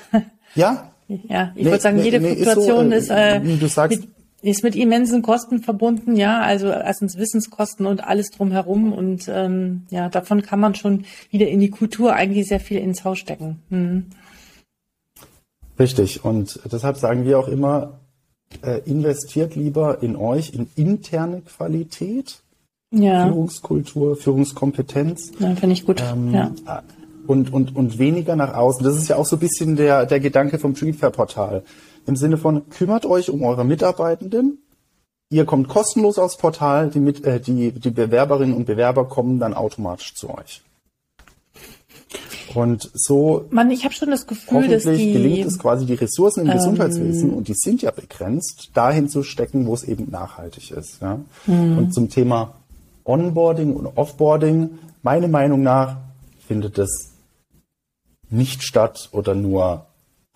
Ja, 0.56 0.92
ja, 1.10 1.52
ich 1.56 1.64
nee, 1.64 1.72
würde 1.72 1.82
sagen, 1.82 1.98
nee, 1.98 2.04
jede 2.04 2.20
nee, 2.20 2.36
Fluktuation 2.36 2.92
ist, 2.92 3.08
so, 3.08 3.14
äh, 3.14 3.38
ist, 3.38 3.48
äh, 3.48 3.58
du 3.58 3.68
sagst, 3.68 4.00
mit, 4.00 4.10
ist 4.42 4.64
mit 4.64 4.76
immensen 4.76 5.22
Kosten 5.22 5.60
verbunden, 5.60 6.16
ja, 6.16 6.42
also 6.42 6.68
erstens 6.68 7.18
Wissenskosten 7.18 7.86
und 7.86 8.04
alles 8.04 8.30
drumherum 8.30 8.94
und 8.94 9.28
ähm, 9.28 9.84
ja, 9.90 10.08
davon 10.10 10.44
kann 10.44 10.60
man 10.60 10.76
schon 10.76 11.06
wieder 11.32 11.48
in 11.48 11.60
die 11.60 11.72
Kultur 11.72 12.14
eigentlich 12.14 12.48
sehr 12.48 12.60
viel 12.60 12.78
ins 12.78 13.04
Haus 13.04 13.18
stecken. 13.18 13.60
Hm. 13.70 14.06
Richtig 15.80 16.24
und 16.24 16.60
deshalb 16.72 16.98
sagen 16.98 17.26
wir 17.26 17.40
auch 17.40 17.48
immer, 17.48 18.00
äh, 18.62 18.82
investiert 18.86 19.56
lieber 19.56 20.04
in 20.04 20.16
euch, 20.16 20.54
in 20.54 20.70
interne 20.76 21.42
Qualität, 21.42 22.42
ja. 22.92 23.28
Führungskultur, 23.28 24.16
Führungskompetenz. 24.16 25.32
Ja, 25.40 25.56
finde 25.56 25.74
ich 25.74 25.86
gut. 25.86 26.04
Ähm, 26.12 26.34
ja. 26.34 26.52
Und, 27.30 27.54
und, 27.54 27.76
und 27.76 28.00
weniger 28.00 28.36
nach 28.36 28.56
außen. 28.56 28.84
Das 28.84 28.98
ist 28.98 29.08
ja 29.08 29.16
auch 29.16 29.26
so 29.28 29.36
ein 29.36 29.40
bisschen 29.40 29.76
der, 29.76 30.08
der 30.08 30.20
Gedanke 30.20 30.58
vom 30.58 30.76
Streetfair-Portal. 30.76 31.62
Im 32.08 32.16
Sinne 32.16 32.38
von, 32.38 32.68
kümmert 32.70 33.06
euch 33.06 33.30
um 33.30 33.44
eure 33.44 33.64
Mitarbeitenden. 33.64 34.64
Ihr 35.30 35.46
kommt 35.46 35.68
kostenlos 35.68 36.18
aufs 36.18 36.38
Portal, 36.38 36.90
die, 36.90 37.00
mit, 37.00 37.24
äh, 37.24 37.40
die, 37.40 37.72
die 37.72 37.92
Bewerberinnen 37.92 38.56
und 38.56 38.66
Bewerber 38.66 39.08
kommen 39.08 39.38
dann 39.38 39.54
automatisch 39.54 40.16
zu 40.16 40.36
euch. 40.36 40.64
Und 42.56 42.90
so 42.96 43.46
Mann, 43.52 43.70
ich 43.70 43.84
habe 43.84 43.94
schon 43.94 44.10
das 44.10 44.26
Gefühl, 44.26 44.68
dass 44.68 44.86
die 44.86 45.14
gelingt 45.14 45.46
es 45.46 45.60
quasi 45.60 45.86
die 45.86 45.94
Ressourcen 45.94 46.42
im 46.42 46.48
ähm, 46.48 46.58
Gesundheitswesen 46.58 47.30
und 47.30 47.48
die 47.48 47.54
sind 47.54 47.84
ja 47.84 47.92
begrenzt, 47.92 48.72
dahin 48.74 49.08
zu 49.08 49.22
stecken, 49.22 49.68
wo 49.68 49.76
es 49.76 49.84
eben 49.84 50.10
nachhaltig 50.10 50.72
ist. 50.72 51.00
Ja? 51.00 51.20
Mhm. 51.46 51.78
Und 51.78 51.94
zum 51.94 52.10
Thema 52.10 52.56
Onboarding 53.06 53.76
und 53.76 53.86
Offboarding, 53.96 54.80
meiner 55.04 55.28
Meinung 55.28 55.62
nach 55.62 55.98
findet 56.48 56.80
das 56.80 57.19
nicht 58.30 58.64
statt 58.64 59.10
oder 59.12 59.36
nur 59.36 59.86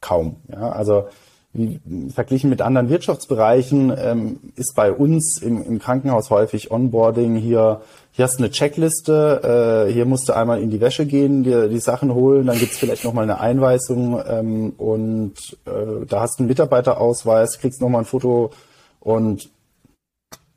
kaum. 0.01 0.37
Ja? 0.49 0.71
Also 0.71 1.07
wie, 1.53 1.79
verglichen 2.11 2.49
mit 2.49 2.61
anderen 2.61 2.89
Wirtschaftsbereichen 2.89 3.93
ähm, 3.95 4.39
ist 4.55 4.75
bei 4.75 4.91
uns 4.91 5.37
im, 5.37 5.63
im, 5.63 5.77
Krankenhaus 5.77 6.31
häufig 6.31 6.71
Onboarding 6.71 7.35
hier, 7.35 7.81
hier 8.11 8.25
hast 8.25 8.39
du 8.39 8.43
eine 8.43 8.51
Checkliste, 8.51 9.85
äh, 9.87 9.93
hier 9.93 10.05
musst 10.05 10.27
du 10.27 10.33
einmal 10.33 10.59
in 10.61 10.71
die 10.71 10.81
Wäsche 10.81 11.05
gehen, 11.05 11.43
dir 11.43 11.67
die 11.67 11.79
Sachen 11.79 12.13
holen, 12.13 12.47
dann 12.47 12.57
gibt's 12.57 12.79
vielleicht 12.79 13.05
nochmal 13.05 13.25
eine 13.25 13.39
Einweisung 13.39 14.19
ähm, 14.27 14.73
und 14.77 15.35
äh, 15.65 16.05
da 16.07 16.21
hast 16.21 16.39
du 16.39 16.43
einen 16.43 16.47
Mitarbeiterausweis, 16.47 17.59
kriegst 17.59 17.81
nochmal 17.81 18.01
ein 18.01 18.05
Foto 18.05 18.49
und 18.99 19.51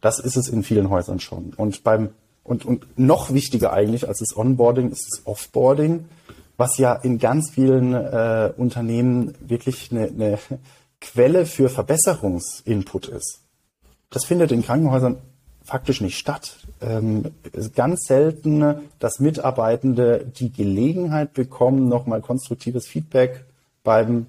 das 0.00 0.18
ist 0.18 0.36
es 0.36 0.48
in 0.48 0.62
vielen 0.62 0.88
Häusern 0.88 1.20
schon. 1.20 1.52
Und 1.56 1.84
beim 1.84 2.10
und, 2.42 2.64
und 2.64 2.98
noch 2.98 3.34
wichtiger 3.34 3.72
eigentlich 3.72 4.08
als 4.08 4.20
das 4.20 4.36
Onboarding 4.36 4.90
ist 4.90 5.06
das 5.10 5.26
Offboarding, 5.26 6.04
was 6.56 6.78
ja 6.78 6.94
in 6.94 7.18
ganz 7.18 7.50
vielen 7.50 7.94
äh, 7.94 8.52
Unternehmen 8.56 9.34
wirklich 9.40 9.90
eine, 9.90 10.08
eine 10.08 10.38
Quelle 11.00 11.46
für 11.46 11.68
Verbesserungsinput 11.68 13.08
ist. 13.08 13.40
Das 14.10 14.24
findet 14.24 14.52
in 14.52 14.62
Krankenhäusern 14.62 15.18
faktisch 15.62 16.00
nicht 16.00 16.16
statt. 16.16 16.56
Ähm, 16.80 17.32
ist 17.52 17.74
ganz 17.74 18.06
selten, 18.06 18.76
dass 18.98 19.18
Mitarbeitende 19.18 20.24
die 20.24 20.52
Gelegenheit 20.52 21.34
bekommen, 21.34 21.88
nochmal 21.88 22.20
konstruktives 22.20 22.86
Feedback 22.86 23.44
beim 23.82 24.26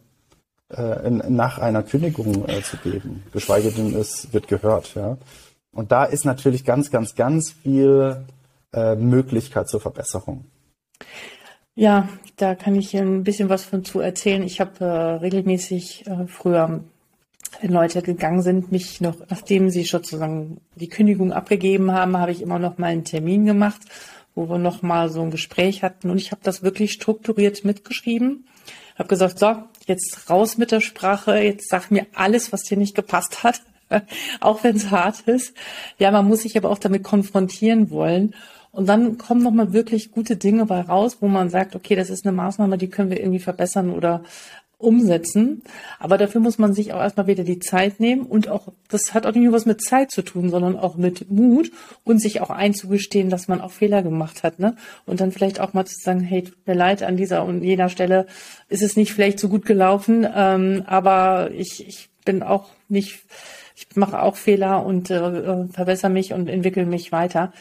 äh, 0.70 1.10
nach 1.10 1.60
einer 1.60 1.84
Kündigung 1.84 2.48
äh, 2.50 2.62
zu 2.62 2.78
geben, 2.78 3.24
geschweige 3.32 3.72
denn 3.72 3.96
es 3.96 4.34
wird 4.34 4.48
gehört. 4.48 4.96
Ja. 4.96 5.18
Und 5.72 5.92
da 5.92 6.04
ist 6.04 6.26
natürlich 6.26 6.66
ganz, 6.66 6.92
ganz, 6.92 7.16
ganz 7.16 7.52
viel 7.52 8.26
äh, 8.74 8.96
Möglichkeit 8.96 9.70
zur 9.70 9.80
Verbesserung. 9.80 10.46
Ja, 11.78 12.10
da 12.38 12.56
kann 12.56 12.76
ich 12.76 12.98
ein 12.98 13.24
bisschen 13.24 13.50
was 13.50 13.64
von 13.64 13.86
zu 13.86 14.00
erzählen. 14.00 14.42
Ich 14.42 14.60
habe 14.60 14.84
äh, 14.84 14.88
regelmäßig 15.18 16.08
äh, 16.08 16.26
früher, 16.26 16.84
wenn 17.62 17.72
Leute 17.72 18.02
gegangen 18.02 18.42
sind, 18.42 18.72
mich 18.72 19.00
noch, 19.00 19.18
nachdem 19.30 19.70
sie 19.70 19.84
sozusagen 19.84 20.60
die 20.74 20.90
Kündigung 20.90 21.32
abgegeben 21.32 21.92
haben, 21.92 22.18
habe 22.18 22.32
ich 22.32 22.42
immer 22.42 22.58
noch 22.58 22.80
mal 22.80 22.88
einen 22.88 23.04
Termin 23.04 23.46
gemacht, 23.46 23.80
wo 24.34 24.50
wir 24.50 24.58
noch 24.58 24.82
mal 24.82 25.10
so 25.10 25.22
ein 25.22 25.30
Gespräch 25.30 25.84
hatten. 25.84 26.10
Und 26.10 26.18
ich 26.18 26.32
habe 26.32 26.42
das 26.44 26.64
wirklich 26.64 26.94
strukturiert 26.94 27.64
mitgeschrieben. 27.64 28.48
Habe 28.98 29.10
gesagt, 29.10 29.38
so, 29.38 29.58
jetzt 29.86 30.32
raus 30.32 30.58
mit 30.58 30.72
der 30.72 30.82
Sprache, 30.82 31.38
jetzt 31.38 31.70
sag 31.70 31.92
mir 31.92 32.08
alles, 32.16 32.52
was 32.52 32.64
dir 32.64 32.78
nicht 32.78 32.96
gepasst 32.96 33.44
hat. 33.44 33.62
auch 34.40 34.64
wenn 34.64 34.78
es 34.78 34.90
hart 34.90 35.22
ist. 35.28 35.54
Ja, 36.00 36.10
man 36.10 36.28
muss 36.28 36.42
sich 36.42 36.58
aber 36.58 36.72
auch 36.72 36.80
damit 36.80 37.04
konfrontieren 37.04 37.92
wollen. 37.92 38.34
Und 38.78 38.88
dann 38.88 39.18
kommen 39.18 39.42
nochmal 39.42 39.74
wirklich 39.74 40.12
gute 40.12 40.36
Dinge 40.36 40.68
bei 40.68 40.82
raus, 40.82 41.18
wo 41.20 41.28
man 41.28 41.50
sagt, 41.50 41.76
okay, 41.76 41.96
das 41.96 42.12
ist 42.12 42.28
eine 42.28 42.38
Maßnahme, 42.38 42.78
die 42.78 42.90
können 42.90 43.10
wir 43.10 43.20
irgendwie 43.20 43.40
verbessern 43.40 43.90
oder 43.90 44.22
umsetzen. 44.78 45.64
Aber 45.98 46.20
dafür 46.20 46.42
muss 46.42 46.60
man 46.60 46.76
sich 46.76 46.94
auch 46.94 47.00
erstmal 47.00 47.26
wieder 47.26 47.44
die 47.44 47.58
Zeit 47.58 48.00
nehmen 48.00 48.28
und 48.28 48.50
auch, 48.50 48.68
das 48.88 49.16
hat 49.16 49.26
auch 49.26 49.32
nicht 49.32 49.46
nur 49.46 49.54
was 49.54 49.66
mit 49.66 49.82
Zeit 49.82 50.12
zu 50.12 50.22
tun, 50.22 50.52
sondern 50.52 50.78
auch 50.78 50.96
mit 50.96 51.32
Mut 51.32 51.72
und 52.04 52.22
sich 52.22 52.40
auch 52.40 52.52
einzugestehen, 52.52 53.32
dass 53.32 53.48
man 53.48 53.62
auch 53.62 53.72
Fehler 53.72 54.04
gemacht 54.04 54.44
hat, 54.44 54.60
ne? 54.60 54.76
Und 55.08 55.22
dann 55.22 55.32
vielleicht 55.32 55.60
auch 55.60 55.74
mal 55.74 55.86
zu 55.86 55.96
sagen, 56.00 56.20
hey, 56.20 56.44
tut 56.44 56.68
mir 56.68 56.76
leid, 56.76 57.02
an 57.02 57.18
dieser 57.18 57.46
und 57.46 57.64
jener 57.64 57.90
Stelle 57.90 58.28
ist 58.70 58.84
es 58.84 58.96
nicht 58.96 59.12
vielleicht 59.12 59.40
so 59.40 59.50
gut 59.50 59.66
gelaufen, 59.66 60.28
ähm, 60.36 60.84
aber 60.86 61.50
ich, 61.52 61.88
ich 61.88 62.10
bin 62.26 62.44
auch 62.44 62.68
nicht 62.90 63.24
ich 63.80 63.96
mache 63.96 64.22
auch 64.22 64.36
Fehler 64.36 64.84
und 64.86 65.12
äh, 65.12 65.18
äh, 65.18 65.68
verbessere 65.68 66.10
mich 66.10 66.34
und 66.34 66.50
entwickle 66.50 66.86
mich 66.86 67.12
weiter. 67.12 67.54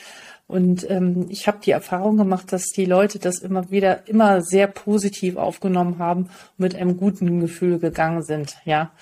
Und 0.46 0.88
ähm, 0.88 1.26
ich 1.28 1.48
habe 1.48 1.58
die 1.64 1.72
Erfahrung 1.72 2.16
gemacht, 2.16 2.52
dass 2.52 2.66
die 2.66 2.84
Leute 2.84 3.18
das 3.18 3.38
immer 3.38 3.70
wieder 3.70 4.08
immer 4.08 4.42
sehr 4.42 4.68
positiv 4.68 5.36
aufgenommen 5.36 5.98
haben 5.98 6.22
und 6.22 6.58
mit 6.58 6.76
einem 6.76 6.96
guten 6.96 7.40
Gefühl 7.40 7.78
gegangen 7.78 8.22
sind, 8.22 8.56
ja. 8.64 8.92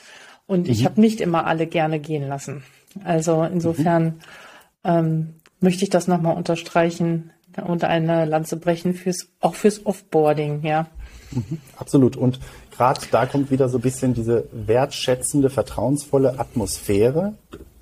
Und 0.47 0.67
mhm. 0.67 0.73
ich 0.73 0.85
habe 0.85 1.01
nicht 1.01 1.21
immer 1.21 1.47
alle 1.47 1.67
gerne 1.67 2.01
gehen 2.01 2.27
lassen. 2.27 2.65
Also 3.03 3.45
insofern 3.45 4.05
mhm. 4.05 4.15
ähm, 4.85 5.35
möchte 5.61 5.85
ich 5.85 5.91
das 5.91 6.09
nochmal 6.09 6.37
unterstreichen, 6.37 7.31
unter 7.63 7.89
eine 7.89 8.25
Lanze 8.25 8.57
brechen 8.57 8.95
fürs 8.95 9.29
auch 9.41 9.55
fürs 9.55 9.85
Offboarding, 9.85 10.63
ja. 10.65 10.87
Mhm, 11.31 11.59
absolut. 11.77 12.17
Und 12.17 12.41
gerade 12.71 13.01
da 13.11 13.27
kommt 13.27 13.51
wieder 13.51 13.69
so 13.69 13.79
ein 13.79 13.83
bisschen 13.83 14.15
diese 14.15 14.49
wertschätzende, 14.53 15.51
vertrauensvolle 15.51 16.39
Atmosphäre, 16.39 17.35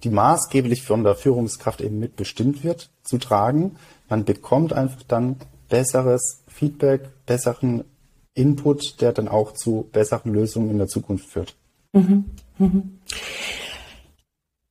die 0.05 0.11
maßgeblich 0.11 0.83
von 0.83 1.05
der 1.05 1.15
Führungskraft 1.15 1.81
eben 1.81 1.99
mitbestimmt 1.99 2.65
wird, 2.65 2.91
zu 3.03 3.19
tragen. 3.19 3.77
Man 4.09 4.25
bekommt 4.25 4.73
einfach 4.73 5.03
dann 5.05 5.37
besseres 5.69 6.43
Feedback, 6.49 7.09
besseren 7.27 7.85
Input, 8.35 9.01
der 9.01 9.13
dann 9.13 9.29
auch 9.29 9.53
zu 9.53 9.89
besseren 9.93 10.33
Lösungen 10.33 10.71
in 10.71 10.79
der 10.79 10.89
Zukunft 10.89 11.27
führt. 11.27 11.55
Mhm. 11.93 12.25
Mhm. 12.59 12.99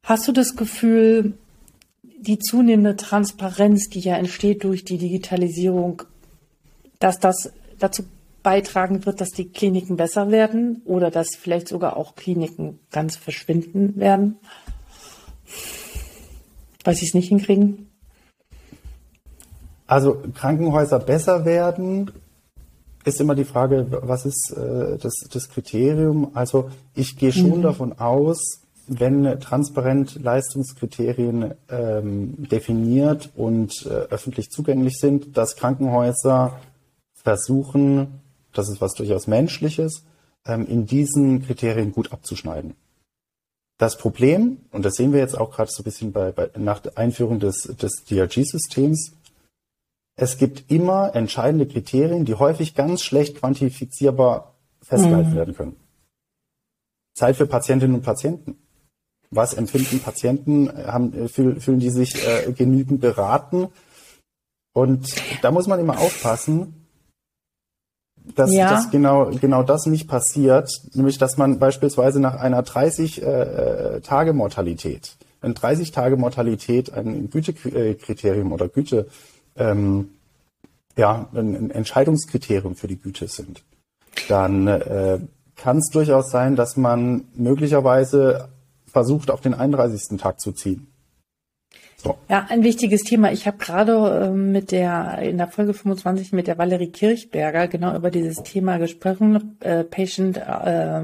Hast 0.04 0.28
du 0.28 0.32
das 0.32 0.56
Gefühl, 0.56 1.38
die 2.04 2.40
zunehmende 2.40 2.96
Transparenz, 2.96 3.90
die 3.90 4.00
ja 4.00 4.16
entsteht 4.16 4.64
durch 4.64 4.84
die 4.84 4.98
Digitalisierung, 4.98 6.04
dass 7.00 7.20
das 7.20 7.52
dazu 7.80 8.04
beitragen 8.44 9.06
wird, 9.06 9.22
dass 9.22 9.30
die 9.30 9.50
Kliniken 9.50 9.98
besser 9.98 10.32
werden 10.32 10.82
oder 10.86 11.12
dass 11.12 11.36
vielleicht 11.36 11.68
sogar 11.68 11.98
auch 11.98 12.16
Kliniken 12.16 12.80
ganz 12.92 13.16
verschwinden 13.16 13.96
werden, 13.98 14.38
weil 16.84 16.96
sie 16.96 17.06
es 17.06 17.14
nicht 17.14 17.30
hinkriegen? 17.30 17.88
Also 19.88 20.22
Krankenhäuser 20.36 21.00
besser 21.00 21.46
werden, 21.46 22.12
ist 23.04 23.20
immer 23.20 23.36
die 23.36 23.46
Frage, 23.46 23.88
was 24.04 24.26
ist 24.26 24.52
äh, 24.56 24.98
das, 24.98 25.14
das 25.32 25.50
Kriterium? 25.50 26.32
Also 26.34 26.70
ich 26.94 27.18
gehe 27.18 27.34
schon 27.34 27.58
mhm. 27.58 27.62
davon 27.62 28.00
aus, 28.00 28.62
wenn 28.88 29.40
transparent 29.40 30.22
Leistungskriterien 30.22 31.54
ähm, 31.70 32.48
definiert 32.50 33.32
und 33.36 33.86
äh, 33.86 33.90
öffentlich 33.90 34.50
zugänglich 34.50 34.98
sind, 35.00 35.38
dass 35.38 35.56
Krankenhäuser 35.56 36.60
versuchen, 37.14 38.22
das 38.54 38.70
ist 38.70 38.82
was 38.82 38.94
durchaus 38.94 39.28
Menschliches, 39.28 40.04
ähm, 40.46 40.66
in 40.68 40.86
diesen 40.86 41.46
Kriterien 41.46 41.92
gut 41.92 42.12
abzuschneiden. 42.12 42.76
Das 43.82 43.98
Problem, 43.98 44.60
und 44.70 44.86
das 44.86 44.94
sehen 44.94 45.12
wir 45.12 45.20
jetzt 45.22 45.36
auch 45.36 45.50
gerade 45.50 45.72
so 45.72 45.82
ein 45.82 45.86
bisschen 45.86 46.12
bei, 46.12 46.32
bei, 46.32 46.52
nach 46.56 46.82
der 46.82 47.00
Einführung 47.00 47.40
des, 47.40 47.64
des 47.64 48.04
DRG-Systems, 48.04 49.14
es 50.16 50.38
gibt 50.38 50.70
immer 50.70 51.16
entscheidende 51.16 51.66
Kriterien, 51.66 52.24
die 52.24 52.36
häufig 52.36 52.76
ganz 52.76 53.02
schlecht 53.02 53.38
quantifizierbar 53.38 54.54
festgehalten 54.84 55.32
mhm. 55.32 55.36
werden 55.36 55.56
können. 55.56 55.76
Zeit 57.16 57.38
für 57.38 57.48
Patientinnen 57.48 57.96
und 57.96 58.04
Patienten. 58.04 58.60
Was 59.32 59.56
empfinden 59.56 60.00
Patienten? 60.00 60.70
Haben, 60.86 61.28
fühlen, 61.28 61.60
fühlen 61.60 61.80
die 61.80 61.90
sich 61.90 62.24
äh, 62.28 62.52
genügend 62.52 63.02
beraten? 63.02 63.70
Und 64.74 65.12
da 65.42 65.50
muss 65.50 65.66
man 65.66 65.80
immer 65.80 65.98
aufpassen, 65.98 66.81
dass, 68.36 68.54
ja. 68.54 68.70
dass 68.70 68.92
genau, 68.92 69.32
genau 69.40 69.64
das 69.64 69.86
nicht 69.86 70.08
passiert, 70.08 70.70
nämlich 70.94 71.18
dass 71.18 71.38
man 71.38 71.60
beispielsweise 71.60 72.20
nach 72.20 72.36
einer 72.36 72.64
30-Tage-Mortalität, 72.64 75.16
äh, 75.42 75.46
eine 75.46 75.54
30-Tage-Mortalität 75.54 76.92
ein 76.94 77.30
Gütekriterium 77.30 78.52
oder 78.52 78.68
Güte, 78.68 79.08
ähm, 79.56 80.10
ja, 80.98 81.30
ein 81.34 81.72
Entscheidungskriterium 81.72 82.76
für 82.76 82.88
die 82.88 83.00
Güte 83.00 83.28
sind, 83.28 83.64
dann 84.28 84.68
äh, 84.68 85.20
kann 85.56 85.78
es 85.78 85.90
durchaus 85.92 86.32
sein, 86.32 86.56
dass 86.56 86.78
man 86.78 87.26
möglicherweise 87.36 88.50
versucht, 88.88 89.32
auf 89.32 89.42
den 89.42 89.54
31. 89.54 90.20
Tag 90.20 90.42
zu 90.42 90.52
ziehen. 90.52 90.91
So. 92.04 92.18
Ja, 92.30 92.48
ein 92.50 92.64
wichtiges 92.64 93.02
Thema. 93.02 93.32
Ich 93.32 93.46
habe 93.46 93.58
gerade 93.58 94.26
äh, 94.26 94.30
mit 94.32 94.72
der 94.72 95.20
in 95.20 95.38
der 95.38 95.48
Folge 95.48 95.76
25 95.76 96.34
mit 96.34 96.48
der 96.48 96.58
Valerie 96.58 96.92
Kirchberger 96.92 97.68
genau 97.68 97.96
über 97.96 98.10
dieses 98.10 98.42
Thema 98.42 98.78
gesprochen, 98.78 99.58
äh, 99.60 99.84
Patient 99.84 100.38
äh, 100.38 101.04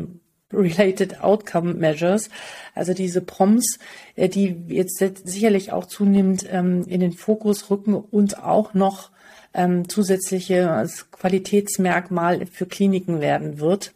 Related 0.51 1.21
Outcome 1.21 1.75
Measures, 1.75 2.29
also 2.73 2.95
diese 2.95 3.21
POMs, 3.21 3.77
äh, 4.15 4.27
die 4.27 4.55
jetzt 4.69 4.97
sicherlich 5.27 5.71
auch 5.71 5.85
zunehmend 5.85 6.47
ähm, 6.49 6.83
in 6.87 6.99
den 6.99 7.13
Fokus 7.13 7.69
rücken 7.69 7.93
und 7.93 8.43
auch 8.43 8.73
noch 8.73 9.11
ähm, 9.53 9.87
zusätzliche 9.87 10.87
Qualitätsmerkmal 11.11 12.47
für 12.47 12.65
Kliniken 12.65 13.21
werden 13.21 13.59
wird. 13.59 13.93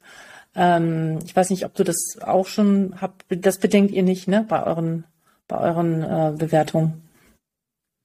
Ähm, 0.56 1.20
ich 1.26 1.36
weiß 1.36 1.50
nicht, 1.50 1.66
ob 1.66 1.74
du 1.76 1.84
das 1.84 2.18
auch 2.22 2.48
schon 2.48 2.96
habt. 3.00 3.26
Das 3.30 3.58
bedenkt 3.58 3.92
ihr 3.92 4.04
nicht, 4.04 4.28
ne, 4.28 4.46
bei 4.48 4.64
euren, 4.64 5.06
bei 5.52 5.60
euren 5.60 6.02
äh, 6.02 6.34
Bewertungen. 6.36 7.02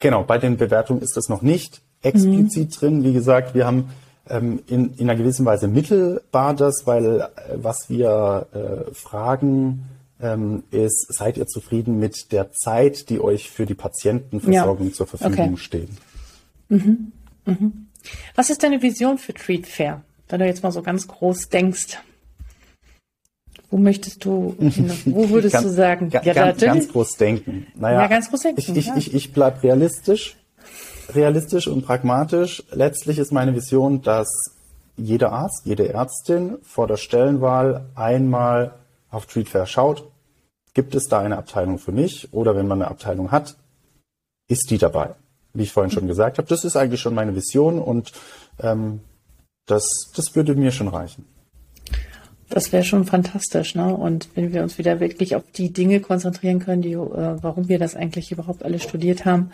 Genau, 0.00 0.24
bei 0.24 0.36
den 0.36 0.56
Bewertungen 0.56 1.00
ist 1.00 1.16
das 1.16 1.28
noch 1.28 1.42
nicht 1.42 1.80
explizit 2.02 2.70
mhm. 2.70 2.74
drin. 2.74 3.04
Wie 3.04 3.12
gesagt, 3.12 3.54
wir 3.54 3.64
haben 3.64 3.88
ähm, 4.28 4.60
in, 4.66 4.94
in 4.94 5.08
einer 5.08 5.16
gewissen 5.16 5.46
Weise 5.46 5.68
mittelbar 5.68 6.54
das, 6.54 6.82
weil 6.86 7.20
äh, 7.20 7.28
was 7.54 7.88
wir 7.88 8.48
äh, 8.52 8.92
fragen, 8.92 9.86
ähm, 10.20 10.64
ist, 10.70 11.06
seid 11.14 11.36
ihr 11.36 11.46
zufrieden 11.46 11.98
mit 11.98 12.32
der 12.32 12.50
Zeit, 12.50 13.10
die 13.10 13.20
euch 13.20 13.50
für 13.50 13.64
die 13.64 13.74
Patientenversorgung 13.74 14.88
ja. 14.88 14.92
zur 14.92 15.06
Verfügung 15.06 15.52
okay. 15.52 15.56
steht? 15.56 15.90
Mhm. 16.68 17.12
Mhm. 17.44 17.86
Was 18.34 18.50
ist 18.50 18.62
deine 18.62 18.82
Vision 18.82 19.18
für 19.18 19.34
Treat 19.34 19.66
Fair, 19.66 20.02
wenn 20.28 20.40
du 20.40 20.46
jetzt 20.46 20.62
mal 20.62 20.72
so 20.72 20.82
ganz 20.82 21.06
groß 21.06 21.48
denkst? 21.48 21.98
Wo 23.70 23.78
möchtest 23.78 24.24
du, 24.24 24.54
wo 25.06 25.30
würdest 25.30 25.54
ganz, 25.54 25.66
du 25.66 25.72
sagen? 25.72 26.10
ja, 26.10 26.20
ganz, 26.20 26.60
ganz 26.60 26.88
groß 26.88 27.16
denken. 27.16 27.66
Naja, 27.74 28.02
ja, 28.02 28.06
ganz 28.06 28.30
groß 28.30 28.42
denken. 28.42 28.60
Ich, 28.60 28.76
ich, 28.76 28.86
ja. 28.86 28.96
ich, 28.96 29.14
ich 29.14 29.32
bleib 29.32 29.62
realistisch, 29.62 30.36
realistisch 31.14 31.66
und 31.66 31.84
pragmatisch. 31.84 32.62
Letztlich 32.70 33.18
ist 33.18 33.32
meine 33.32 33.54
Vision, 33.54 34.02
dass 34.02 34.28
jeder 34.96 35.32
Arzt, 35.32 35.62
jede 35.64 35.92
Ärztin 35.92 36.58
vor 36.62 36.86
der 36.86 36.96
Stellenwahl 36.96 37.86
einmal 37.94 38.74
auf 39.10 39.26
Treatfair 39.26 39.66
schaut. 39.66 40.10
Gibt 40.74 40.94
es 40.94 41.08
da 41.08 41.20
eine 41.20 41.38
Abteilung 41.38 41.78
für 41.78 41.92
mich? 41.92 42.32
Oder 42.32 42.54
wenn 42.54 42.66
man 42.66 42.82
eine 42.82 42.90
Abteilung 42.90 43.30
hat, 43.30 43.56
ist 44.48 44.70
die 44.70 44.78
dabei? 44.78 45.14
Wie 45.54 45.62
ich 45.62 45.72
vorhin 45.72 45.90
schon 45.90 46.06
gesagt 46.06 46.38
habe, 46.38 46.48
das 46.48 46.64
ist 46.64 46.76
eigentlich 46.76 47.00
schon 47.00 47.14
meine 47.14 47.34
Vision 47.34 47.78
und 47.78 48.12
ähm, 48.60 49.00
das, 49.66 50.12
das 50.14 50.34
würde 50.36 50.54
mir 50.54 50.70
schon 50.70 50.88
reichen. 50.88 51.24
Das 52.48 52.72
wäre 52.72 52.84
schon 52.84 53.04
fantastisch, 53.04 53.74
ne? 53.74 53.94
Und 53.94 54.28
wenn 54.34 54.52
wir 54.52 54.62
uns 54.62 54.78
wieder 54.78 55.00
wirklich 55.00 55.34
auf 55.34 55.42
die 55.52 55.72
Dinge 55.72 56.00
konzentrieren 56.00 56.60
können, 56.60 56.82
die, 56.82 56.92
äh, 56.92 56.98
warum 57.42 57.68
wir 57.68 57.78
das 57.78 57.96
eigentlich 57.96 58.30
überhaupt 58.30 58.64
alle 58.64 58.78
studiert 58.78 59.24
haben, 59.24 59.50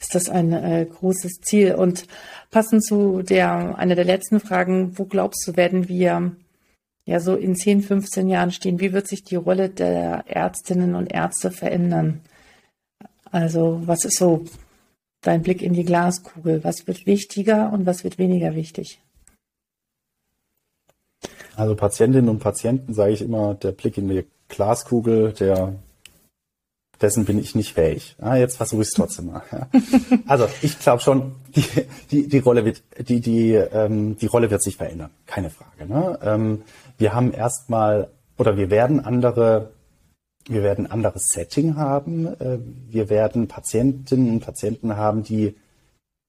ist 0.00 0.14
das 0.14 0.28
ein 0.28 0.52
äh, 0.52 0.86
großes 0.86 1.40
Ziel. 1.42 1.74
Und 1.74 2.06
passend 2.50 2.84
zu 2.84 3.22
der 3.22 3.78
einer 3.78 3.94
der 3.94 4.04
letzten 4.04 4.40
Fragen, 4.40 4.98
wo 4.98 5.04
glaubst 5.04 5.46
du, 5.46 5.56
werden 5.56 5.88
wir 5.88 6.32
ja 7.04 7.20
so 7.20 7.36
in 7.36 7.56
10, 7.56 7.82
15 7.82 8.28
Jahren 8.28 8.52
stehen? 8.52 8.80
Wie 8.80 8.92
wird 8.92 9.08
sich 9.08 9.24
die 9.24 9.36
Rolle 9.36 9.68
der 9.68 10.24
Ärztinnen 10.26 10.94
und 10.94 11.12
Ärzte 11.12 11.50
verändern? 11.50 12.20
Also, 13.30 13.82
was 13.84 14.04
ist 14.04 14.18
so 14.18 14.44
dein 15.22 15.42
Blick 15.42 15.62
in 15.62 15.72
die 15.72 15.84
Glaskugel? 15.84 16.64
Was 16.64 16.86
wird 16.86 17.06
wichtiger 17.06 17.72
und 17.72 17.86
was 17.86 18.04
wird 18.04 18.18
weniger 18.18 18.54
wichtig? 18.54 19.00
Also 21.60 21.74
Patientinnen 21.74 22.30
und 22.30 22.38
Patienten 22.38 22.94
sage 22.94 23.12
ich 23.12 23.20
immer, 23.20 23.54
der 23.54 23.72
Blick 23.72 23.98
in 23.98 24.08
die 24.08 24.24
Glaskugel, 24.48 25.34
der 25.34 25.74
dessen 27.02 27.26
bin 27.26 27.38
ich 27.38 27.54
nicht 27.54 27.74
fähig. 27.74 28.16
Ah, 28.18 28.36
jetzt 28.36 28.56
versuche 28.56 28.80
ich 28.80 28.88
es 28.88 28.94
trotzdem 28.94 29.26
mal. 29.26 29.42
Ja. 29.52 29.68
Also 30.26 30.48
ich 30.62 30.78
glaube 30.78 31.02
schon, 31.02 31.32
die, 31.54 31.64
die, 32.10 32.28
die 32.28 32.38
Rolle 32.38 32.64
wird 32.64 32.82
die 32.98 33.20
die 33.20 33.52
ähm, 33.52 34.16
die 34.16 34.26
Rolle 34.26 34.50
wird 34.50 34.62
sich 34.62 34.78
verändern, 34.78 35.10
keine 35.26 35.50
Frage. 35.50 35.86
Ne? 35.86 36.18
Ähm, 36.22 36.62
wir 36.96 37.12
haben 37.12 37.30
erstmal 37.30 38.08
oder 38.38 38.56
wir 38.56 38.70
werden 38.70 39.00
andere 39.04 39.72
wir 40.46 40.62
werden 40.62 40.90
anderes 40.90 41.28
Setting 41.28 41.76
haben. 41.76 42.26
Äh, 42.26 42.58
wir 42.88 43.10
werden 43.10 43.48
Patientinnen 43.48 44.30
und 44.30 44.40
Patienten 44.40 44.96
haben, 44.96 45.24
die 45.24 45.56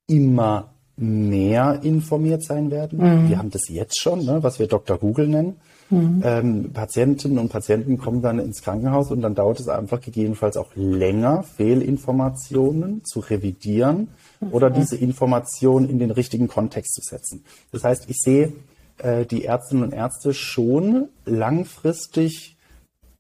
immer 0.08 0.74
mehr 0.98 1.80
informiert 1.84 2.44
sein 2.44 2.72
werden. 2.72 3.00
Mhm. 3.00 3.30
Wir 3.30 3.38
haben 3.38 3.50
das 3.50 3.70
jetzt 3.70 4.00
schon, 4.00 4.26
ne, 4.26 4.44
was 4.44 4.60
wir 4.60 4.68
Dr. 4.68 4.98
Google 4.98 5.28
nennen. 5.28 5.56
Mhm. 5.90 6.22
Ähm, 6.24 6.70
Patientinnen 6.74 7.38
und 7.38 7.50
Patienten 7.50 7.98
kommen 7.98 8.22
dann 8.22 8.40
ins 8.40 8.62
Krankenhaus 8.62 9.12
und 9.12 9.22
dann 9.22 9.36
dauert 9.36 9.60
es 9.60 9.68
einfach 9.68 10.00
gegebenenfalls 10.00 10.56
auch 10.56 10.70
länger, 10.76 11.44
Fehlinformationen 11.44 13.04
zu 13.04 13.20
revidieren 13.20 14.08
mhm. 14.40 14.54
oder 14.54 14.70
diese 14.70 14.96
Informationen 14.96 15.90
in 15.90 16.00
den 16.00 16.12
richtigen 16.12 16.48
Kontext 16.48 16.94
zu 16.94 17.02
setzen. 17.02 17.44
Das 17.72 17.84
heißt, 17.84 18.10
ich 18.10 18.18
sehe 18.20 18.54
äh, 19.00 19.26
die 19.26 19.44
Ärztinnen 19.44 19.84
und 19.84 19.94
Ärzte 19.94 20.34
schon 20.34 21.10
langfristig 21.26 22.58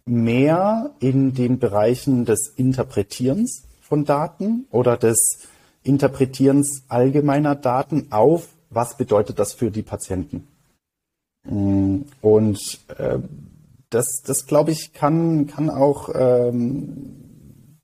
mehr 0.05 0.91
in 0.99 1.33
den 1.33 1.59
Bereichen 1.59 2.25
des 2.25 2.53
Interpretierens 2.55 3.63
von 3.81 4.05
Daten 4.05 4.65
oder 4.71 4.97
des 4.97 5.47
Interpretierens 5.83 6.83
allgemeiner 6.87 7.55
Daten 7.55 8.07
auf, 8.11 8.47
was 8.69 8.97
bedeutet 8.97 9.39
das 9.39 9.53
für 9.53 9.71
die 9.71 9.83
Patienten. 9.83 10.47
Mm, 11.43 12.01
und 12.21 12.79
äh, 12.97 13.19
das, 13.89 14.21
das 14.25 14.45
glaube 14.45 14.71
ich, 14.71 14.93
kann, 14.93 15.47
kann 15.47 15.69
auch, 15.69 16.09
ähm, 16.13 17.77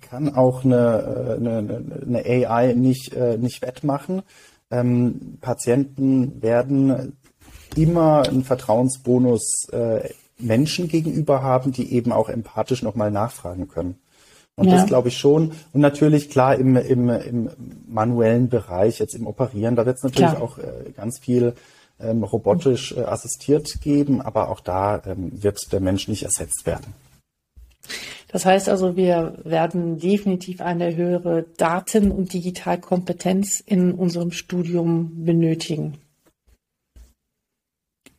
kann 0.00 0.34
auch 0.34 0.64
eine, 0.64 1.36
eine, 1.38 2.02
eine 2.06 2.24
AI 2.24 2.74
nicht, 2.74 3.12
äh, 3.14 3.38
nicht 3.38 3.62
wettmachen. 3.62 4.22
Ähm, 4.70 5.38
Patienten 5.40 6.42
werden 6.42 7.16
immer 7.76 8.28
einen 8.28 8.44
Vertrauensbonus 8.44 9.68
äh, 9.72 10.10
Menschen 10.38 10.88
gegenüber 10.88 11.42
haben, 11.42 11.72
die 11.72 11.92
eben 11.92 12.12
auch 12.12 12.28
empathisch 12.28 12.82
nochmal 12.82 13.10
nachfragen 13.10 13.68
können. 13.68 13.96
Und 14.56 14.68
ja. 14.68 14.76
das 14.76 14.86
glaube 14.86 15.08
ich 15.08 15.16
schon. 15.16 15.52
Und 15.72 15.80
natürlich, 15.80 16.28
klar, 16.28 16.56
im, 16.56 16.76
im, 16.76 17.08
im 17.08 17.50
manuellen 17.86 18.48
Bereich, 18.48 18.98
jetzt 18.98 19.14
im 19.14 19.26
Operieren, 19.26 19.76
da 19.76 19.86
wird 19.86 19.96
es 19.96 20.02
natürlich 20.02 20.30
klar. 20.30 20.42
auch 20.42 20.58
äh, 20.58 20.90
ganz 20.94 21.18
viel 21.18 21.54
ähm, 22.00 22.22
robotisch 22.22 22.92
äh, 22.92 23.00
assistiert 23.00 23.80
geben, 23.80 24.20
aber 24.20 24.50
auch 24.50 24.60
da 24.60 25.02
ähm, 25.06 25.42
wird 25.42 25.72
der 25.72 25.80
Mensch 25.80 26.08
nicht 26.08 26.24
ersetzt 26.24 26.66
werden. 26.66 26.94
Das 28.28 28.46
heißt 28.46 28.68
also, 28.68 28.96
wir 28.96 29.38
werden 29.44 29.98
definitiv 29.98 30.60
eine 30.60 30.96
höhere 30.96 31.44
Daten- 31.58 32.10
und 32.10 32.32
Digitalkompetenz 32.32 33.60
in 33.60 33.92
unserem 33.92 34.32
Studium 34.32 35.24
benötigen. 35.24 35.98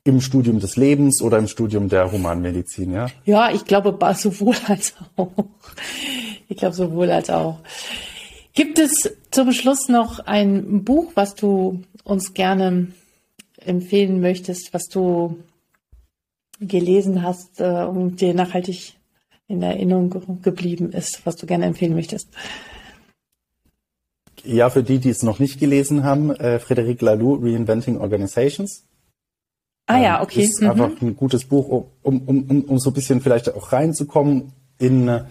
Im 0.05 0.19
Studium 0.19 0.59
des 0.59 0.75
Lebens 0.75 1.21
oder 1.21 1.37
im 1.37 1.47
Studium 1.47 1.87
der 1.87 2.11
Humanmedizin, 2.11 2.91
ja? 2.91 3.07
Ja, 3.23 3.51
ich 3.51 3.65
glaube 3.65 3.97
sowohl 4.15 4.55
als 4.67 4.93
auch. 5.15 5.31
Ich 6.49 6.57
glaube 6.57 6.75
sowohl 6.75 7.09
als 7.09 7.29
auch. 7.29 7.59
Gibt 8.53 8.79
es 8.79 8.91
zum 9.31 9.51
Schluss 9.51 9.87
noch 9.87 10.19
ein 10.19 10.83
Buch, 10.83 11.13
was 11.15 11.35
du 11.35 11.81
uns 12.03 12.33
gerne 12.33 12.89
empfehlen 13.57 14.21
möchtest, 14.21 14.73
was 14.73 14.87
du 14.89 15.39
gelesen 16.59 17.23
hast 17.23 17.59
äh, 17.59 17.83
und 17.83 18.21
dir 18.21 18.33
nachhaltig 18.33 18.93
in 19.47 19.61
Erinnerung 19.61 20.41
geblieben 20.41 20.91
ist, 20.91 21.25
was 21.25 21.35
du 21.35 21.45
gerne 21.45 21.65
empfehlen 21.65 21.95
möchtest? 21.95 22.29
Ja, 24.43 24.69
für 24.69 24.83
die, 24.83 24.99
die 24.99 25.09
es 25.09 25.23
noch 25.23 25.39
nicht 25.39 25.59
gelesen 25.59 26.03
haben, 26.03 26.31
äh, 26.31 26.59
Frédéric 26.59 27.03
Laloux, 27.03 27.39
Reinventing 27.41 27.97
Organizations. 27.97 28.83
Ah 29.85 29.97
ja, 29.97 30.17
ähm, 30.17 30.23
okay. 30.23 30.43
Ist 30.43 30.61
mhm. 30.61 30.69
einfach 30.69 31.01
ein 31.01 31.15
gutes 31.15 31.45
Buch, 31.45 31.67
um, 32.01 32.21
um, 32.21 32.43
um, 32.43 32.61
um 32.63 32.79
so 32.79 32.89
ein 32.89 32.93
bisschen 32.93 33.21
vielleicht 33.21 33.53
auch 33.53 33.71
reinzukommen 33.71 34.53
in 34.77 35.07
äh, 35.07 35.23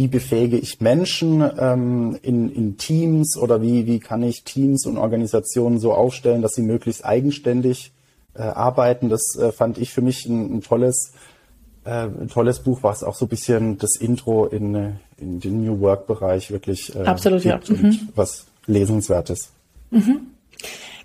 wie 0.00 0.08
befähige 0.08 0.56
ich 0.56 0.80
Menschen 0.80 1.44
ähm, 1.58 2.18
in, 2.22 2.50
in 2.50 2.78
Teams 2.78 3.36
oder 3.36 3.60
wie, 3.60 3.86
wie 3.86 3.98
kann 3.98 4.22
ich 4.22 4.44
Teams 4.44 4.86
und 4.86 4.96
Organisationen 4.96 5.78
so 5.78 5.92
aufstellen, 5.92 6.42
dass 6.42 6.54
sie 6.54 6.62
möglichst 6.62 7.04
eigenständig 7.04 7.92
äh, 8.34 8.42
arbeiten. 8.42 9.10
Das 9.10 9.36
äh, 9.38 9.52
fand 9.52 9.78
ich 9.78 9.92
für 9.92 10.00
mich 10.00 10.24
ein, 10.26 10.56
ein 10.56 10.62
tolles, 10.62 11.12
äh, 11.84 12.06
ein 12.06 12.28
tolles 12.28 12.60
Buch, 12.60 12.82
was 12.82 13.02
auch 13.02 13.14
so 13.14 13.26
ein 13.26 13.28
bisschen 13.28 13.78
das 13.78 13.96
Intro 13.96 14.46
in, 14.46 14.74
äh, 14.74 14.92
in 15.18 15.40
den 15.40 15.64
New 15.64 15.80
Work 15.80 16.06
Bereich 16.06 16.50
wirklich 16.50 16.94
äh, 16.94 17.00
Absolut, 17.00 17.44
ja. 17.44 17.60
Mhm. 17.68 18.08
was 18.14 18.46
lesenswertes. 18.66 19.50
Mhm. 19.90 20.28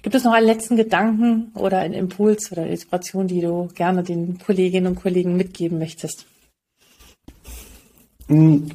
Gibt 0.01 0.15
es 0.15 0.23
noch 0.23 0.33
einen 0.33 0.45
letzten 0.45 0.75
Gedanken 0.75 1.51
oder 1.55 1.79
einen 1.79 1.93
Impuls 1.93 2.51
oder 2.51 2.61
eine 2.61 2.71
Inspiration, 2.71 3.27
die 3.27 3.41
du 3.41 3.69
gerne 3.73 4.03
den 4.03 4.37
Kolleginnen 4.37 4.87
und 4.87 5.01
Kollegen 5.01 5.35
mitgeben 5.35 5.79
möchtest? 5.79 6.25
Hm, 8.27 8.69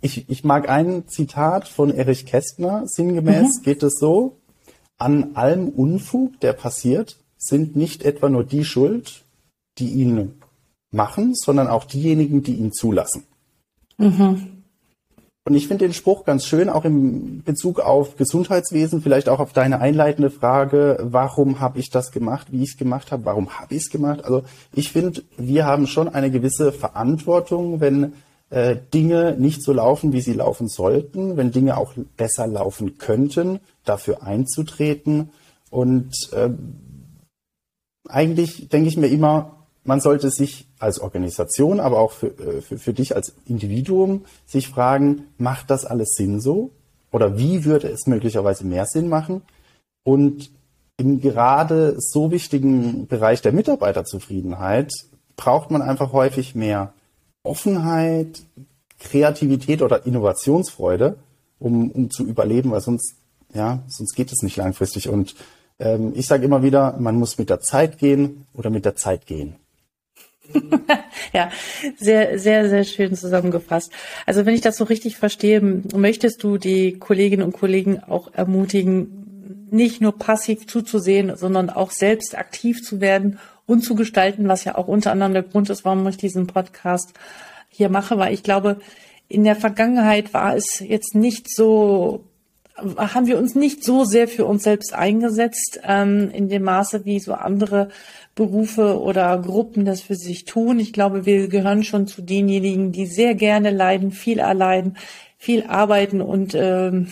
ich, 0.00 0.28
ich 0.28 0.44
mag 0.44 0.68
ein 0.68 1.08
Zitat 1.08 1.68
von 1.68 1.90
Erich 1.90 2.26
Kästner. 2.26 2.84
Sinngemäß 2.86 3.58
mhm. 3.58 3.62
geht 3.64 3.82
es 3.82 3.98
so, 3.98 4.36
an 4.98 5.34
allem 5.34 5.68
Unfug, 5.68 6.40
der 6.40 6.52
passiert, 6.52 7.18
sind 7.36 7.76
nicht 7.76 8.04
etwa 8.04 8.28
nur 8.28 8.44
die 8.44 8.64
schuld, 8.64 9.24
die 9.78 9.88
ihn 9.88 10.40
machen, 10.90 11.34
sondern 11.34 11.68
auch 11.68 11.84
diejenigen, 11.84 12.42
die 12.42 12.54
ihn 12.54 12.72
zulassen. 12.72 13.24
Mhm. 13.98 14.55
Und 15.46 15.54
ich 15.54 15.68
finde 15.68 15.84
den 15.84 15.94
Spruch 15.94 16.24
ganz 16.24 16.44
schön, 16.44 16.68
auch 16.68 16.84
im 16.84 17.44
Bezug 17.44 17.78
auf 17.78 18.16
Gesundheitswesen, 18.16 19.00
vielleicht 19.00 19.28
auch 19.28 19.38
auf 19.38 19.52
deine 19.52 19.80
einleitende 19.80 20.28
Frage, 20.28 20.98
warum 21.00 21.60
habe 21.60 21.78
ich 21.78 21.88
das 21.88 22.10
gemacht, 22.10 22.48
wie 22.50 22.64
ich 22.64 22.70
es 22.70 22.76
gemacht 22.76 23.12
habe, 23.12 23.26
warum 23.26 23.50
habe 23.50 23.76
ich 23.76 23.82
es 23.82 23.90
gemacht. 23.90 24.24
Also 24.24 24.42
ich 24.74 24.90
finde, 24.90 25.22
wir 25.36 25.64
haben 25.64 25.86
schon 25.86 26.08
eine 26.08 26.32
gewisse 26.32 26.72
Verantwortung, 26.72 27.80
wenn 27.80 28.14
äh, 28.50 28.74
Dinge 28.92 29.36
nicht 29.38 29.62
so 29.62 29.72
laufen, 29.72 30.12
wie 30.12 30.20
sie 30.20 30.32
laufen 30.32 30.66
sollten, 30.66 31.36
wenn 31.36 31.52
Dinge 31.52 31.76
auch 31.76 31.92
besser 32.16 32.48
laufen 32.48 32.98
könnten, 32.98 33.60
dafür 33.84 34.24
einzutreten. 34.24 35.30
Und 35.70 36.12
äh, 36.32 36.50
eigentlich 38.08 38.68
denke 38.68 38.88
ich 38.88 38.96
mir 38.96 39.06
immer, 39.08 39.52
man 39.84 40.00
sollte 40.00 40.30
sich 40.30 40.65
als 40.78 41.00
Organisation, 41.00 41.80
aber 41.80 41.98
auch 41.98 42.12
für, 42.12 42.28
äh, 42.38 42.60
für, 42.60 42.78
für 42.78 42.92
dich 42.92 43.16
als 43.16 43.34
Individuum 43.46 44.24
sich 44.44 44.68
fragen, 44.68 45.24
macht 45.38 45.70
das 45.70 45.84
alles 45.84 46.14
Sinn 46.16 46.40
so? 46.40 46.70
Oder 47.10 47.38
wie 47.38 47.64
würde 47.64 47.88
es 47.88 48.06
möglicherweise 48.06 48.66
mehr 48.66 48.86
Sinn 48.86 49.08
machen? 49.08 49.42
Und 50.04 50.50
im 50.98 51.20
gerade 51.20 51.96
so 51.98 52.30
wichtigen 52.30 53.06
Bereich 53.06 53.42
der 53.42 53.52
Mitarbeiterzufriedenheit 53.52 54.92
braucht 55.36 55.70
man 55.70 55.82
einfach 55.82 56.12
häufig 56.12 56.54
mehr 56.54 56.92
Offenheit, 57.42 58.42
Kreativität 58.98 59.82
oder 59.82 60.06
Innovationsfreude, 60.06 61.18
um, 61.58 61.90
um 61.90 62.10
zu 62.10 62.24
überleben, 62.24 62.70
weil 62.70 62.80
sonst, 62.80 63.16
ja, 63.52 63.82
sonst 63.88 64.14
geht 64.14 64.32
es 64.32 64.42
nicht 64.42 64.56
langfristig. 64.56 65.08
Und 65.08 65.34
ähm, 65.78 66.12
ich 66.14 66.26
sage 66.26 66.44
immer 66.44 66.62
wieder, 66.62 66.96
man 66.98 67.16
muss 67.16 67.38
mit 67.38 67.50
der 67.50 67.60
Zeit 67.60 67.98
gehen 67.98 68.46
oder 68.54 68.70
mit 68.70 68.84
der 68.84 68.96
Zeit 68.96 69.26
gehen. 69.26 69.56
ja, 71.32 71.50
sehr, 71.96 72.38
sehr, 72.38 72.68
sehr 72.68 72.84
schön 72.84 73.14
zusammengefasst. 73.14 73.92
Also 74.26 74.46
wenn 74.46 74.54
ich 74.54 74.60
das 74.60 74.76
so 74.76 74.84
richtig 74.84 75.16
verstehe, 75.16 75.60
möchtest 75.60 76.42
du 76.42 76.58
die 76.58 76.98
Kolleginnen 76.98 77.42
und 77.42 77.52
Kollegen 77.52 78.02
auch 78.02 78.32
ermutigen, 78.32 79.26
nicht 79.70 80.00
nur 80.00 80.16
passiv 80.16 80.66
zuzusehen, 80.66 81.36
sondern 81.36 81.70
auch 81.70 81.90
selbst 81.90 82.36
aktiv 82.36 82.82
zu 82.82 83.00
werden 83.00 83.38
und 83.66 83.82
zu 83.82 83.94
gestalten, 83.94 84.48
was 84.48 84.64
ja 84.64 84.76
auch 84.76 84.88
unter 84.88 85.12
anderem 85.12 85.32
der 85.32 85.42
Grund 85.42 85.70
ist, 85.70 85.84
warum 85.84 86.06
ich 86.08 86.16
diesen 86.16 86.46
Podcast 86.46 87.12
hier 87.68 87.88
mache, 87.88 88.18
weil 88.18 88.32
ich 88.32 88.42
glaube, 88.42 88.78
in 89.28 89.44
der 89.44 89.56
Vergangenheit 89.56 90.32
war 90.34 90.54
es 90.54 90.80
jetzt 90.80 91.14
nicht 91.14 91.54
so 91.54 92.24
haben 92.76 93.26
wir 93.26 93.38
uns 93.38 93.54
nicht 93.54 93.82
so 93.82 94.04
sehr 94.04 94.28
für 94.28 94.44
uns 94.44 94.62
selbst 94.62 94.92
eingesetzt, 94.92 95.80
ähm, 95.82 96.30
in 96.30 96.48
dem 96.48 96.62
Maße, 96.62 97.04
wie 97.04 97.18
so 97.18 97.32
andere 97.32 97.88
Berufe 98.34 99.00
oder 99.00 99.38
Gruppen 99.38 99.84
das 99.84 100.02
für 100.02 100.14
sich 100.14 100.44
tun. 100.44 100.78
Ich 100.78 100.92
glaube, 100.92 101.24
wir 101.24 101.48
gehören 101.48 101.84
schon 101.84 102.06
zu 102.06 102.22
denjenigen, 102.22 102.92
die 102.92 103.06
sehr 103.06 103.34
gerne 103.34 103.70
leiden, 103.70 104.10
viel 104.10 104.38
erleiden, 104.38 104.96
viel 105.38 105.64
arbeiten 105.66 106.20
und 106.20 106.54
ähm, 106.54 107.08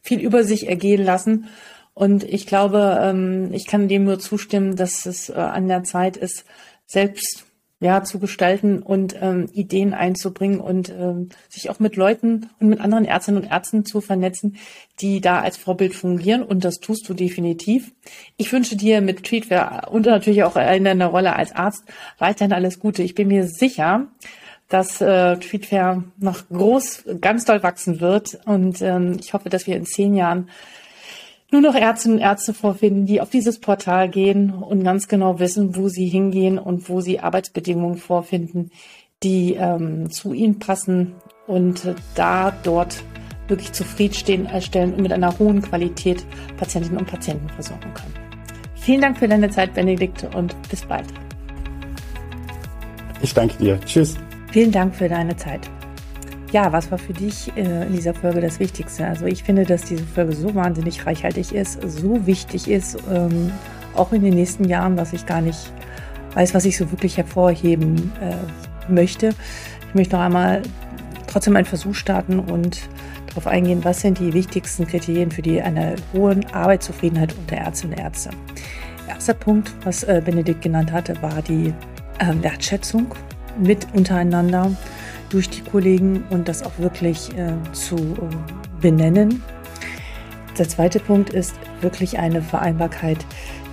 viel 0.00 0.20
über 0.20 0.44
sich 0.44 0.68
ergehen 0.68 1.04
lassen. 1.04 1.48
Und 1.92 2.24
ich 2.24 2.46
glaube, 2.46 2.98
ähm, 3.00 3.50
ich 3.52 3.66
kann 3.66 3.88
dem 3.88 4.04
nur 4.04 4.18
zustimmen, 4.18 4.74
dass 4.74 5.06
es 5.06 5.28
äh, 5.28 5.34
an 5.34 5.68
der 5.68 5.84
Zeit 5.84 6.16
ist, 6.16 6.44
selbst 6.86 7.44
ja, 7.84 8.02
zu 8.02 8.18
gestalten 8.18 8.82
und 8.82 9.14
ähm, 9.20 9.46
Ideen 9.52 9.92
einzubringen 9.92 10.58
und 10.58 10.88
ähm, 10.88 11.28
sich 11.50 11.68
auch 11.68 11.80
mit 11.80 11.96
Leuten 11.96 12.48
und 12.58 12.70
mit 12.70 12.80
anderen 12.80 13.04
Ärztinnen 13.04 13.42
und 13.42 13.50
Ärzten 13.50 13.84
zu 13.84 14.00
vernetzen, 14.00 14.56
die 15.00 15.20
da 15.20 15.42
als 15.42 15.58
Vorbild 15.58 15.94
fungieren. 15.94 16.42
Und 16.42 16.64
das 16.64 16.80
tust 16.80 17.06
du 17.06 17.12
definitiv. 17.12 17.92
Ich 18.38 18.50
wünsche 18.54 18.74
dir 18.74 19.02
mit 19.02 19.22
Treatware 19.24 19.90
und 19.90 20.06
natürlich 20.06 20.44
auch 20.44 20.56
in 20.56 20.84
deiner 20.84 21.08
Rolle 21.08 21.36
als 21.36 21.54
Arzt 21.54 21.84
weiterhin 22.16 22.54
alles 22.54 22.80
Gute. 22.80 23.02
Ich 23.02 23.14
bin 23.14 23.28
mir 23.28 23.46
sicher, 23.46 24.06
dass 24.70 25.02
äh, 25.02 25.36
Treatware 25.36 26.04
noch 26.16 26.48
groß, 26.48 27.04
ganz 27.20 27.44
doll 27.44 27.62
wachsen 27.62 28.00
wird. 28.00 28.38
Und 28.46 28.80
ähm, 28.80 29.18
ich 29.20 29.34
hoffe, 29.34 29.50
dass 29.50 29.66
wir 29.66 29.76
in 29.76 29.84
zehn 29.84 30.14
Jahren 30.14 30.48
nur 31.50 31.60
noch 31.60 31.74
Ärztinnen 31.74 32.18
und 32.18 32.22
Ärzte 32.24 32.54
vorfinden, 32.54 33.06
die 33.06 33.20
auf 33.20 33.30
dieses 33.30 33.60
Portal 33.60 34.08
gehen 34.08 34.50
und 34.50 34.82
ganz 34.82 35.08
genau 35.08 35.38
wissen, 35.38 35.76
wo 35.76 35.88
sie 35.88 36.06
hingehen 36.06 36.58
und 36.58 36.88
wo 36.88 37.00
sie 37.00 37.20
Arbeitsbedingungen 37.20 37.96
vorfinden, 37.96 38.70
die 39.22 39.54
ähm, 39.54 40.10
zu 40.10 40.32
ihnen 40.32 40.58
passen 40.58 41.14
und 41.46 41.84
äh, 41.84 41.94
da 42.14 42.52
dort 42.62 43.02
wirklich 43.48 43.72
zufriedenstehen 43.72 44.46
erstellen 44.46 44.94
und 44.94 45.02
mit 45.02 45.12
einer 45.12 45.38
hohen 45.38 45.62
Qualität 45.62 46.24
Patientinnen 46.56 46.98
und 46.98 47.06
Patienten 47.06 47.48
versorgen 47.50 47.92
können. 47.94 48.14
Vielen 48.74 49.00
Dank 49.00 49.18
für 49.18 49.28
deine 49.28 49.50
Zeit, 49.50 49.74
Benedikt, 49.74 50.26
und 50.34 50.54
bis 50.68 50.84
bald. 50.84 51.06
Ich 53.22 53.32
danke 53.32 53.56
dir. 53.56 53.80
Tschüss. 53.80 54.16
Vielen 54.52 54.72
Dank 54.72 54.94
für 54.94 55.08
deine 55.08 55.36
Zeit. 55.36 55.70
Ja, 56.54 56.70
was 56.70 56.88
war 56.92 56.98
für 56.98 57.12
dich 57.12 57.50
äh, 57.56 57.84
in 57.84 57.94
dieser 57.94 58.14
Folge 58.14 58.40
das 58.40 58.60
Wichtigste? 58.60 59.04
Also 59.04 59.26
ich 59.26 59.42
finde, 59.42 59.64
dass 59.64 59.82
diese 59.82 60.04
Folge 60.04 60.36
so 60.36 60.54
wahnsinnig 60.54 61.04
reichhaltig 61.04 61.52
ist, 61.52 61.82
so 61.82 62.28
wichtig 62.28 62.70
ist, 62.70 62.96
ähm, 63.12 63.50
auch 63.96 64.12
in 64.12 64.22
den 64.22 64.34
nächsten 64.34 64.62
Jahren, 64.68 64.96
dass 64.96 65.12
ich 65.12 65.26
gar 65.26 65.40
nicht 65.40 65.72
weiß, 66.34 66.54
was 66.54 66.64
ich 66.64 66.76
so 66.76 66.92
wirklich 66.92 67.16
hervorheben 67.16 68.12
äh, 68.22 68.92
möchte. 68.92 69.30
Ich 69.88 69.94
möchte 69.96 70.14
noch 70.14 70.22
einmal 70.22 70.62
trotzdem 71.26 71.56
einen 71.56 71.64
Versuch 71.64 71.96
starten 71.96 72.38
und 72.38 72.78
darauf 73.30 73.48
eingehen, 73.48 73.80
was 73.82 74.02
sind 74.02 74.20
die 74.20 74.32
wichtigsten 74.32 74.86
Kriterien 74.86 75.32
für 75.32 75.42
die 75.42 75.60
eine 75.60 75.96
hohe 76.12 76.38
Arbeitszufriedenheit 76.52 77.34
unter 77.36 77.56
Ärztinnen 77.56 77.98
und 77.98 78.04
Ärzte. 78.04 78.30
Erster 79.08 79.34
Punkt, 79.34 79.72
was 79.82 80.04
äh, 80.04 80.22
Benedikt 80.24 80.62
genannt 80.62 80.92
hatte, 80.92 81.20
war 81.20 81.42
die 81.42 81.74
äh, 82.20 82.42
Wertschätzung 82.42 83.12
mit 83.58 83.88
untereinander 83.92 84.70
durch 85.34 85.50
die 85.50 85.62
Kollegen 85.62 86.24
und 86.30 86.46
das 86.46 86.62
auch 86.62 86.78
wirklich 86.78 87.36
äh, 87.36 87.54
zu 87.72 87.96
äh, 87.96 88.80
benennen. 88.80 89.42
Der 90.56 90.68
zweite 90.68 91.00
Punkt 91.00 91.30
ist 91.30 91.56
wirklich 91.80 92.18
eine 92.20 92.40
Vereinbarkeit 92.40 93.18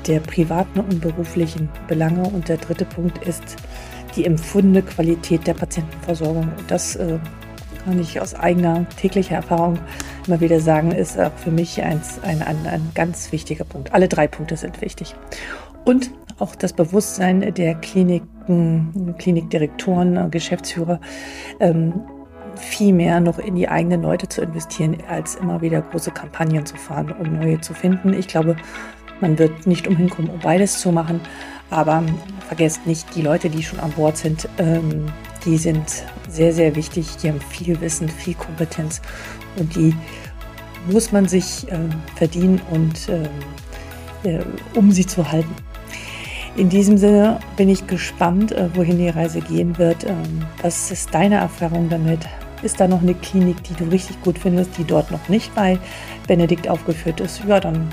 der 0.07 0.19
privaten 0.21 0.79
und 0.79 1.01
beruflichen 1.01 1.69
Belange. 1.87 2.23
Und 2.23 2.49
der 2.49 2.57
dritte 2.57 2.85
Punkt 2.85 3.19
ist 3.19 3.57
die 4.15 4.25
empfundene 4.25 4.81
Qualität 4.81 5.45
der 5.45 5.53
Patientenversorgung. 5.53 6.51
Und 6.57 6.71
das 6.71 6.95
äh, 6.95 7.19
kann 7.85 7.99
ich 7.99 8.19
aus 8.19 8.33
eigener 8.33 8.89
täglicher 8.97 9.35
Erfahrung 9.35 9.77
immer 10.25 10.39
wieder 10.39 10.59
sagen, 10.59 10.91
ist 10.91 11.19
auch 11.19 11.33
für 11.35 11.51
mich 11.51 11.79
ein, 11.83 12.01
ein, 12.23 12.41
ein, 12.41 12.65
ein 12.65 12.91
ganz 12.95 13.31
wichtiger 13.31 13.65
Punkt. 13.65 13.93
Alle 13.93 14.07
drei 14.07 14.27
Punkte 14.27 14.57
sind 14.57 14.81
wichtig. 14.81 15.13
Und 15.83 16.09
auch 16.41 16.55
das 16.55 16.73
Bewusstsein 16.73 17.53
der 17.53 17.75
Kliniken, 17.75 19.15
Klinikdirektoren, 19.17 20.31
Geschäftsführer, 20.31 20.99
ähm, 21.59 21.93
viel 22.55 22.93
mehr 22.93 23.19
noch 23.19 23.39
in 23.39 23.55
die 23.55 23.69
eigenen 23.69 24.01
Leute 24.01 24.27
zu 24.27 24.41
investieren, 24.41 24.97
als 25.07 25.35
immer 25.35 25.61
wieder 25.61 25.81
große 25.81 26.11
Kampagnen 26.11 26.65
zu 26.65 26.75
fahren, 26.75 27.13
um 27.19 27.39
neue 27.39 27.61
zu 27.61 27.73
finden. 27.73 28.13
Ich 28.13 28.27
glaube, 28.27 28.55
man 29.21 29.37
wird 29.37 29.67
nicht 29.67 29.87
umhin 29.87 30.09
kommen, 30.09 30.29
um 30.29 30.39
beides 30.39 30.79
zu 30.81 30.91
machen. 30.91 31.21
Aber 31.69 32.03
vergesst 32.47 32.85
nicht, 32.85 33.15
die 33.15 33.21
Leute, 33.21 33.49
die 33.49 33.63
schon 33.63 33.79
an 33.79 33.91
Bord 33.91 34.17
sind, 34.17 34.49
ähm, 34.57 35.05
die 35.45 35.57
sind 35.57 36.03
sehr, 36.27 36.51
sehr 36.51 36.75
wichtig. 36.75 37.15
Die 37.17 37.29
haben 37.29 37.39
viel 37.39 37.79
Wissen, 37.79 38.09
viel 38.09 38.33
Kompetenz 38.33 39.01
und 39.57 39.73
die 39.75 39.95
muss 40.89 41.11
man 41.11 41.27
sich 41.27 41.71
äh, 41.71 41.77
verdienen 42.15 42.59
und 42.71 43.07
äh, 43.07 44.29
äh, 44.29 44.43
um 44.75 44.91
sie 44.91 45.05
zu 45.05 45.31
halten. 45.31 45.53
In 46.57 46.67
diesem 46.67 46.97
Sinne 46.97 47.39
bin 47.55 47.69
ich 47.69 47.87
gespannt, 47.87 48.51
äh, 48.51 48.67
wohin 48.75 48.97
die 48.97 49.09
Reise 49.09 49.39
gehen 49.39 49.77
wird. 49.77 50.03
Ähm, 50.03 50.45
was 50.61 50.91
ist 50.91 51.13
deine 51.13 51.35
Erfahrung 51.35 51.87
damit? 51.89 52.19
Ist 52.61 52.79
da 52.79 52.87
noch 52.87 53.01
eine 53.01 53.13
Klinik, 53.13 53.63
die 53.63 53.73
du 53.73 53.85
richtig 53.85 54.21
gut 54.21 54.37
findest, 54.37 54.77
die 54.77 54.83
dort 54.83 55.11
noch 55.11 55.29
nicht 55.29 55.53
bei 55.55 55.79
Benedikt 56.27 56.67
aufgeführt 56.67 57.21
ist? 57.21 57.41
Ja, 57.47 57.59
dann 57.59 57.91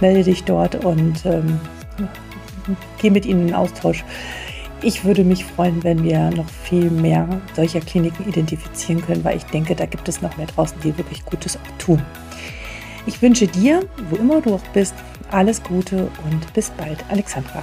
melde 0.00 0.24
dich 0.24 0.44
dort 0.44 0.84
und 0.84 1.24
ähm, 1.26 1.60
geh 3.00 3.10
mit 3.10 3.26
ihnen 3.26 3.48
in 3.48 3.54
Austausch. 3.54 4.04
Ich 4.80 5.04
würde 5.04 5.22
mich 5.22 5.44
freuen, 5.44 5.84
wenn 5.84 6.02
wir 6.02 6.30
noch 6.30 6.48
viel 6.48 6.90
mehr 6.90 7.28
solcher 7.54 7.80
Kliniken 7.80 8.26
identifizieren 8.28 9.04
können, 9.04 9.22
weil 9.22 9.36
ich 9.36 9.44
denke, 9.44 9.74
da 9.74 9.86
gibt 9.86 10.08
es 10.08 10.22
noch 10.22 10.36
mehr 10.36 10.46
draußen, 10.46 10.78
die 10.82 10.96
wirklich 10.96 11.24
Gutes 11.24 11.56
auch 11.56 11.78
tun. 11.78 12.02
Ich 13.06 13.20
wünsche 13.20 13.46
dir, 13.46 13.84
wo 14.08 14.16
immer 14.16 14.40
du 14.40 14.54
auch 14.54 14.66
bist, 14.72 14.94
alles 15.30 15.62
Gute 15.62 16.08
und 16.30 16.52
bis 16.54 16.70
bald, 16.70 17.04
Alexandra. 17.10 17.62